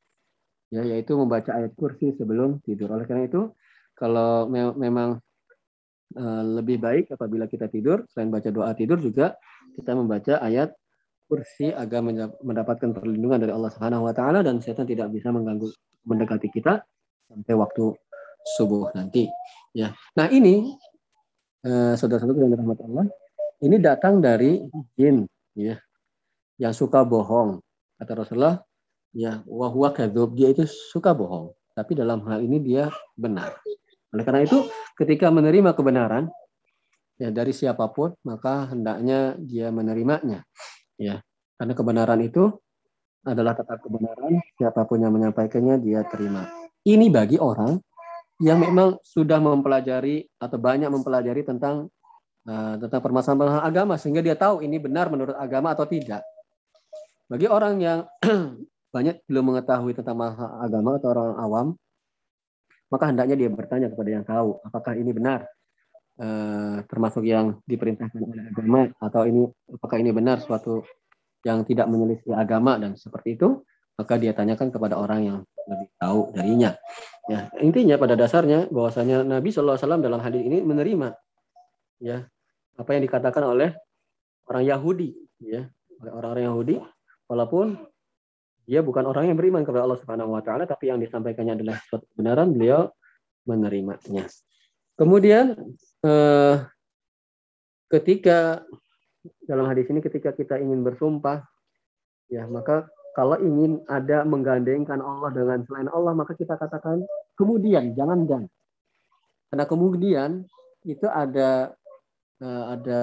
ya 0.70 0.86
yaitu 0.86 1.18
membaca 1.18 1.50
ayat 1.50 1.74
kursi 1.74 2.14
sebelum 2.14 2.62
tidur. 2.62 2.94
Oleh 2.94 3.10
karena 3.10 3.26
itu 3.26 3.50
kalau 4.00 4.48
me 4.48 4.72
memang 4.80 5.20
uh, 6.16 6.42
lebih 6.56 6.80
baik 6.80 7.12
apabila 7.12 7.44
kita 7.44 7.68
tidur 7.68 8.08
selain 8.08 8.32
baca 8.32 8.48
doa 8.48 8.72
tidur 8.72 8.96
juga 8.96 9.36
kita 9.76 9.92
membaca 9.92 10.40
ayat 10.40 10.72
kursi 11.30 11.70
agar 11.70 12.02
mendapatkan 12.42 12.90
perlindungan 12.90 13.38
dari 13.38 13.52
Allah 13.54 13.70
Subhanahu 13.70 14.08
wa 14.08 14.14
taala 14.16 14.42
dan 14.42 14.58
setan 14.58 14.88
tidak 14.88 15.14
bisa 15.14 15.30
mengganggu 15.30 15.70
mendekati 16.02 16.50
kita 16.50 16.82
sampai 17.30 17.54
waktu 17.54 17.94
subuh 18.58 18.90
nanti. 18.98 19.30
Ya. 19.70 19.94
Nah, 20.18 20.26
ini 20.26 20.74
uh, 21.62 21.94
saudara-saudara 21.94 22.42
yang 22.42 22.52
dirahmati 22.58 22.82
Allah, 22.82 23.06
ini 23.62 23.76
datang 23.78 24.18
dari 24.18 24.58
jin 24.98 25.22
ya 25.54 25.78
yang 26.58 26.74
suka 26.74 27.06
bohong. 27.06 27.62
Kata 28.00 28.26
Rasulullah, 28.26 28.58
ya 29.14 29.44
wahwa 29.46 29.94
kadzub, 29.94 30.34
dia 30.34 30.50
itu 30.50 30.66
suka 30.66 31.14
bohong. 31.14 31.54
Tapi 31.76 31.94
dalam 31.94 32.26
hal 32.26 32.42
ini 32.42 32.58
dia 32.58 32.90
benar. 33.14 33.54
Oleh 34.10 34.24
karena 34.26 34.42
itu, 34.42 34.66
ketika 34.98 35.30
menerima 35.30 35.74
kebenaran 35.74 36.26
ya 37.20 37.30
dari 37.30 37.52
siapa 37.54 37.86
pun, 37.92 38.16
maka 38.26 38.70
hendaknya 38.72 39.38
dia 39.38 39.70
menerimanya. 39.70 40.42
Ya, 41.00 41.22
karena 41.60 41.72
kebenaran 41.76 42.20
itu 42.24 42.50
adalah 43.22 43.52
tetap 43.52 43.84
kebenaran, 43.84 44.40
siapa 44.56 44.88
pun 44.88 45.04
yang 45.04 45.12
menyampaikannya 45.12 45.76
dia 45.84 46.00
terima. 46.08 46.48
Ini 46.80 47.12
bagi 47.12 47.36
orang 47.36 47.76
yang 48.40 48.56
memang 48.56 48.96
sudah 49.04 49.36
mempelajari 49.36 50.24
atau 50.40 50.56
banyak 50.56 50.88
mempelajari 50.88 51.44
tentang 51.44 51.92
uh, 52.48 52.74
tentang 52.80 53.00
permasalahan 53.04 53.60
agama 53.60 54.00
sehingga 54.00 54.24
dia 54.24 54.32
tahu 54.32 54.64
ini 54.64 54.80
benar 54.80 55.12
menurut 55.12 55.36
agama 55.36 55.76
atau 55.76 55.84
tidak. 55.84 56.24
Bagi 57.28 57.46
orang 57.46 57.74
yang 57.78 57.98
banyak 58.94 59.20
belum 59.28 59.54
mengetahui 59.54 59.92
tentang 59.92 60.18
agama 60.64 60.96
atau 60.96 61.08
orang 61.12 61.30
awam, 61.36 61.66
maka 62.90 63.08
hendaknya 63.08 63.36
dia 63.38 63.48
bertanya 63.48 63.88
kepada 63.88 64.10
yang 64.10 64.24
tahu, 64.26 64.58
apakah 64.66 64.98
ini 64.98 65.14
benar, 65.14 65.46
eh, 66.18 66.82
termasuk 66.90 67.22
yang 67.22 67.62
diperintahkan 67.64 68.18
oleh 68.18 68.44
agama, 68.50 68.80
atau 68.98 69.22
ini 69.24 69.46
apakah 69.70 69.96
ini 70.02 70.10
benar 70.10 70.42
suatu 70.42 70.82
yang 71.46 71.64
tidak 71.64 71.88
menyelisih 71.88 72.36
agama 72.36 72.76
dan 72.76 72.98
seperti 72.98 73.38
itu, 73.38 73.62
maka 73.96 74.16
dia 74.20 74.34
tanyakan 74.36 74.68
kepada 74.68 74.98
orang 74.98 75.20
yang 75.22 75.38
lebih 75.70 75.88
tahu 75.96 76.20
darinya. 76.34 76.76
Ya, 77.30 77.46
intinya 77.62 77.94
pada 77.96 78.18
dasarnya 78.18 78.66
bahwasanya 78.68 79.22
Nabi 79.22 79.54
Wasallam 79.54 80.02
dalam 80.02 80.18
hadis 80.18 80.42
ini 80.42 80.60
menerima 80.64 81.14
ya 82.00 82.26
apa 82.80 82.90
yang 82.96 83.04
dikatakan 83.04 83.44
oleh 83.44 83.70
orang 84.48 84.64
Yahudi, 84.66 85.14
ya 85.38 85.68
oleh 86.00 86.12
orang-orang 86.16 86.44
Yahudi 86.48 86.76
walaupun 87.28 87.76
dia 88.70 88.86
bukan 88.86 89.02
orang 89.02 89.26
yang 89.26 89.34
beriman 89.34 89.66
kepada 89.66 89.82
Allah 89.82 89.98
Subhanahu 89.98 90.30
wa 90.30 90.42
taala 90.46 90.62
tapi 90.62 90.94
yang 90.94 91.02
disampaikannya 91.02 91.58
adalah 91.58 91.82
suatu 91.90 92.06
kebenaran 92.14 92.54
beliau 92.54 92.86
menerimanya. 93.42 94.30
Kemudian 94.94 95.58
eh, 96.06 96.56
ketika 97.90 98.62
dalam 99.42 99.66
hadis 99.66 99.90
ini 99.90 99.98
ketika 99.98 100.30
kita 100.30 100.62
ingin 100.62 100.86
bersumpah 100.86 101.42
ya 102.30 102.46
maka 102.46 102.86
kalau 103.18 103.34
ingin 103.42 103.82
ada 103.90 104.22
menggandengkan 104.22 105.02
Allah 105.02 105.34
dengan 105.34 105.66
selain 105.66 105.90
Allah 105.90 106.14
maka 106.14 106.38
kita 106.38 106.54
katakan 106.54 107.02
kemudian 107.34 107.90
jangan 107.98 108.22
dan 108.30 108.42
karena 109.50 109.64
kemudian 109.66 110.30
itu 110.86 111.10
ada 111.10 111.74
eh, 112.38 112.64
ada 112.78 113.02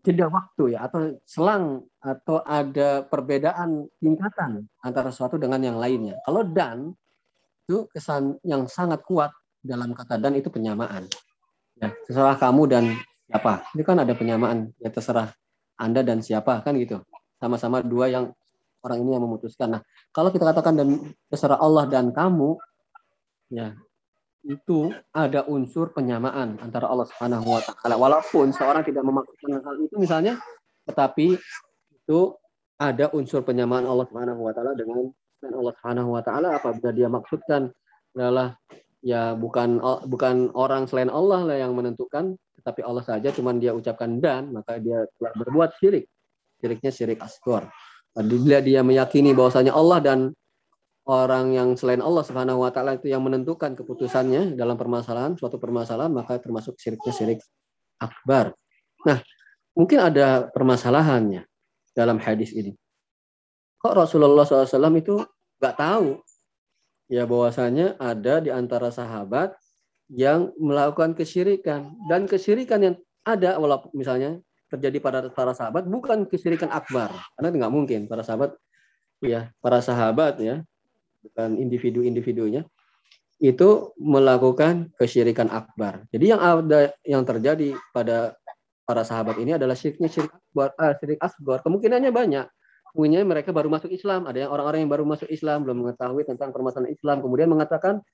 jeda 0.00 0.26
waktu 0.32 0.76
ya 0.76 0.88
atau 0.88 1.16
selang 1.28 1.84
atau 2.00 2.40
ada 2.44 3.04
perbedaan 3.04 3.88
tingkatan 4.00 4.64
antara 4.80 5.12
suatu 5.12 5.36
dengan 5.36 5.60
yang 5.60 5.76
lainnya. 5.76 6.16
Kalau 6.24 6.44
dan 6.44 6.92
itu 7.68 7.86
kesan 7.92 8.40
yang 8.42 8.66
sangat 8.66 9.04
kuat 9.06 9.30
dalam 9.60 9.92
kata 9.92 10.16
dan 10.16 10.34
itu 10.34 10.48
penyamaan. 10.48 11.06
Ya, 11.78 11.92
terserah 12.08 12.36
kamu 12.36 12.62
dan 12.66 12.84
siapa. 13.28 13.64
Ini 13.76 13.82
kan 13.84 13.96
ada 14.00 14.12
penyamaan. 14.16 14.72
Ya 14.80 14.90
terserah 14.90 15.32
Anda 15.76 16.02
dan 16.02 16.24
siapa 16.24 16.60
kan 16.64 16.76
gitu. 16.76 17.04
Sama-sama 17.40 17.80
dua 17.80 18.08
yang 18.12 18.32
orang 18.84 18.98
ini 19.04 19.16
yang 19.16 19.24
memutuskan. 19.24 19.78
Nah, 19.78 19.82
kalau 20.12 20.32
kita 20.32 20.44
katakan 20.50 20.74
dan 20.76 20.88
terserah 21.28 21.60
Allah 21.60 21.84
dan 21.88 22.12
kamu, 22.12 22.56
ya 23.52 23.76
itu 24.44 24.88
ada 25.12 25.44
unsur 25.44 25.92
penyamaan 25.92 26.56
antara 26.64 26.88
Allah 26.88 27.04
Subhanahu 27.12 27.44
wa 27.44 27.60
taala. 27.60 28.00
Walaupun 28.00 28.56
seorang 28.56 28.84
tidak 28.88 29.04
memaksudkan 29.04 29.60
hal 29.60 29.76
itu 29.76 29.94
misalnya, 30.00 30.34
tetapi 30.88 31.36
itu 31.92 32.20
ada 32.80 33.12
unsur 33.12 33.44
penyamaan 33.44 33.84
Allah 33.84 34.08
Subhanahu 34.08 34.40
wa 34.48 34.52
taala 34.56 34.72
dengan 34.72 35.12
Allah 35.44 35.74
Subhanahu 35.76 36.10
wa 36.16 36.22
taala. 36.24 36.56
Apabila 36.56 36.90
dia 36.92 37.08
maksudkan 37.12 37.68
adalah 38.16 38.56
ya 39.04 39.36
bukan 39.36 39.80
bukan 40.08 40.52
orang 40.56 40.88
selain 40.88 41.12
Allah 41.12 41.44
lah 41.44 41.56
yang 41.56 41.72
menentukan 41.72 42.36
tetapi 42.60 42.84
Allah 42.84 43.00
saja 43.00 43.32
cuman 43.32 43.56
dia 43.56 43.72
ucapkan 43.72 44.20
dan 44.20 44.52
maka 44.52 44.76
dia 44.80 45.04
telah 45.16 45.32
berbuat 45.36 45.76
syirik. 45.80 46.08
Syiriknya 46.60 46.92
syirik 46.92 47.20
asghar. 47.24 47.72
Bila 48.16 48.60
dia 48.60 48.84
meyakini 48.84 49.32
bahwasanya 49.32 49.72
Allah 49.72 49.98
dan 50.04 50.18
orang 51.10 51.50
yang 51.50 51.74
selain 51.74 51.98
Allah 51.98 52.22
Subhanahu 52.22 52.62
wa 52.62 52.70
taala 52.70 52.94
itu 52.94 53.10
yang 53.10 53.26
menentukan 53.26 53.74
keputusannya 53.74 54.54
dalam 54.54 54.78
permasalahan 54.78 55.34
suatu 55.34 55.58
permasalahan 55.58 56.14
maka 56.14 56.38
termasuk 56.38 56.78
syiriknya 56.78 57.12
syirik 57.12 57.40
akbar. 57.98 58.54
Nah 59.02 59.18
mungkin 59.74 59.98
ada 59.98 60.46
permasalahannya 60.54 61.42
dalam 61.98 62.22
hadis 62.22 62.54
ini. 62.54 62.78
Kok 63.80 63.96
Rasulullah 63.96 64.44
SAW 64.44 65.00
itu 65.00 65.24
nggak 65.58 65.76
tahu? 65.76 66.20
Ya 67.10 67.26
bahwasanya 67.26 67.98
ada 67.98 68.38
di 68.38 68.54
antara 68.54 68.92
sahabat 68.94 69.56
yang 70.12 70.54
melakukan 70.60 71.16
kesyirikan. 71.16 71.96
Dan 72.06 72.30
kesyirikan 72.30 72.80
yang 72.86 72.96
ada 73.26 73.58
walaupun 73.58 73.90
misalnya 73.96 74.38
terjadi 74.70 75.02
pada 75.02 75.18
para 75.32 75.56
sahabat 75.56 75.88
bukan 75.88 76.28
kesyirikan 76.28 76.70
akbar. 76.70 77.10
Karena 77.34 77.48
nggak 77.50 77.72
mungkin. 77.72 78.00
Para 78.06 78.22
sahabat 78.22 78.54
ya 79.24 79.52
para 79.60 79.80
sahabat 79.80 80.40
ya 80.40 80.64
bukan 81.24 81.56
individu-individunya 81.60 82.64
itu 83.40 83.96
melakukan 83.96 84.92
kesyirikan 85.00 85.48
akbar. 85.48 86.04
Jadi 86.12 86.24
yang 86.28 86.40
ada 86.44 86.92
yang 87.08 87.24
terjadi 87.24 87.72
pada 87.96 88.36
para 88.84 89.00
sahabat 89.00 89.40
ini 89.40 89.56
adalah 89.56 89.72
syiriknya 89.72 90.12
syirik 90.12 90.32
akbar, 90.34 90.76
ah, 90.76 90.92
syirik. 91.00 91.18
Kemungkinannya 91.64 92.12
banyak 92.12 92.46
punya 92.92 93.24
mereka 93.24 93.54
baru 93.54 93.72
masuk 93.72 93.88
Islam. 93.88 94.28
Ada 94.28 94.44
yang 94.44 94.50
orang-orang 94.52 94.84
yang 94.84 94.92
baru 94.92 95.08
masuk 95.08 95.30
Islam 95.32 95.64
belum 95.64 95.88
mengetahui 95.88 96.28
tentang 96.28 96.52
permasalahan 96.52 96.92
Islam, 96.92 97.24
kemudian 97.24 97.48
mengatakan 97.48 98.04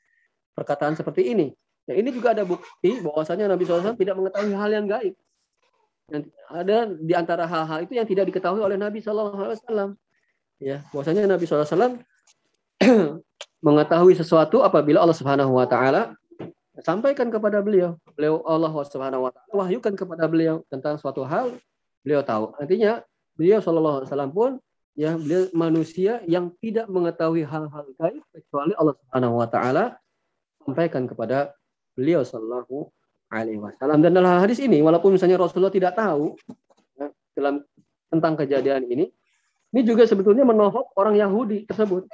perkataan 0.55 0.95
seperti 0.95 1.27
ini. 1.27 1.51
Nah, 1.91 1.95
ini 1.95 2.11
juga 2.15 2.35
ada 2.35 2.47
bukti 2.47 3.03
bahwasanya 3.03 3.51
Nabi 3.51 3.63
SAW 3.67 3.99
tidak 3.99 4.15
mengetahui 4.15 4.55
hal 4.55 4.71
yang 4.71 4.87
gaib. 4.87 5.15
Yang 6.07 6.23
ada 6.47 6.77
di 6.95 7.15
antara 7.19 7.45
hal-hal 7.51 7.83
itu 7.83 7.99
yang 7.99 8.07
tidak 8.07 8.31
diketahui 8.31 8.63
oleh 8.63 8.79
Nabi 8.79 9.03
SAW. 9.03 9.59
Ya, 10.63 10.87
bahwasanya 10.95 11.27
Nabi 11.27 11.45
SAW 11.51 11.99
mengetahui 13.67 14.15
sesuatu 14.15 14.63
apabila 14.63 15.03
Allah 15.03 15.17
Subhanahu 15.17 15.57
Wa 15.57 15.67
Taala 15.67 16.15
sampaikan 16.85 17.33
kepada 17.33 17.65
beliau. 17.65 17.97
Beliau 18.15 18.45
Allah 18.45 18.73
Subhanahu 18.73 19.27
Wa 19.27 19.31
Taala 19.33 19.53
wahyukan 19.65 19.95
kepada 19.97 20.25
beliau 20.29 20.63
tentang 20.69 21.01
suatu 21.01 21.25
hal, 21.25 21.57
beliau 22.05 22.21
tahu. 22.21 22.53
Artinya 22.61 23.01
beliau 23.35 23.59
Shallallahu 23.61 24.03
Alaihi 24.03 24.09
Wasallam 24.13 24.33
pun 24.33 24.51
ya 24.97 25.13
beliau 25.15 25.53
manusia 25.53 26.25
yang 26.25 26.49
tidak 26.59 26.89
mengetahui 26.89 27.45
hal-hal 27.45 27.87
gaib 28.01 28.25
kecuali 28.33 28.73
Allah 28.81 28.97
Subhanahu 28.97 29.35
wa 29.45 29.49
taala 29.49 29.85
sampaikan 30.65 31.05
kepada 31.05 31.53
beliau 31.93 32.25
sallallahu 32.25 32.89
alaihi 33.29 33.61
wasallam 33.61 34.01
dan 34.01 34.17
dalam 34.17 34.41
hadis 34.41 34.57
ini 34.57 34.81
walaupun 34.81 35.15
misalnya 35.15 35.37
Rasulullah 35.37 35.71
tidak 35.71 35.93
tahu 36.01 36.33
ya, 36.97 37.13
dalam 37.37 37.61
tentang 38.09 38.41
kejadian 38.41 38.89
ini 38.89 39.13
ini 39.77 39.81
juga 39.85 40.09
sebetulnya 40.09 40.49
menohok 40.49 40.97
orang 40.97 41.21
Yahudi 41.21 41.69
tersebut 41.69 42.09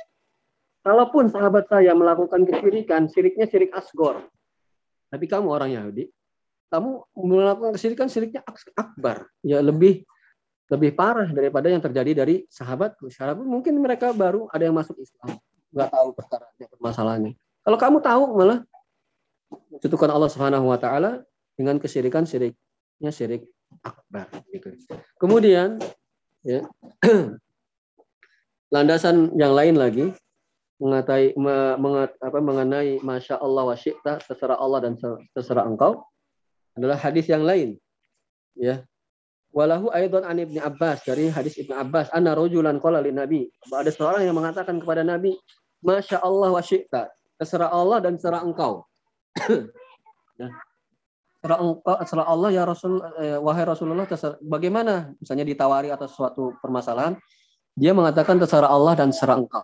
kalaupun 0.82 1.30
sahabat 1.30 1.66
saya 1.70 1.94
melakukan 1.94 2.46
kesyirikan 2.46 3.06
syiriknya 3.08 3.46
syirik 3.48 3.72
asgor 3.74 4.26
tapi 5.08 5.24
kamu 5.26 5.48
orang 5.50 5.70
Yahudi 5.74 6.10
kamu 6.68 7.04
melakukan 7.16 7.72
kesyirikan 7.74 8.08
syiriknya 8.08 8.42
akbar 8.76 9.28
ya 9.44 9.62
lebih 9.62 10.02
lebih 10.72 10.96
parah 10.96 11.28
daripada 11.28 11.68
yang 11.68 11.84
terjadi 11.84 12.24
dari 12.24 12.48
sahabat. 12.48 12.96
Sahabat 13.12 13.44
mungkin 13.44 13.76
mereka 13.76 14.16
baru 14.16 14.48
ada 14.48 14.64
yang 14.64 14.72
masuk 14.72 14.96
Islam, 14.96 15.36
nggak 15.68 15.88
tahu 15.92 16.08
perkaranya 16.16 16.66
permasalahannya. 16.72 17.32
Kalau 17.36 17.78
kamu 17.78 17.98
tahu 18.00 18.22
malah 18.40 18.58
mencutukan 19.68 20.08
Allah 20.08 20.30
Subhanahu 20.32 20.72
Wa 20.72 20.80
Taala 20.80 21.20
dengan 21.60 21.76
kesyirikan 21.76 22.24
syiriknya 22.24 23.12
syirik 23.12 23.44
akbar. 23.84 24.32
Gitu. 24.48 24.72
Kemudian 25.20 25.76
ya, 26.40 26.64
landasan 28.74 29.36
yang 29.36 29.52
lain 29.52 29.76
lagi 29.76 30.16
mengatai 30.82 31.30
mengat, 31.38 32.10
apa, 32.18 32.38
mengenai 32.42 32.98
masya 33.06 33.38
Allah 33.38 33.70
wa 33.70 33.76
syi'ta 33.78 34.18
terserah 34.26 34.58
Allah 34.58 34.82
dan 34.82 34.98
terserah 35.30 35.62
engkau 35.62 36.02
adalah 36.74 36.98
hadis 36.98 37.30
yang 37.30 37.46
lain 37.46 37.78
ya 38.58 38.82
Walahu 39.52 39.92
aidan 39.92 40.24
an 40.24 40.40
Ibnu 40.40 40.56
Abbas 40.64 41.04
dari 41.04 41.28
hadis 41.28 41.60
Ibnu 41.60 41.76
Abbas 41.76 42.08
anna 42.16 42.32
rajulan 42.32 42.80
qala 42.80 43.04
lin 43.04 43.20
Nabi. 43.20 43.44
Ada 43.68 43.92
seorang 43.92 44.24
yang 44.24 44.32
mengatakan 44.32 44.80
kepada 44.80 45.04
Nabi, 45.04 45.36
"Masya 45.84 46.24
Allah 46.24 46.56
wa 46.56 46.62
syi'ta." 46.64 47.12
Terserah 47.36 47.68
Allah 47.68 48.00
dan 48.00 48.16
terserah 48.16 48.40
engkau. 48.40 48.88
ya. 50.40 50.48
Terserah 51.36 51.58
engkau, 51.60 51.94
terserah 52.00 52.26
Allah 52.32 52.48
ya 52.48 52.64
Rasul 52.64 52.96
eh, 53.20 53.36
wahai 53.36 53.68
Rasulullah 53.68 54.08
terserah, 54.08 54.40
bagaimana 54.40 55.12
misalnya 55.20 55.44
ditawari 55.44 55.92
atas 55.92 56.16
suatu 56.16 56.56
permasalahan, 56.64 57.20
dia 57.76 57.92
mengatakan 57.92 58.40
terserah 58.40 58.72
Allah 58.72 58.96
dan 58.96 59.12
terserah 59.12 59.36
engkau. 59.36 59.60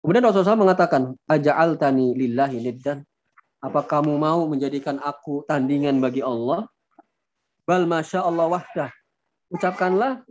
Kemudian 0.00 0.24
Rasulullah 0.24 0.56
mengatakan, 0.56 1.12
"Aja'altani 1.28 2.16
lillahi 2.16 2.58
niddan?" 2.64 3.04
Apa 3.60 3.84
kamu 3.84 4.16
mau 4.16 4.48
menjadikan 4.48 4.96
aku 4.96 5.44
tandingan 5.44 6.00
bagi 6.00 6.24
Allah? 6.24 6.64
Bal 7.68 7.84
masya 7.84 8.24
Allah 8.24 8.48
wahdah. 8.48 8.90
Ucapkanlah 9.52 10.24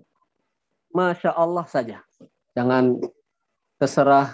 masya 0.89 1.37
Allah 1.37 1.65
saja. 1.69 2.01
Jangan 2.57 2.97
terserah 3.77 4.33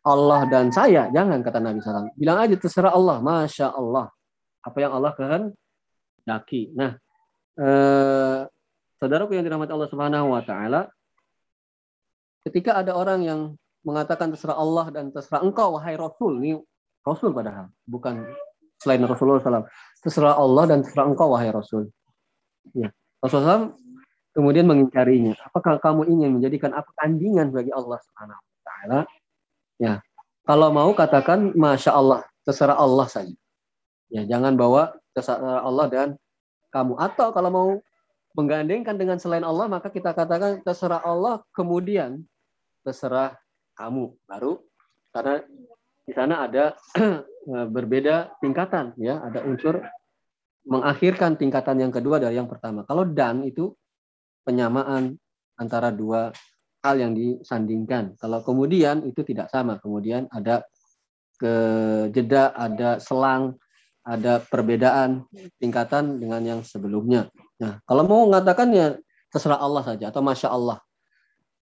Allah 0.00 0.40
dan 0.48 0.72
saya. 0.72 1.12
Jangan 1.12 1.44
kata 1.44 1.60
Nabi 1.60 1.84
SAW. 1.84 2.16
Bilang 2.16 2.40
aja 2.40 2.56
terserah 2.56 2.96
Allah. 2.96 3.20
Masya 3.20 3.76
Allah. 3.76 4.08
Apa 4.64 4.78
yang 4.80 4.96
Allah 4.96 5.12
kehendaki. 5.12 6.72
Nah, 6.72 6.96
eh, 7.60 8.40
saudaraku 8.96 9.36
yang 9.36 9.44
dirahmati 9.44 9.72
Allah 9.76 9.90
Subhanahu 9.92 10.32
Wa 10.32 10.42
Taala, 10.48 10.88
ketika 12.48 12.80
ada 12.80 12.96
orang 12.96 13.20
yang 13.20 13.40
mengatakan 13.86 14.32
terserah 14.32 14.56
Allah 14.56 14.92
dan 14.92 15.08
terserah 15.12 15.40
engkau 15.40 15.76
wahai 15.76 15.96
Rasul. 15.96 16.40
Ini 16.40 16.60
Rasul 17.04 17.32
padahal. 17.32 17.72
Bukan 17.88 18.24
selain 18.80 19.00
Rasulullah 19.04 19.40
SAW. 19.40 19.68
Terserah 20.00 20.36
Allah 20.36 20.64
dan 20.68 20.84
terserah 20.84 21.08
engkau 21.08 21.32
wahai 21.32 21.48
Rasul. 21.52 21.88
Ya. 22.76 22.92
Rasulullah 23.20 23.72
kemudian 24.36 24.68
mengingkarinya. 24.68 25.36
Apakah 25.48 25.80
kamu 25.80 26.08
ingin 26.08 26.40
menjadikan 26.40 26.72
aku 26.76 26.92
tandingan 26.96 27.52
bagi 27.52 27.72
Allah 27.72 27.98
Subhanahu 28.00 28.40
wa 28.40 28.60
taala? 28.64 29.00
Ya. 29.80 29.94
Kalau 30.44 30.68
mau 30.72 30.90
katakan 30.96 31.52
masya 31.54 31.94
Allah, 31.94 32.24
terserah 32.42 32.76
Allah 32.76 33.06
saja. 33.06 33.36
Ya, 34.10 34.26
jangan 34.26 34.58
bawa 34.58 34.98
terserah 35.14 35.62
Allah 35.62 35.86
dan 35.86 36.08
kamu 36.74 36.98
atau 36.98 37.28
kalau 37.30 37.50
mau 37.50 37.68
menggandengkan 38.34 38.94
dengan 38.94 39.18
selain 39.18 39.42
Allah 39.42 39.66
maka 39.66 39.90
kita 39.90 40.14
katakan 40.14 40.62
terserah 40.62 41.02
Allah 41.02 41.42
kemudian 41.50 42.22
terserah 42.86 43.34
kamu 43.80 44.12
baru 44.28 44.60
karena 45.08 45.40
di 46.04 46.12
sana 46.12 46.44
ada 46.44 46.76
berbeda 47.74 48.36
tingkatan 48.44 48.92
ya 49.00 49.24
ada 49.24 49.40
unsur 49.48 49.80
mengakhirkan 50.68 51.40
tingkatan 51.40 51.80
yang 51.80 51.92
kedua 51.92 52.20
dari 52.20 52.36
yang 52.36 52.50
pertama. 52.50 52.84
Kalau 52.84 53.08
dan 53.08 53.46
itu 53.46 53.72
penyamaan 54.44 55.16
antara 55.56 55.88
dua 55.92 56.32
hal 56.84 56.94
yang 56.96 57.12
disandingkan. 57.12 58.16
Kalau 58.20 58.44
kemudian 58.44 59.04
itu 59.04 59.24
tidak 59.24 59.48
sama. 59.52 59.80
Kemudian 59.80 60.28
ada 60.32 60.64
ke 61.40 61.54
jeda, 62.12 62.52
ada 62.52 63.00
selang, 63.00 63.56
ada 64.04 64.40
perbedaan 64.44 65.24
tingkatan 65.60 66.20
dengan 66.20 66.40
yang 66.44 66.60
sebelumnya. 66.64 67.28
Nah, 67.60 67.80
kalau 67.84 68.04
mau 68.04 68.28
mengatakan 68.28 68.72
ya 68.72 68.96
terserah 69.28 69.60
Allah 69.60 69.84
saja 69.84 70.08
atau 70.12 70.20
masya 70.24 70.52
Allah. 70.52 70.80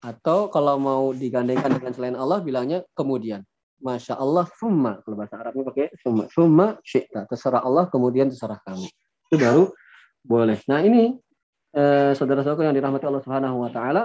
Atau 0.01 0.53
kalau 0.53 0.77
mau 0.77 1.09
digandengkan 1.09 1.73
dengan 1.73 1.91
selain 1.93 2.17
Allah 2.17 2.39
bilangnya 2.41 2.85
kemudian. 2.93 3.41
Masya 3.77 4.17
Allah, 4.17 4.49
summa. 4.57 5.01
Kalau 5.05 5.15
bahasa 5.17 5.37
Arabnya 5.37 5.63
pakai 5.69 5.93
summa. 6.01 6.25
Summa 6.33 6.77
syi'ta. 6.81 7.29
Terserah 7.29 7.61
Allah, 7.61 7.85
kemudian 7.89 8.29
terserah 8.29 8.57
kamu. 8.65 8.89
Itu 9.29 9.35
baru 9.37 9.63
boleh. 10.25 10.57
Nah 10.65 10.81
ini, 10.81 11.13
eh, 11.77 12.11
saudara-saudara 12.17 12.73
yang 12.73 12.77
dirahmati 12.77 13.05
Allah 13.05 13.21
Subhanahu 13.21 13.57
Wa 13.67 13.69
Taala, 13.69 14.03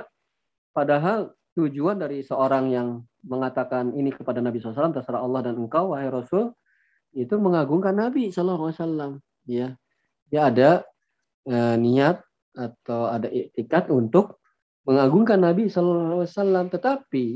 padahal 0.76 1.32
tujuan 1.56 2.00
dari 2.00 2.20
seorang 2.20 2.68
yang 2.72 2.88
mengatakan 3.24 3.96
ini 3.96 4.12
kepada 4.12 4.44
Nabi 4.44 4.60
SAW, 4.60 4.92
terserah 4.92 5.24
Allah 5.24 5.40
dan 5.40 5.56
engkau, 5.56 5.96
wahai 5.96 6.12
Rasul, 6.12 6.52
itu 7.16 7.36
mengagungkan 7.40 7.96
Nabi 7.96 8.28
SAW. 8.28 9.20
Ya, 9.48 9.76
dia 10.28 10.40
ada 10.52 10.70
eh, 11.48 11.76
niat 11.80 12.20
atau 12.52 13.08
ada 13.08 13.32
etikat 13.32 13.88
untuk 13.88 14.41
mengagungkan 14.86 15.38
Nabi 15.38 15.70
SAW. 15.70 16.26
Tetapi 16.70 17.26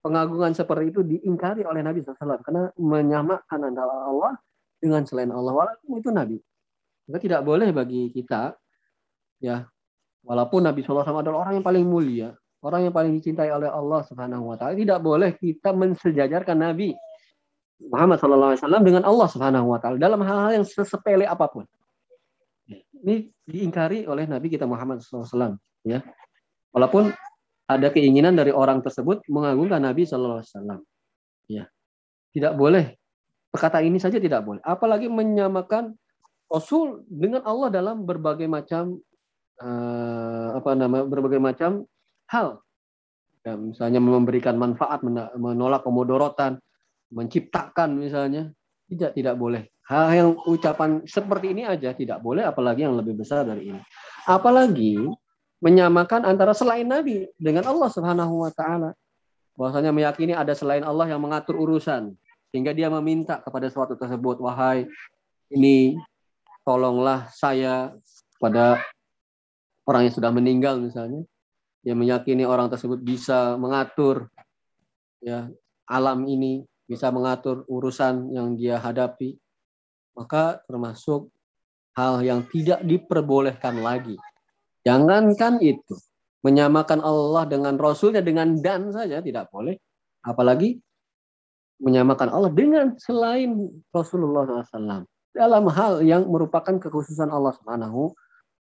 pengagungan 0.00 0.56
seperti 0.56 0.84
itu 0.92 1.00
diingkari 1.04 1.64
oleh 1.64 1.84
Nabi 1.84 2.00
SAW 2.00 2.40
karena 2.40 2.72
menyamakan 2.80 3.60
antara 3.68 3.94
Allah 4.08 4.32
dengan 4.80 5.04
selain 5.04 5.28
Allah 5.28 5.52
walaupun 5.52 6.00
itu 6.00 6.08
nabi. 6.08 6.38
Maka 7.06 7.20
tidak 7.20 7.44
boleh 7.44 7.68
bagi 7.70 8.08
kita 8.08 8.56
ya 9.44 9.68
walaupun 10.24 10.64
Nabi 10.64 10.80
SAW 10.80 11.04
adalah 11.04 11.44
orang 11.44 11.60
yang 11.60 11.66
paling 11.66 11.84
mulia, 11.84 12.32
orang 12.64 12.88
yang 12.88 12.94
paling 12.96 13.12
dicintai 13.12 13.52
oleh 13.52 13.68
Allah 13.68 14.00
Subhanahu 14.08 14.52
wa 14.52 14.56
taala, 14.56 14.76
tidak 14.76 15.00
boleh 15.04 15.36
kita 15.36 15.76
mensejajarkan 15.76 16.56
Nabi 16.56 16.96
Muhammad 17.88 18.20
SAW 18.20 18.56
dengan 18.84 19.04
Allah 19.04 19.28
Subhanahu 19.28 19.66
wa 19.68 19.78
taala 19.80 19.96
dalam 20.00 20.20
hal-hal 20.24 20.60
yang 20.60 20.66
sesepele 20.66 21.28
apa 21.28 21.48
pun. 21.48 21.64
Ini 23.00 23.32
diingkari 23.48 24.04
oleh 24.04 24.28
Nabi 24.28 24.52
kita 24.52 24.68
Muhammad 24.68 25.00
SAW. 25.00 25.56
Ya. 25.88 26.04
Walaupun 26.70 27.10
ada 27.70 27.88
keinginan 27.94 28.34
dari 28.34 28.50
orang 28.50 28.82
tersebut 28.82 29.22
mengagungkan 29.30 29.78
Nabi 29.82 30.02
SAW. 30.02 30.42
Ya. 31.46 31.70
Tidak 32.34 32.54
boleh. 32.58 32.98
Perkata 33.50 33.82
ini 33.82 33.98
saja 33.98 34.18
tidak 34.18 34.42
boleh. 34.42 34.62
Apalagi 34.62 35.06
menyamakan 35.10 35.94
Rasul 36.50 37.06
dengan 37.06 37.46
Allah 37.46 37.70
dalam 37.70 38.02
berbagai 38.02 38.50
macam 38.50 38.98
uh, 39.62 40.48
apa 40.58 40.74
nama 40.74 41.06
berbagai 41.06 41.38
macam 41.38 41.86
hal. 42.26 42.58
Ya, 43.46 43.56
misalnya 43.56 44.02
memberikan 44.02 44.58
manfaat, 44.58 45.00
menolak 45.38 45.86
kemudorotan, 45.86 46.58
menciptakan 47.14 47.96
misalnya. 47.96 48.50
Tidak, 48.90 49.14
tidak 49.14 49.38
boleh. 49.38 49.70
Hal 49.86 50.10
yang 50.10 50.30
ucapan 50.50 51.06
seperti 51.06 51.54
ini 51.54 51.62
aja 51.62 51.94
tidak 51.94 52.18
boleh, 52.18 52.42
apalagi 52.42 52.82
yang 52.82 52.98
lebih 52.98 53.14
besar 53.14 53.46
dari 53.46 53.70
ini. 53.70 53.80
Apalagi 54.26 55.06
menyamakan 55.60 56.24
antara 56.24 56.56
selain 56.56 56.88
Nabi 56.88 57.28
dengan 57.36 57.68
Allah 57.68 57.88
Subhanahu 57.92 58.44
wa 58.44 58.50
taala. 58.52 58.96
Bahwasanya 59.54 59.92
meyakini 59.92 60.32
ada 60.32 60.56
selain 60.56 60.80
Allah 60.80 61.04
yang 61.12 61.20
mengatur 61.20 61.60
urusan 61.60 62.16
sehingga 62.48 62.72
dia 62.72 62.88
meminta 62.88 63.38
kepada 63.38 63.68
suatu 63.68 63.94
tersebut, 63.94 64.40
wahai 64.40 64.88
ini 65.52 66.00
tolonglah 66.64 67.28
saya 67.30 67.92
pada 68.40 68.80
orang 69.84 70.08
yang 70.08 70.14
sudah 70.16 70.32
meninggal 70.32 70.80
misalnya. 70.80 71.22
Dia 71.80 71.96
meyakini 71.96 72.44
orang 72.44 72.68
tersebut 72.68 73.00
bisa 73.00 73.56
mengatur 73.56 74.28
ya 75.20 75.48
alam 75.84 76.24
ini, 76.24 76.64
bisa 76.88 77.12
mengatur 77.12 77.68
urusan 77.68 78.32
yang 78.32 78.56
dia 78.56 78.80
hadapi 78.80 79.36
maka 80.20 80.60
termasuk 80.68 81.32
hal 81.96 82.20
yang 82.20 82.44
tidak 82.52 82.84
diperbolehkan 82.84 83.80
lagi. 83.80 84.20
Jangankan 84.86 85.60
itu, 85.60 85.96
menyamakan 86.40 87.04
Allah 87.04 87.44
dengan 87.44 87.76
Rasulnya 87.76 88.24
dengan 88.24 88.56
dan 88.60 88.88
saja 88.92 89.20
tidak 89.20 89.52
boleh. 89.52 89.76
Apalagi 90.24 90.80
menyamakan 91.80 92.28
Allah 92.28 92.52
dengan 92.52 92.96
selain 93.00 93.72
Rasulullah 93.92 94.44
SAW 94.64 95.08
dalam 95.32 95.64
hal 95.72 96.04
yang 96.04 96.28
merupakan 96.28 96.76
kekhususan 96.76 97.32
Allah 97.32 97.56
Subhanahu 97.56 98.12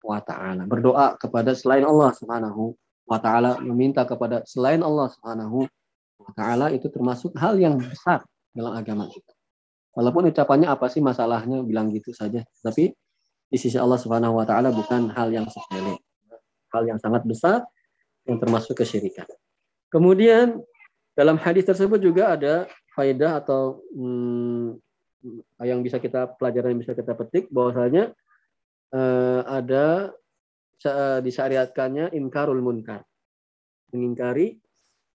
wa 0.02 0.20
taala. 0.26 0.66
Berdoa 0.66 1.16
kepada 1.22 1.54
selain 1.54 1.86
Allah 1.86 2.10
Subhanahu 2.18 2.74
wa 3.06 3.18
taala, 3.22 3.62
meminta 3.62 4.02
kepada 4.08 4.42
selain 4.50 4.82
Allah 4.82 5.14
Subhanahu 5.14 5.70
wa 6.20 6.32
taala 6.34 6.74
itu 6.74 6.90
termasuk 6.90 7.36
hal 7.38 7.60
yang 7.62 7.78
besar 7.78 8.26
dalam 8.54 8.74
agama 8.74 9.06
kita. 9.10 9.34
Walaupun 9.94 10.34
ucapannya 10.34 10.66
apa 10.66 10.90
sih 10.90 11.06
masalahnya 11.06 11.62
bilang 11.62 11.94
gitu 11.94 12.10
saja, 12.18 12.42
tapi 12.66 12.90
di 13.54 13.62
sisi 13.62 13.78
Allah 13.78 14.02
Subhanahu 14.02 14.42
wa 14.42 14.46
taala 14.50 14.74
bukan 14.74 15.14
hal 15.14 15.30
yang 15.30 15.46
sepele. 15.46 16.02
Hal 16.74 16.90
yang 16.90 16.98
sangat 16.98 17.22
besar 17.30 17.62
yang 18.26 18.42
termasuk 18.42 18.74
kesyirikan. 18.74 19.30
Kemudian 19.94 20.58
dalam 21.14 21.38
hadis 21.38 21.70
tersebut 21.70 22.02
juga 22.02 22.34
ada 22.34 22.66
faedah 22.98 23.46
atau 23.46 23.86
hmm, 23.94 24.82
yang 25.62 25.86
bisa 25.86 26.02
kita 26.02 26.34
pelajaran 26.34 26.74
yang 26.74 26.82
bisa 26.82 26.98
kita 26.98 27.14
petik 27.14 27.46
bahwasanya 27.54 28.18
eh, 28.90 29.42
ada 29.46 30.10
disyariatkannya 31.24 32.12
inkarul 32.12 32.60
munkar 32.60 33.06
mengingkari 33.94 34.60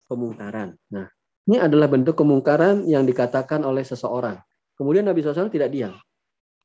kemungkaran. 0.10 0.76
Nah, 0.92 1.08
ini 1.48 1.62
adalah 1.62 1.88
bentuk 1.88 2.20
kemungkaran 2.20 2.84
yang 2.90 3.08
dikatakan 3.08 3.64
oleh 3.64 3.86
seseorang. 3.86 4.42
Kemudian 4.76 5.08
Nabi 5.08 5.24
SAW 5.24 5.54
tidak 5.54 5.72
diam. 5.72 5.96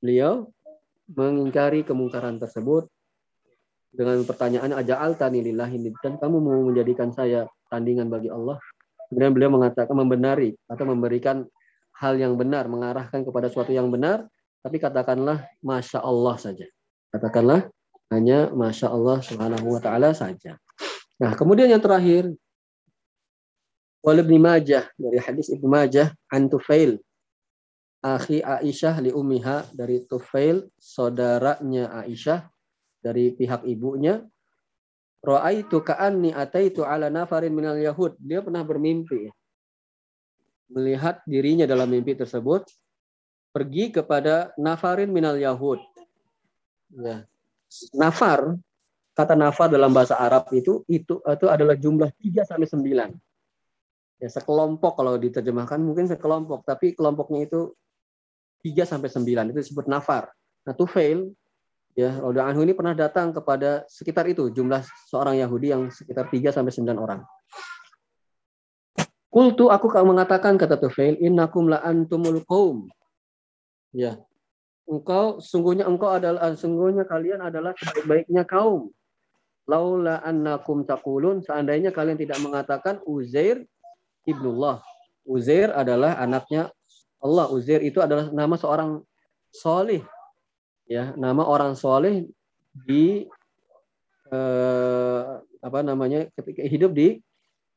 Beliau 0.03 0.51
mengingkari 1.09 1.85
kemungkaran 1.85 2.37
tersebut 2.37 2.89
dengan 3.89 4.21
pertanyaan 4.29 4.77
aja'al 4.77 5.17
tani 5.17 5.41
lillahi 5.41 5.81
dan 6.05 6.21
kamu 6.21 6.37
mau 6.39 6.61
menjadikan 6.69 7.09
saya 7.11 7.49
tandingan 7.73 8.13
bagi 8.13 8.29
Allah. 8.29 8.61
Kemudian 9.09 9.33
beliau 9.33 9.51
mengatakan 9.57 9.97
membenari 9.97 10.53
atau 10.69 10.85
memberikan 10.85 11.49
hal 11.97 12.21
yang 12.21 12.37
benar, 12.37 12.69
mengarahkan 12.69 13.25
kepada 13.25 13.49
suatu 13.49 13.73
yang 13.73 13.89
benar, 13.89 14.29
tapi 14.61 14.77
katakanlah 14.77 15.49
masya 15.65 16.05
Allah 16.05 16.37
saja. 16.37 16.69
Katakanlah 17.09 17.73
hanya 18.13 18.53
masya 18.53 18.93
Allah 18.93 19.25
subhanahu 19.25 19.77
wa 19.77 19.81
taala 19.81 20.13
saja. 20.13 20.61
Nah, 21.19 21.33
kemudian 21.35 21.73
yang 21.73 21.81
terakhir 21.81 22.29
Wal 23.99 24.23
Majah 24.23 24.87
dari 24.95 25.19
hadis 25.19 25.51
Ibnu 25.51 25.67
Majah 25.67 26.15
an 26.31 26.47
akhi 28.03 28.45
Aisyah 28.45 29.03
li 29.03 29.11
umiha 29.11 29.69
dari 29.75 30.05
Tufail 30.07 30.67
saudaranya 30.79 31.91
Aisyah 32.05 32.47
dari 33.03 33.35
pihak 33.35 33.67
ibunya 33.67 34.23
Ra'aitu 35.19 35.83
ka'anni 35.83 36.31
ataitu 36.31 36.87
ala 36.87 37.11
nafarin 37.11 37.51
minal 37.51 37.75
yahud. 37.75 38.15
Dia 38.23 38.39
pernah 38.39 38.63
bermimpi. 38.63 39.27
Melihat 40.71 41.25
dirinya 41.27 41.67
dalam 41.67 41.91
mimpi 41.91 42.15
tersebut. 42.15 42.63
Pergi 43.51 43.91
kepada 43.91 44.55
nafarin 44.55 45.11
minal 45.11 45.35
yahud. 45.35 45.83
Ya. 46.95 47.27
Nafar, 47.99 48.57
kata 49.13 49.35
nafar 49.35 49.69
dalam 49.69 49.91
bahasa 49.91 50.17
Arab 50.17 50.49
itu, 50.55 50.87
itu, 50.89 51.19
itu 51.21 51.47
adalah 51.51 51.75
jumlah 51.75 52.09
3 52.15 52.47
sampai 52.47 52.69
9. 52.71 54.23
Ya, 54.23 54.29
sekelompok 54.31 55.03
kalau 55.03 55.19
diterjemahkan 55.19 55.83
mungkin 55.83 56.07
sekelompok. 56.07 56.63
Tapi 56.63 56.95
kelompoknya 56.95 57.51
itu 57.51 57.75
3 58.65 58.85
sampai 58.85 59.09
9 59.11 59.51
itu 59.55 59.59
disebut 59.59 59.87
nafar. 59.87 60.31
Nah, 60.67 60.75
tufail 60.75 61.31
ya 61.99 62.15
Roda 62.23 62.47
Anhu 62.47 62.63
ini 62.63 62.79
pernah 62.79 62.95
datang 62.95 63.35
kepada 63.35 63.83
sekitar 63.91 64.31
itu 64.31 64.55
jumlah 64.55 64.87
seorang 65.11 65.39
Yahudi 65.43 65.75
yang 65.75 65.91
sekitar 65.91 66.31
3 66.31 66.55
sampai 66.55 66.71
9 66.71 66.95
orang. 66.95 67.21
Kultu 69.29 69.69
aku 69.69 69.93
kau 69.93 70.09
mengatakan 70.09 70.57
kata 70.57 70.81
Tufail, 70.81 71.21
innakum 71.21 71.69
la 71.69 71.85
antumul 71.85 72.41
qaum. 72.49 72.89
Ya. 73.93 74.17
Engkau 74.89 75.37
sungguhnya 75.45 75.85
engkau 75.85 76.09
adalah 76.09 76.57
sungguhnya 76.57 77.05
kalian 77.05 77.45
adalah 77.45 77.77
sebaik-baiknya 77.77 78.49
kaum. 78.49 78.89
Laula 79.69 80.25
annakum 80.25 80.81
taqulun 80.89 81.45
seandainya 81.45 81.93
kalian 81.93 82.17
tidak 82.17 82.41
mengatakan 82.41 83.05
Uzair 83.05 83.69
ibnullah. 84.25 84.81
Uzair 85.29 85.77
adalah 85.77 86.17
anaknya 86.17 86.73
Allah 87.19 87.47
Uzair 87.51 87.83
itu 87.83 87.99
adalah 87.99 88.31
nama 88.31 88.55
seorang 88.55 89.03
solih. 89.51 90.03
Ya 90.89 91.13
nama 91.19 91.45
orang 91.45 91.77
soleh 91.77 92.25
di 92.73 93.29
eh, 94.33 95.25
apa 95.43 95.79
namanya 95.83 96.31
ketika 96.39 96.65
hidup 96.65 96.95
di 96.95 97.19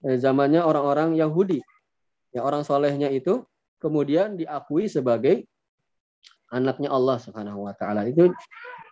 eh, 0.06 0.18
zamannya 0.22 0.62
orang-orang 0.62 1.18
Yahudi. 1.18 1.60
Ya 2.32 2.46
orang 2.48 2.64
solehnya 2.64 3.12
itu 3.12 3.44
kemudian 3.82 4.40
diakui 4.40 4.88
sebagai 4.88 5.44
anaknya 6.54 6.94
Allah 6.94 7.18
Subhanahu 7.20 7.68
Wa 7.68 7.74
Taala. 7.76 8.08
Itu 8.08 8.32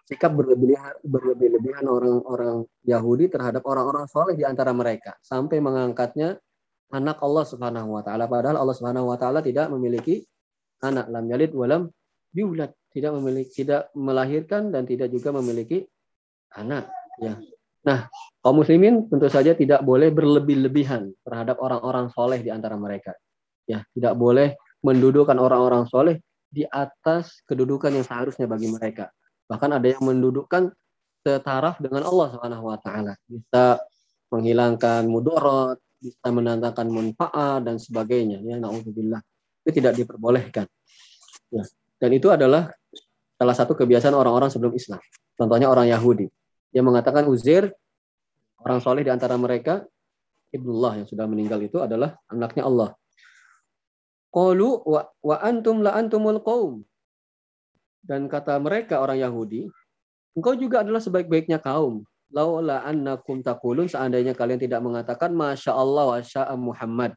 sikap 0.10 0.34
berlebihan 0.34 0.97
berlebih-lebihan 1.06 1.86
orang-orang 1.86 2.66
Yahudi 2.82 3.30
terhadap 3.30 3.62
orang-orang 3.70 4.10
soleh 4.10 4.34
di 4.34 4.41
antara 4.41 4.74
mereka 4.74 5.14
sampai 5.22 5.62
mengangkatnya 5.62 6.41
anak 6.89 7.22
Allah 7.22 7.45
Subhanahu 7.45 7.93
Wa 7.93 8.02
Taala. 8.02 8.26
Padahal 8.26 8.58
Allah 8.58 8.76
Subhanahu 8.76 9.14
Wa 9.14 9.18
Taala 9.22 9.39
tidak 9.45 9.70
memiliki 9.70 10.26
anak 10.84 11.12
lam 11.12 11.26
yalid 11.30 11.52
walam 11.56 11.92
yulad. 12.34 12.74
Tidak 12.90 13.12
memiliki 13.14 13.62
tidak 13.62 13.94
melahirkan 13.94 14.74
dan 14.74 14.82
tidak 14.90 15.14
juga 15.14 15.30
memiliki 15.30 15.86
anak 16.58 16.90
ya. 17.22 17.38
Nah 17.86 18.10
kaum 18.42 18.66
muslimin 18.66 19.06
tentu 19.06 19.30
saja 19.30 19.54
tidak 19.54 19.86
boleh 19.86 20.10
berlebih-lebihan 20.10 21.14
terhadap 21.22 21.62
orang-orang 21.62 22.10
soleh 22.10 22.42
di 22.42 22.50
antara 22.50 22.74
mereka 22.82 23.14
ya. 23.70 23.86
Tidak 23.94 24.18
boleh 24.18 24.58
mendudukan 24.82 25.38
orang-orang 25.38 25.86
soleh 25.86 26.18
di 26.50 26.66
atas 26.66 27.46
kedudukan 27.46 27.94
yang 27.94 28.06
seharusnya 28.06 28.50
bagi 28.50 28.74
mereka. 28.74 29.14
Bahkan 29.46 29.70
ada 29.78 29.86
yang 29.86 30.02
mendudukkan 30.02 30.74
setaraf 31.22 31.78
dengan 31.78 32.10
Allah 32.10 32.28
Subhanahu 32.34 32.74
wa 32.74 32.78
taala. 32.82 33.14
Bisa 33.30 33.78
menghilangkan 34.34 35.06
mudorot 35.06 35.78
bisa 36.00 36.32
mendatangkan 36.32 36.88
manfaat 36.88 37.60
dan 37.68 37.76
sebagainya 37.76 38.40
ya. 38.40 38.56
Naudzubillah 38.58 39.20
itu 39.70 39.78
tidak 39.78 39.94
diperbolehkan. 39.96 40.66
Ya. 41.54 41.64
Dan 42.02 42.10
itu 42.18 42.34
adalah 42.34 42.74
salah 43.38 43.56
satu 43.56 43.78
kebiasaan 43.78 44.18
orang-orang 44.18 44.50
sebelum 44.50 44.74
Islam. 44.74 45.00
Contohnya 45.38 45.72
orang 45.72 45.88
Yahudi. 45.88 46.28
Yang 46.76 46.86
mengatakan 46.86 47.24
Uzair, 47.30 47.72
orang 48.60 48.84
soleh 48.84 49.06
di 49.06 49.12
antara 49.14 49.40
mereka, 49.40 49.86
Ibnullah 50.50 50.98
yang 50.98 51.08
sudah 51.08 51.30
meninggal 51.30 51.62
itu 51.62 51.78
adalah 51.78 52.18
anaknya 52.26 52.66
Allah. 52.66 52.90
Qalu 54.34 54.70
wa, 54.86 55.02
wa 55.06 55.38
antum 55.42 55.82
la 55.82 55.94
antumul 55.98 56.42
qaum. 56.42 56.86
dan 58.00 58.32
kata 58.32 58.58
mereka 58.64 59.04
orang 59.04 59.22
Yahudi, 59.22 59.70
engkau 60.34 60.56
juga 60.56 60.82
adalah 60.82 61.04
sebaik-baiknya 61.04 61.60
kaum. 61.62 62.02
Laula 62.32 62.82
annakum 62.86 63.42
taqulun 63.42 63.90
seandainya 63.90 64.34
kalian 64.38 64.62
tidak 64.62 64.82
mengatakan 64.82 65.34
masya 65.34 65.74
Allah 65.76 66.16
wa 66.16 66.22
sya'a 66.22 66.56
Muhammad. 66.56 67.14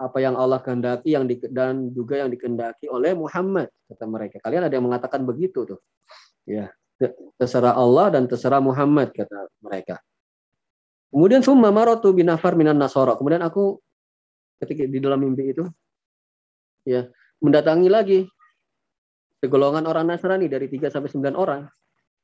Apa 0.00 0.18
yang 0.18 0.34
Allah 0.34 0.58
kehendaki 0.58 1.14
yang 1.14 1.28
di, 1.28 1.38
dan 1.52 1.92
juga 1.92 2.20
yang 2.20 2.32
dikehendaki 2.32 2.88
oleh 2.88 3.12
Muhammad 3.14 3.70
kata 3.86 4.04
mereka. 4.08 4.36
Kalian 4.42 4.66
ada 4.66 4.74
yang 4.74 4.86
mengatakan 4.88 5.22
begitu 5.22 5.68
tuh. 5.68 5.80
Ya, 6.48 6.74
terserah 7.38 7.76
Allah 7.76 8.18
dan 8.18 8.26
terserah 8.26 8.58
Muhammad 8.58 9.14
kata 9.14 9.50
mereka. 9.62 10.02
Kemudian 11.12 11.44
summa 11.44 11.68
maratu 11.68 12.10
binafar 12.16 12.56
minan 12.56 12.80
nasara. 12.80 13.14
Kemudian 13.20 13.44
aku 13.44 13.76
ketika 14.64 14.88
di 14.88 14.98
dalam 15.02 15.20
mimpi 15.20 15.52
itu 15.52 15.66
ya 16.86 17.06
mendatangi 17.42 17.88
lagi 17.90 18.20
segolongan 19.42 19.84
orang 19.90 20.06
Nasrani 20.06 20.46
dari 20.46 20.70
3 20.70 20.88
sampai 20.88 21.10
9 21.10 21.34
orang. 21.34 21.66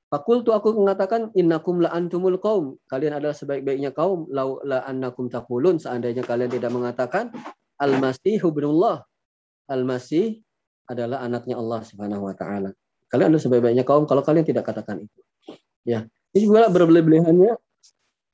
Fakul 0.09 0.41
tuh 0.41 0.57
aku 0.57 0.73
mengatakan 0.73 1.29
innakum 1.37 1.85
la 1.85 1.93
antumul 1.93 2.41
kaum. 2.41 2.81
Kalian 2.89 3.21
adalah 3.21 3.37
sebaik-baiknya 3.37 3.93
kaum. 3.93 4.25
Lau 4.33 4.57
la 4.65 4.81
annakum 4.89 5.29
taqulun 5.29 5.77
seandainya 5.77 6.25
kalian 6.25 6.49
tidak 6.49 6.73
mengatakan 6.73 7.29
al-masih 7.77 8.41
ibnullah. 8.41 9.05
Al-masih 9.69 10.41
adalah 10.89 11.21
anaknya 11.21 11.61
Allah 11.61 11.85
Subhanahu 11.85 12.25
wa 12.25 12.33
taala. 12.33 12.73
Kalian 13.13 13.37
adalah 13.37 13.45
sebaik-baiknya 13.45 13.85
kaum 13.85 14.09
kalau 14.09 14.25
kalian 14.25 14.49
tidak 14.49 14.65
katakan 14.65 15.05
itu. 15.05 15.21
Ya. 15.85 16.09
Ini 16.33 16.45
juga 16.45 16.73
berbeleh-belehannya 16.73 17.53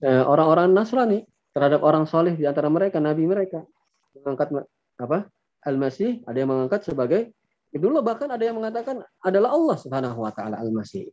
eh, 0.06 0.24
orang-orang 0.26 0.70
Nasrani 0.70 1.26
terhadap 1.50 1.82
orang 1.82 2.06
soleh 2.06 2.38
di 2.38 2.46
antara 2.46 2.70
mereka, 2.70 3.02
nabi 3.02 3.26
mereka. 3.26 3.66
Mengangkat 4.14 4.62
apa? 5.02 5.26
Al-Masih 5.66 6.22
ada 6.22 6.38
yang 6.38 6.54
mengangkat 6.54 6.86
sebagai 6.86 7.34
Dulu 7.74 8.06
bahkan 8.06 8.30
ada 8.30 8.38
yang 8.46 8.54
mengatakan 8.54 9.02
adalah 9.18 9.50
Allah 9.50 9.74
Subhanahu 9.74 10.22
wa 10.22 10.30
taala 10.30 10.62
Al-Masih. 10.62 11.10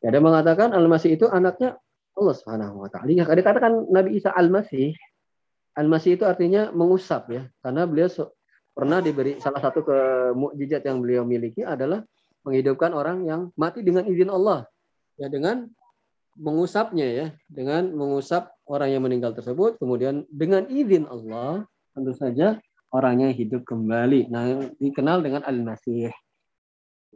Ada 0.00 0.18
mengatakan 0.18 0.72
Al-Masih 0.72 1.20
itu 1.20 1.28
anaknya 1.28 1.76
Allah 2.16 2.34
Subhanahu 2.36 2.84
wa 2.84 2.88
taala. 2.88 3.12
Ada 3.12 3.36
dikatakan 3.36 3.72
Nabi 3.92 4.16
Isa 4.16 4.32
Al-Masih. 4.32 4.96
Al-Masih 5.76 6.18
itu 6.18 6.24
artinya 6.26 6.72
mengusap 6.74 7.30
ya, 7.30 7.46
karena 7.62 7.86
beliau 7.86 8.10
pernah 8.74 8.98
diberi 8.98 9.38
salah 9.38 9.60
satu 9.62 9.84
ke 9.86 9.98
mukjizat 10.34 10.82
yang 10.82 10.98
beliau 10.98 11.22
miliki 11.22 11.62
adalah 11.62 12.02
menghidupkan 12.42 12.90
orang 12.96 13.28
yang 13.28 13.40
mati 13.54 13.84
dengan 13.84 14.08
izin 14.08 14.32
Allah. 14.32 14.66
Ya 15.20 15.28
dengan 15.28 15.68
mengusapnya 16.40 17.06
ya, 17.06 17.26
dengan 17.46 17.92
mengusap 17.92 18.50
orang 18.66 18.88
yang 18.88 19.02
meninggal 19.04 19.36
tersebut 19.36 19.76
kemudian 19.76 20.24
dengan 20.32 20.64
izin 20.66 21.04
Allah 21.06 21.68
tentu 21.92 22.16
saja 22.16 22.56
orangnya 22.90 23.30
hidup 23.30 23.62
kembali. 23.66 24.30
Nah, 24.30 24.70
dikenal 24.78 25.22
dengan 25.22 25.46
Al-Masih. 25.46 26.10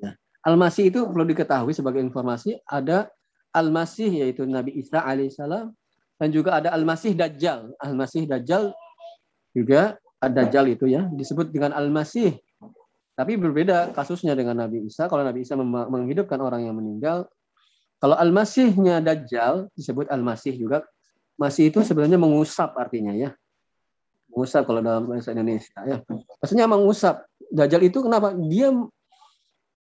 Nah, 0.02 0.14
Al-Masih 0.44 0.92
itu 0.92 1.00
perlu 1.08 1.24
diketahui 1.24 1.72
sebagai 1.72 2.04
informasi 2.04 2.60
ada 2.68 3.08
Al-Masih 3.56 4.24
yaitu 4.24 4.44
Nabi 4.44 4.76
Isa 4.76 5.00
alaihissalam 5.00 5.72
dan 6.20 6.28
juga 6.28 6.60
ada 6.60 6.70
Al-Masih 6.76 7.16
Dajjal. 7.16 7.72
Al-Masih 7.80 8.28
Dajjal 8.28 8.76
juga 9.56 9.96
ada 10.20 10.44
Dajjal 10.44 10.76
itu 10.76 10.84
ya 10.84 11.08
disebut 11.16 11.48
dengan 11.48 11.72
Al-Masih. 11.72 12.36
Tapi 13.14 13.38
berbeda 13.38 13.94
kasusnya 13.94 14.34
dengan 14.34 14.58
Nabi 14.58 14.84
Isa. 14.84 15.06
Kalau 15.06 15.22
Nabi 15.22 15.46
Isa 15.46 15.54
menghidupkan 15.60 16.36
orang 16.42 16.66
yang 16.66 16.74
meninggal, 16.74 17.30
kalau 18.02 18.18
Al-Masihnya 18.18 19.00
Dajjal 19.00 19.70
disebut 19.78 20.10
Al-Masih 20.10 20.58
juga. 20.60 20.84
Masih 21.34 21.72
itu 21.72 21.82
sebenarnya 21.82 22.14
mengusap 22.14 22.78
artinya 22.78 23.10
ya 23.10 23.34
mengusap 24.34 24.66
kalau 24.66 24.82
dalam 24.82 25.06
bahasa 25.06 25.30
Indonesia 25.30 25.78
ya. 25.86 26.02
Maksudnya 26.42 26.66
mengusap. 26.66 27.22
Dajjal 27.54 27.86
itu 27.86 28.02
kenapa? 28.02 28.34
Dia 28.34 28.74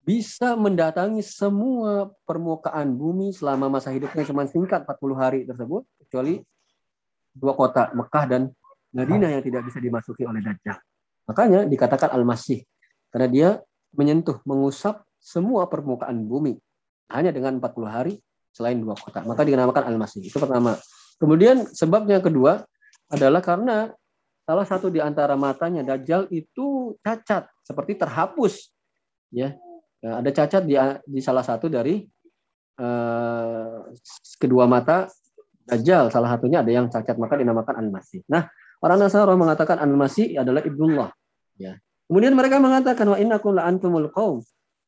bisa 0.02 0.58
mendatangi 0.58 1.22
semua 1.22 2.10
permukaan 2.26 2.98
bumi 2.98 3.30
selama 3.30 3.70
masa 3.70 3.94
hidupnya 3.94 4.26
cuma 4.26 4.42
singkat 4.50 4.82
40 4.82 5.14
hari 5.14 5.40
tersebut 5.46 5.86
kecuali 6.02 6.42
dua 7.32 7.54
kota 7.54 7.94
Mekah 7.94 8.24
dan 8.26 8.42
Madinah 8.92 9.30
yang 9.38 9.42
tidak 9.46 9.62
bisa 9.70 9.78
dimasuki 9.80 10.26
oleh 10.28 10.42
Dajjal. 10.44 10.76
Makanya 11.30 11.64
dikatakan 11.64 12.12
Al-Masih 12.12 12.66
karena 13.14 13.28
dia 13.30 13.48
menyentuh, 13.94 14.42
mengusap 14.44 15.06
semua 15.22 15.70
permukaan 15.70 16.26
bumi 16.26 16.58
hanya 17.08 17.30
dengan 17.30 17.62
40 17.62 17.88
hari 17.88 18.18
selain 18.52 18.76
dua 18.82 18.98
kota. 18.98 19.24
Maka 19.24 19.46
dinamakan 19.46 19.86
Al-Masih. 19.86 20.28
Itu 20.28 20.42
pertama. 20.42 20.76
Kemudian 21.16 21.64
sebabnya 21.70 22.18
kedua 22.18 22.66
adalah 23.06 23.38
karena 23.38 23.94
salah 24.42 24.66
satu 24.66 24.90
di 24.90 24.98
antara 24.98 25.38
matanya 25.38 25.86
Dajjal 25.86 26.26
itu 26.34 26.98
cacat, 27.00 27.46
seperti 27.62 27.96
terhapus. 27.96 28.74
Ya, 29.32 29.56
ya 30.02 30.18
ada 30.18 30.30
cacat 30.34 30.62
di, 30.66 30.74
di 31.06 31.20
salah 31.22 31.46
satu 31.46 31.70
dari 31.70 32.02
uh, 32.82 33.86
kedua 34.36 34.66
mata 34.66 35.06
Dajjal. 35.62 36.10
Salah 36.10 36.34
satunya 36.34 36.60
ada 36.60 36.74
yang 36.74 36.90
cacat, 36.90 37.14
maka 37.22 37.38
dinamakan 37.38 37.78
Al-Masih. 37.78 38.26
Nah, 38.26 38.50
orang 38.82 38.98
Nasara 38.98 39.30
mengatakan 39.38 39.78
Al-Masih 39.78 40.34
adalah 40.42 40.58
ibnullah. 40.66 41.14
Ya. 41.54 41.78
Kemudian 42.10 42.34
mereka 42.34 42.58
mengatakan 42.58 43.06
wa 43.06 43.14
innakum 43.14 43.54
la 43.54 43.70
antumul 43.70 44.10
qaum. 44.10 44.42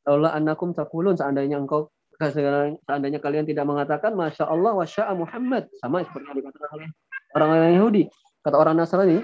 Laula 0.05 0.35
annakum 0.35 0.75
taqulun 0.75 1.15
seandainya 1.15 1.57
engkau 1.63 1.89
seandainya 2.21 3.19
kalian 3.19 3.49
tidak 3.49 3.65
mengatakan 3.65 4.13
masya 4.15 4.47
Allah 4.47 4.77
wa 4.77 4.87
sya'a 4.87 5.17
Muhammad 5.17 5.67
sama 5.81 6.05
seperti 6.05 6.29
yang 6.31 6.39
dikatakan 6.45 6.69
oleh 6.77 6.89
orang-orang 7.35 7.73
Yahudi 7.75 8.03
kata 8.45 8.55
orang 8.55 8.75
Nasrani 8.79 9.19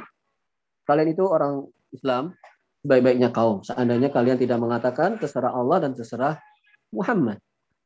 Kalian 0.91 1.14
itu 1.14 1.22
orang 1.22 1.70
Islam, 1.95 2.34
baik-baiknya 2.81 3.31
kaum. 3.33 3.61
Seandainya 3.64 4.09
kalian 4.09 4.41
tidak 4.41 4.59
mengatakan 4.61 5.20
terserah 5.20 5.53
Allah 5.53 5.85
dan 5.89 5.93
terserah 5.93 6.41
Muhammad. 6.93 7.39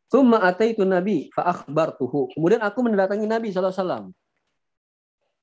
Summa 0.09 0.39
ataitu 0.47 0.87
Nabi 0.87 1.33
fa 1.35 1.65
tuhu. 1.99 2.31
Kemudian 2.37 2.63
aku 2.63 2.87
mendatangi 2.87 3.27
Nabi 3.27 3.51
SAW. 3.51 4.15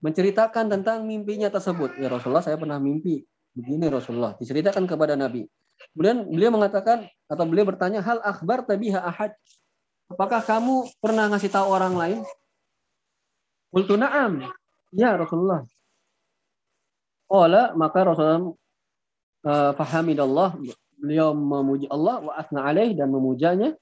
Menceritakan 0.02 0.66
tentang 0.72 1.06
mimpinya 1.06 1.52
tersebut. 1.52 2.00
Ya 2.00 2.10
Rasulullah, 2.10 2.42
saya 2.42 2.58
pernah 2.58 2.82
mimpi. 2.82 3.22
Begini 3.54 3.92
Rasulullah. 3.92 4.34
Diceritakan 4.40 4.88
kepada 4.90 5.14
Nabi. 5.14 5.46
Kemudian 5.94 6.26
beliau 6.26 6.56
mengatakan, 6.56 7.06
atau 7.30 7.46
beliau 7.46 7.68
bertanya, 7.68 8.02
hal 8.02 8.18
akhbar 8.24 8.66
tabiha 8.66 8.98
ahad. 8.98 9.36
Apakah 10.10 10.42
kamu 10.42 10.90
pernah 10.98 11.30
ngasih 11.30 11.52
tahu 11.54 11.68
orang 11.70 11.94
lain? 11.94 12.20
Qultu 13.70 14.00
na'am. 14.00 14.42
Ya 14.92 15.14
Rasulullah. 15.16 15.64
Qala 17.32 17.72
maka 17.80 18.00
Rasulullah 18.04 18.52
uh, 19.46 19.72
fahamidallah 19.78 20.58
beliau 21.02 21.34
memuji 21.34 21.90
Allah 21.90 22.22
wa 22.22 22.34
asna 22.38 22.66
alaih 22.66 22.94
dan 22.94 23.10
memujanya. 23.10 23.74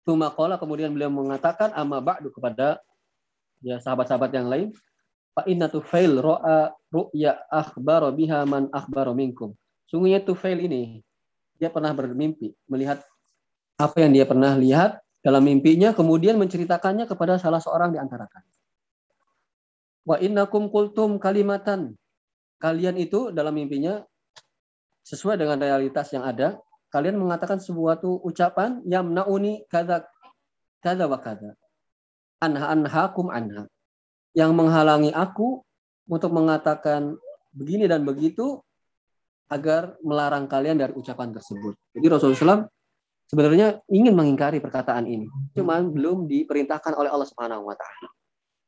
Tuma 0.00 0.32
qala 0.32 0.56
kemudian 0.56 0.96
beliau 0.96 1.12
mengatakan 1.12 1.76
amma 1.76 2.00
ba'du 2.00 2.32
kepada 2.32 2.80
ya 3.60 3.76
sahabat-sahabat 3.76 4.32
yang 4.32 4.48
lain 4.48 4.68
fa 5.36 5.44
inna 5.44 5.68
tufail 5.68 6.16
ra'a 6.18 6.72
ru'ya 6.88 7.36
akhbara 7.52 8.08
biha 8.08 8.48
man 8.48 8.72
akhbara 8.72 9.12
minkum. 9.12 9.52
Sungguhnya 9.92 10.24
tufail 10.24 10.56
ini 10.56 11.04
dia 11.60 11.68
pernah 11.68 11.92
bermimpi 11.92 12.56
melihat 12.64 13.04
apa 13.76 13.96
yang 14.00 14.12
dia 14.16 14.24
pernah 14.24 14.56
lihat 14.56 15.04
dalam 15.20 15.44
mimpinya 15.44 15.92
kemudian 15.92 16.40
menceritakannya 16.40 17.04
kepada 17.04 17.36
salah 17.36 17.60
seorang 17.60 17.92
di 17.92 18.00
antara 18.00 18.24
kalian. 18.24 18.58
Wa 20.08 20.16
innakum 20.16 20.72
kultum 20.72 21.20
kalimatan 21.20 21.92
kalian 22.56 22.96
itu 22.96 23.28
dalam 23.32 23.52
mimpinya 23.52 24.00
sesuai 25.10 25.42
dengan 25.42 25.58
realitas 25.58 26.14
yang 26.14 26.22
ada, 26.22 26.62
kalian 26.94 27.18
mengatakan 27.18 27.58
sebuah 27.58 27.98
tuh 27.98 28.22
ucapan 28.22 28.78
yang 28.86 29.10
nauni 29.10 29.66
kada 29.66 30.06
wa 30.86 31.18
kada. 31.18 31.58
Anha 32.38 32.70
anhakum 32.70 33.26
anha. 33.34 33.66
Yang 34.38 34.54
menghalangi 34.54 35.10
aku 35.10 35.66
untuk 36.06 36.30
mengatakan 36.30 37.18
begini 37.50 37.90
dan 37.90 38.06
begitu 38.06 38.62
agar 39.50 39.98
melarang 40.06 40.46
kalian 40.46 40.78
dari 40.78 40.94
ucapan 40.94 41.34
tersebut. 41.34 41.74
Jadi 41.90 42.06
Rasulullah 42.06 42.62
SAW 42.62 42.70
sebenarnya 43.26 43.82
ingin 43.90 44.14
mengingkari 44.14 44.62
perkataan 44.62 45.10
ini, 45.10 45.26
cuman 45.58 45.90
belum 45.90 46.30
diperintahkan 46.30 46.94
oleh 46.94 47.10
Allah 47.10 47.26
Subhanahu 47.26 47.66
wa 47.66 47.74
taala. 47.74 48.08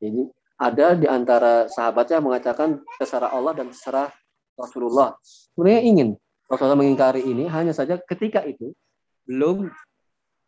Jadi 0.02 0.26
ada 0.58 0.98
di 0.98 1.06
antara 1.06 1.70
sahabatnya 1.70 2.18
mengatakan 2.18 2.82
terserah 2.98 3.30
Allah 3.30 3.54
dan 3.54 3.70
terserah 3.70 4.10
Rasulullah. 4.58 5.14
Sebenarnya 5.22 5.82
ingin 5.86 6.08
Rasulullah 6.50 6.78
mengingkari 6.78 7.22
ini 7.26 7.48
hanya 7.48 7.72
saja 7.74 7.98
ketika 7.98 8.44
itu 8.46 8.74
belum 9.26 9.70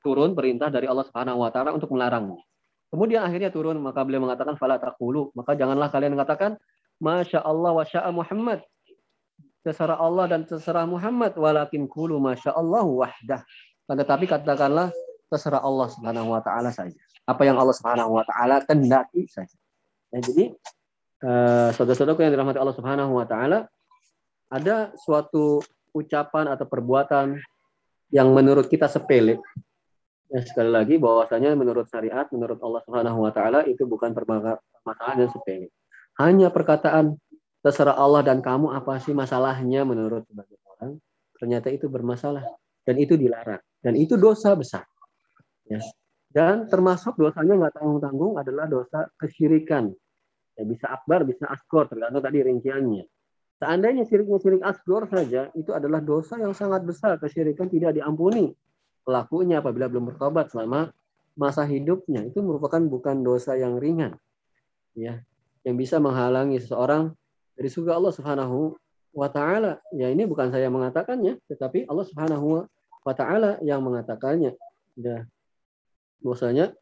turun 0.04 0.36
perintah 0.36 0.68
dari 0.68 0.84
Allah 0.84 1.08
Subhanahu 1.08 1.40
wa 1.40 1.48
taala 1.48 1.72
untuk 1.72 1.88
melarangnya. 1.94 2.44
Kemudian 2.92 3.24
akhirnya 3.26 3.50
turun 3.50 3.80
maka 3.80 4.04
beliau 4.06 4.22
mengatakan 4.22 4.54
fala 4.54 4.78
taqulu, 4.78 5.32
maka 5.34 5.56
janganlah 5.58 5.88
kalian 5.90 6.14
mengatakan 6.14 6.60
masya 7.02 7.42
Allah 7.42 7.72
wa 7.74 7.82
sya'a 7.82 8.10
Muhammad. 8.14 8.62
Terserah 9.64 9.96
Allah 9.96 10.28
dan 10.28 10.44
terserah 10.44 10.84
Muhammad 10.84 11.34
walakin 11.40 11.88
kulu 11.88 12.20
masya 12.20 12.52
Allah 12.52 12.84
wahdah. 12.84 13.40
Tetapi 13.88 14.28
katakanlah 14.28 14.92
terserah 15.32 15.64
Allah 15.64 15.88
Subhanahu 15.88 16.36
wa 16.36 16.40
taala 16.44 16.68
saja. 16.68 16.94
Apa 17.24 17.48
yang 17.48 17.56
Allah 17.56 17.72
Subhanahu 17.72 18.12
wa 18.12 18.24
taala 18.28 18.60
kendaki 18.60 19.24
saja. 19.26 19.56
Ya, 20.12 20.20
jadi 20.20 20.54
uh, 21.24 21.74
saudara-saudaraku 21.74 22.22
yang 22.22 22.32
dirahmati 22.36 22.60
Allah 22.60 22.76
Subhanahu 22.76 23.16
wa 23.16 23.26
taala, 23.26 23.66
ada 24.52 24.92
suatu 25.00 25.64
ucapan 25.94 26.50
atau 26.50 26.66
perbuatan 26.66 27.38
yang 28.10 28.34
menurut 28.34 28.66
kita 28.66 28.90
sepele. 28.90 29.38
Ya, 30.28 30.42
sekali 30.42 30.74
lagi 30.74 30.98
bahwasanya 30.98 31.54
menurut 31.54 31.86
syariat, 31.86 32.26
menurut 32.34 32.58
Allah 32.58 32.82
Subhanahu 32.82 33.18
wa 33.22 33.30
taala 33.30 33.62
itu 33.70 33.86
bukan 33.86 34.10
permasalahan 34.10 35.16
yang 35.22 35.30
sepele. 35.30 35.70
Hanya 36.18 36.50
perkataan 36.50 37.14
terserah 37.62 37.94
Allah 37.94 38.26
dan 38.26 38.42
kamu 38.42 38.74
apa 38.74 38.98
sih 38.98 39.14
masalahnya 39.14 39.86
menurut 39.86 40.26
sebagian 40.26 40.62
orang, 40.76 40.98
ternyata 41.38 41.70
itu 41.70 41.86
bermasalah 41.86 42.44
dan 42.82 42.98
itu 42.98 43.14
dilarang 43.14 43.62
dan 43.80 43.94
itu 43.94 44.18
dosa 44.18 44.52
besar. 44.58 44.84
Ya. 45.70 45.80
Dan 46.34 46.66
termasuk 46.66 47.14
dosanya 47.14 47.54
nggak 47.54 47.78
tanggung-tanggung 47.78 48.42
adalah 48.42 48.66
dosa 48.66 49.06
kesyirikan. 49.22 49.94
Ya, 50.58 50.62
bisa 50.66 50.90
akbar, 50.90 51.22
bisa 51.22 51.46
askor, 51.46 51.86
tergantung 51.86 52.22
tadi 52.22 52.42
rinciannya. 52.42 53.06
Seandainya 53.62 54.02
syiriknya 54.02 54.38
syirik 54.42 54.62
asgor 54.66 55.06
saja, 55.06 55.48
itu 55.54 55.70
adalah 55.70 56.02
dosa 56.02 56.34
yang 56.36 56.52
sangat 56.52 56.82
besar. 56.82 57.16
Kesyirikan 57.22 57.70
tidak 57.70 57.94
diampuni 57.94 58.50
pelakunya 59.06 59.62
apabila 59.62 59.86
belum 59.86 60.10
bertobat 60.10 60.50
selama 60.50 60.90
masa 61.38 61.62
hidupnya. 61.62 62.26
Itu 62.26 62.42
merupakan 62.42 62.82
bukan 62.82 63.22
dosa 63.22 63.54
yang 63.54 63.78
ringan. 63.78 64.18
ya 64.98 65.22
Yang 65.62 65.76
bisa 65.86 65.96
menghalangi 66.02 66.58
seseorang 66.58 67.14
dari 67.54 67.68
surga 67.70 67.94
Allah 67.94 68.12
Subhanahu 68.12 68.74
wa 69.14 69.28
taala. 69.30 69.78
Ya 69.94 70.10
ini 70.10 70.26
bukan 70.26 70.50
saya 70.50 70.66
mengatakannya, 70.66 71.38
tetapi 71.46 71.86
Allah 71.86 72.04
Subhanahu 72.10 72.66
wa 73.06 73.14
taala 73.14 73.62
yang 73.62 73.86
mengatakannya. 73.86 74.58
Ya. 74.98 75.30
Bahwasanya 76.18 76.74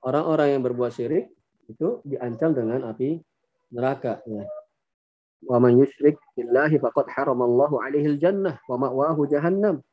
orang-orang 0.00 0.56
yang 0.56 0.62
berbuat 0.64 0.92
syirik 0.94 1.28
itu 1.68 2.00
diancam 2.04 2.56
dengan 2.56 2.88
api 2.88 3.20
neraka 3.72 4.24
ya. 4.24 4.44
Wa 5.44 5.60
man 5.60 5.76
yusyrik 5.76 6.16
billahi 6.36 6.80
faqad 6.80 7.08
haramallahu 7.12 7.80
alaihi 7.80 8.16
jannah 8.16 8.56
wa 8.68 8.76
ma'wahu 8.80 9.28
jahannam. 9.28 9.84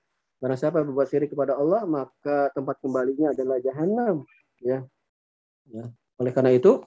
Barang 0.42 0.58
siapa 0.58 0.82
berbuat 0.82 1.06
syirik 1.06 1.38
kepada 1.38 1.54
Allah, 1.54 1.86
maka 1.86 2.50
tempat 2.58 2.82
kembalinya 2.82 3.30
adalah 3.30 3.62
jahanam. 3.62 4.26
Ya. 4.58 4.82
ya. 5.70 5.86
Oleh 6.18 6.32
karena 6.34 6.58
itu, 6.58 6.82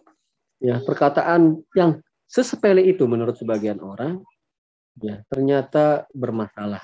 ya 0.58 0.82
perkataan 0.82 1.62
yang 1.78 2.02
sesepele 2.26 2.82
itu 2.82 3.06
menurut 3.06 3.38
sebagian 3.38 3.78
orang, 3.78 4.26
ya 4.98 5.22
ternyata 5.30 6.10
bermasalah. 6.10 6.82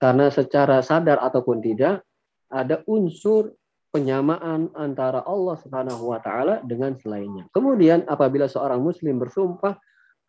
Karena 0.00 0.32
secara 0.32 0.80
sadar 0.80 1.20
ataupun 1.20 1.60
tidak, 1.60 2.00
ada 2.48 2.80
unsur 2.88 3.52
penyamaan 3.92 4.72
antara 4.76 5.24
Allah 5.24 5.56
Subhanahu 5.60 6.16
wa 6.16 6.20
taala 6.20 6.60
dengan 6.64 6.96
selainnya. 6.96 7.48
Kemudian 7.52 8.04
apabila 8.08 8.48
seorang 8.48 8.80
muslim 8.80 9.20
bersumpah 9.20 9.76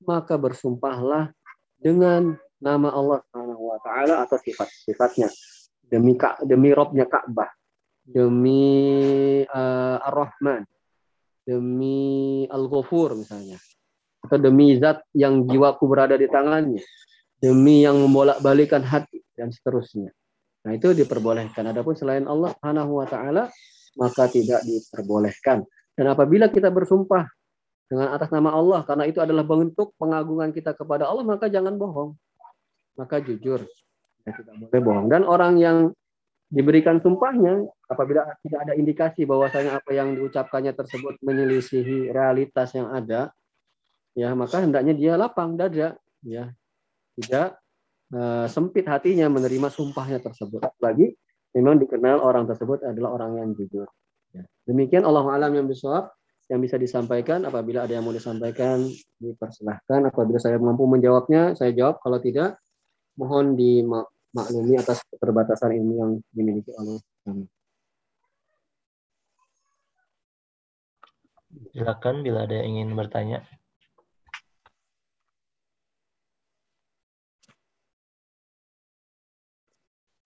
maka 0.03 0.37
bersumpahlah 0.37 1.33
dengan 1.77 2.37
nama 2.57 2.89
Allah 2.89 3.21
Subhanahu 3.29 3.63
wa 3.73 3.77
taala 3.81 4.25
atau 4.25 4.37
sifat-sifatnya. 4.41 5.29
Demi 5.87 6.17
demi 6.43 6.69
Robnya 6.75 7.07
Ka'bah. 7.07 7.47
Demi 8.03 8.65
uh, 9.47 9.97
Ar-Rahman. 10.03 10.67
Demi 11.47 12.43
Al-Ghafur 12.49 13.15
misalnya. 13.15 13.55
Atau 14.19 14.37
demi 14.41 14.75
zat 14.75 15.05
yang 15.15 15.47
jiwaku 15.47 15.87
berada 15.87 16.19
di 16.19 16.27
tangannya. 16.27 16.83
Demi 17.37 17.85
yang 17.85 18.01
membolak-balikan 18.01 18.83
hati 18.83 19.23
dan 19.37 19.53
seterusnya. 19.53 20.11
Nah 20.67 20.71
itu 20.75 20.91
diperbolehkan. 20.91 21.63
Adapun 21.71 21.95
selain 21.95 22.27
Allah 22.27 22.51
Subhanahu 22.57 22.99
wa 22.99 23.07
taala 23.07 23.47
maka 23.95 24.27
tidak 24.27 24.61
diperbolehkan. 24.67 25.63
Dan 25.97 26.05
apabila 26.13 26.51
kita 26.51 26.69
bersumpah 26.69 27.25
dengan 27.87 28.11
atas 28.11 28.29
nama 28.29 28.51
Allah 28.51 28.83
karena 28.83 29.07
itu 29.07 29.23
adalah 29.23 29.47
bentuk 29.47 29.95
pengagungan 29.95 30.51
kita 30.51 30.75
kepada 30.75 31.07
Allah 31.07 31.23
maka 31.23 31.47
jangan 31.47 31.79
bohong. 31.79 32.15
Maka 32.99 33.23
jujur. 33.23 33.63
Ya, 34.27 34.31
tidak 34.35 34.53
boleh 34.59 34.81
bohong. 34.83 35.07
Dan 35.07 35.21
orang 35.23 35.55
yang 35.59 35.77
diberikan 36.51 36.99
sumpahnya 37.03 37.67
apabila 37.91 38.23
tidak 38.43 38.59
ada 38.67 38.73
indikasi 38.75 39.27
bahwasanya 39.27 39.83
apa 39.83 39.91
yang 39.91 40.15
diucapkannya 40.15 40.71
tersebut 40.71 41.19
menyelisihi 41.19 42.07
realitas 42.11 42.71
yang 42.71 42.87
ada 42.87 43.35
ya 44.15 44.31
maka 44.31 44.63
hendaknya 44.63 44.95
dia 44.95 45.13
lapang 45.15 45.55
dada 45.55 45.95
ya. 46.23 46.51
Tidak 47.17 47.49
uh, 48.13 48.45
sempit 48.45 48.85
hatinya 48.85 49.25
menerima 49.25 49.73
sumpahnya 49.73 50.21
tersebut. 50.21 50.61
Lagi 50.77 51.17
memang 51.57 51.81
dikenal 51.81 52.21
orang 52.21 52.45
tersebut 52.45 52.85
adalah 52.85 53.17
orang 53.17 53.41
yang 53.41 53.49
jujur 53.57 53.89
ya. 54.35 54.43
demikian 54.69 55.01
Allah 55.07 55.25
alam 55.25 55.51
yang 55.57 55.65
besar 55.65 56.13
yang 56.47 56.59
bisa 56.63 56.79
disampaikan. 56.79 57.43
Apabila 57.43 57.83
ada 57.83 57.93
yang 57.95 58.07
mau 58.07 58.15
disampaikan, 58.15 58.87
dipersilahkan. 59.19 60.07
Apabila 60.07 60.39
saya 60.39 60.55
mampu 60.59 60.87
menjawabnya, 60.87 61.55
saya 61.59 61.75
jawab. 61.75 61.99
Kalau 61.99 62.19
tidak, 62.23 62.59
mohon 63.19 63.59
dimaklumi 63.59 64.79
atas 64.79 65.03
keterbatasan 65.11 65.75
ini 65.75 65.93
yang 65.99 66.11
dimiliki 66.31 66.71
oleh 66.75 66.99
kami. 67.27 67.45
Silakan 71.73 72.21
bila 72.21 72.45
ada 72.45 72.53
yang 72.63 72.67
ingin 72.77 72.89
bertanya. 72.95 73.41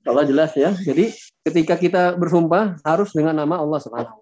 Allah 0.01 0.25
jelas 0.25 0.51
ya. 0.57 0.73
Jadi 0.73 1.13
ketika 1.45 1.77
kita 1.77 2.03
bersumpah 2.17 2.81
harus 2.81 3.13
dengan 3.13 3.37
nama 3.37 3.61
Allah 3.61 3.79
Subhanahu 3.79 4.19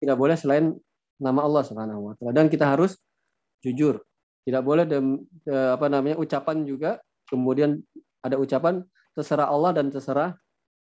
Tidak 0.00 0.16
boleh 0.16 0.34
selain 0.34 0.74
nama 1.20 1.44
Allah 1.44 1.62
Subhanahu 1.62 2.00
wa 2.10 2.12
taala 2.16 2.32
dan 2.32 2.48
kita 2.48 2.66
harus 2.66 2.96
jujur. 3.60 4.00
Tidak 4.40 4.64
boleh 4.64 4.88
dem, 4.88 5.20
apa 5.46 5.86
namanya 5.92 6.16
ucapan 6.16 6.64
juga 6.64 6.96
kemudian 7.28 7.76
ada 8.24 8.40
ucapan 8.40 8.80
terserah 9.12 9.52
Allah 9.52 9.76
dan 9.76 9.92
terserah 9.92 10.32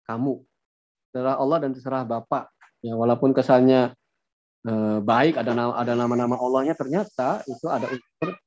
kamu. 0.07 0.39
Terserah 1.11 1.37
Allah 1.37 1.59
dan 1.59 1.71
terserah 1.75 2.07
Bapak. 2.07 2.47
Ya 2.81 2.95
walaupun 2.97 3.35
kesannya 3.35 3.93
eh, 4.65 4.99
baik 5.03 5.37
ada 5.37 5.53
nama 5.53 5.77
ada 5.77 5.93
nama-nama 5.99 6.39
Allahnya 6.39 6.73
ternyata 6.79 7.45
itu 7.45 7.67
ada 7.69 7.91
unsur 7.91 8.39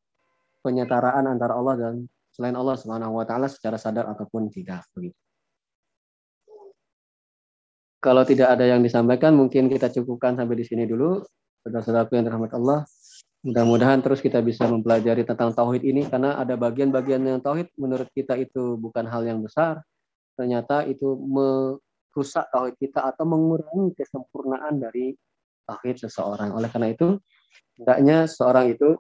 penyetaraan 0.66 1.30
antara 1.30 1.54
Allah 1.54 1.76
dan 1.78 1.94
selain 2.34 2.56
Allah 2.58 2.80
Subhanahu 2.80 3.20
wa 3.20 3.28
taala 3.28 3.46
secara 3.52 3.78
sadar 3.78 4.10
ataupun 4.10 4.50
tidak 4.50 4.88
begitu. 4.96 5.20
Kalau 8.04 8.28
tidak 8.28 8.60
ada 8.60 8.68
yang 8.68 8.84
disampaikan, 8.84 9.32
mungkin 9.32 9.72
kita 9.72 9.88
cukupkan 9.88 10.36
sampai 10.36 10.60
di 10.60 10.66
sini 10.68 10.84
dulu 10.84 11.24
saudara-saudaraku 11.64 12.20
yang 12.20 12.28
dirahmati 12.28 12.56
Allah. 12.60 12.84
Mudah-mudahan 13.44 14.00
terus 14.00 14.24
kita 14.24 14.40
bisa 14.40 14.64
mempelajari 14.72 15.28
tentang 15.28 15.52
tauhid 15.52 15.84
ini 15.84 16.08
karena 16.08 16.40
ada 16.40 16.56
bagian-bagian 16.56 17.24
yang 17.28 17.40
tauhid 17.44 17.72
menurut 17.76 18.08
kita 18.16 18.40
itu 18.40 18.80
bukan 18.80 19.04
hal 19.04 19.24
yang 19.28 19.44
besar. 19.44 19.84
Ternyata 20.40 20.88
itu 20.88 21.20
merusak 21.20 22.48
tauhid 22.56 22.80
kita 22.80 23.04
atau 23.04 23.28
mengurangi 23.28 23.92
kesempurnaan 24.00 24.80
dari 24.80 25.12
tauhid 25.68 26.08
seseorang. 26.08 26.56
Oleh 26.56 26.72
karena 26.72 26.96
itu, 26.96 27.20
hendaknya 27.76 28.32
seorang 28.32 28.72
itu 28.72 28.96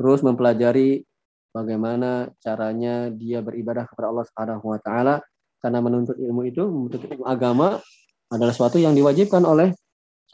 terus 0.00 0.24
mempelajari 0.24 1.04
bagaimana 1.52 2.32
caranya 2.40 3.12
dia 3.12 3.44
beribadah 3.44 3.84
kepada 3.84 4.10
Allah 4.10 4.24
Subhanahu 4.26 4.64
wa 4.64 4.80
taala 4.80 5.20
karena 5.60 5.84
menuntut 5.84 6.16
ilmu 6.16 6.40
itu, 6.48 6.64
menuntut 6.64 7.04
ilmu 7.04 7.24
agama 7.28 7.84
adalah 8.32 8.52
sesuatu 8.52 8.80
yang 8.80 8.96
diwajibkan 8.96 9.44
oleh 9.44 9.76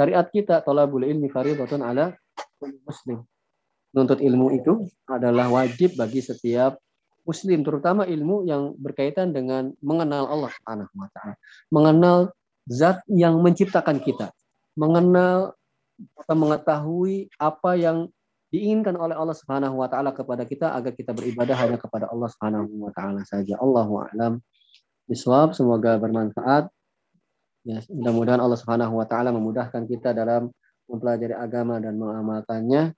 syariat 0.01 0.25
kita 0.33 0.65
tolabul 0.65 1.05
ilmi 1.05 1.29
fardhatun 1.29 1.85
ala 1.85 2.17
muslim. 2.89 3.21
Menuntut 3.93 4.25
ilmu 4.25 4.49
itu 4.57 4.89
adalah 5.05 5.53
wajib 5.53 5.93
bagi 6.01 6.25
setiap 6.25 6.81
muslim, 7.29 7.61
terutama 7.61 8.09
ilmu 8.09 8.49
yang 8.49 8.73
berkaitan 8.81 9.37
dengan 9.37 9.77
mengenal 9.85 10.25
Allah 10.25 10.49
Subhanahu 10.57 10.95
wa 10.97 11.09
taala. 11.13 11.37
Mengenal 11.69 12.19
zat 12.65 13.05
yang 13.13 13.45
menciptakan 13.45 14.01
kita. 14.01 14.33
Mengenal 14.73 15.53
atau 16.17 16.37
mengetahui 16.39 17.29
apa 17.37 17.77
yang 17.77 18.09
diinginkan 18.49 18.97
oleh 18.97 19.13
Allah 19.13 19.37
Subhanahu 19.37 19.85
wa 19.85 19.89
taala 19.93 20.17
kepada 20.17 20.49
kita 20.49 20.73
agar 20.73 20.97
kita 20.97 21.13
beribadah 21.13 21.61
hanya 21.61 21.77
kepada 21.77 22.09
Allah 22.09 22.33
Subhanahu 22.33 22.89
wa 22.89 22.93
taala 22.97 23.21
saja. 23.29 23.61
Allahu 23.61 24.01
a'lam. 24.01 24.41
Biswab, 25.05 25.53
semoga 25.53 26.01
bermanfaat. 26.01 26.73
Ya, 27.61 27.85
mudah-mudahan 27.93 28.41
Allah 28.41 28.57
Subhanahu 28.57 28.97
wa 28.97 29.05
taala 29.05 29.37
memudahkan 29.37 29.85
kita 29.85 30.17
dalam 30.17 30.49
mempelajari 30.89 31.37
agama 31.37 31.77
dan 31.77 32.01
mengamalkannya. 32.01 32.97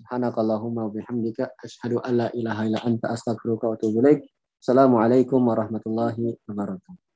Subhanakallahumma 0.00 0.88
wa 0.88 0.92
bihamdika 0.92 1.52
asyhadu 1.60 2.00
an 2.00 2.12
la 2.24 2.28
ilaha 2.32 2.64
illa 2.64 2.80
anta 2.80 3.12
astaghfiruka 3.12 3.68
wa 3.68 3.76
atubu 3.76 4.00
ilaik. 4.00 4.24
Assalamualaikum 4.56 5.44
warahmatullahi 5.44 6.40
wabarakatuh. 6.48 7.09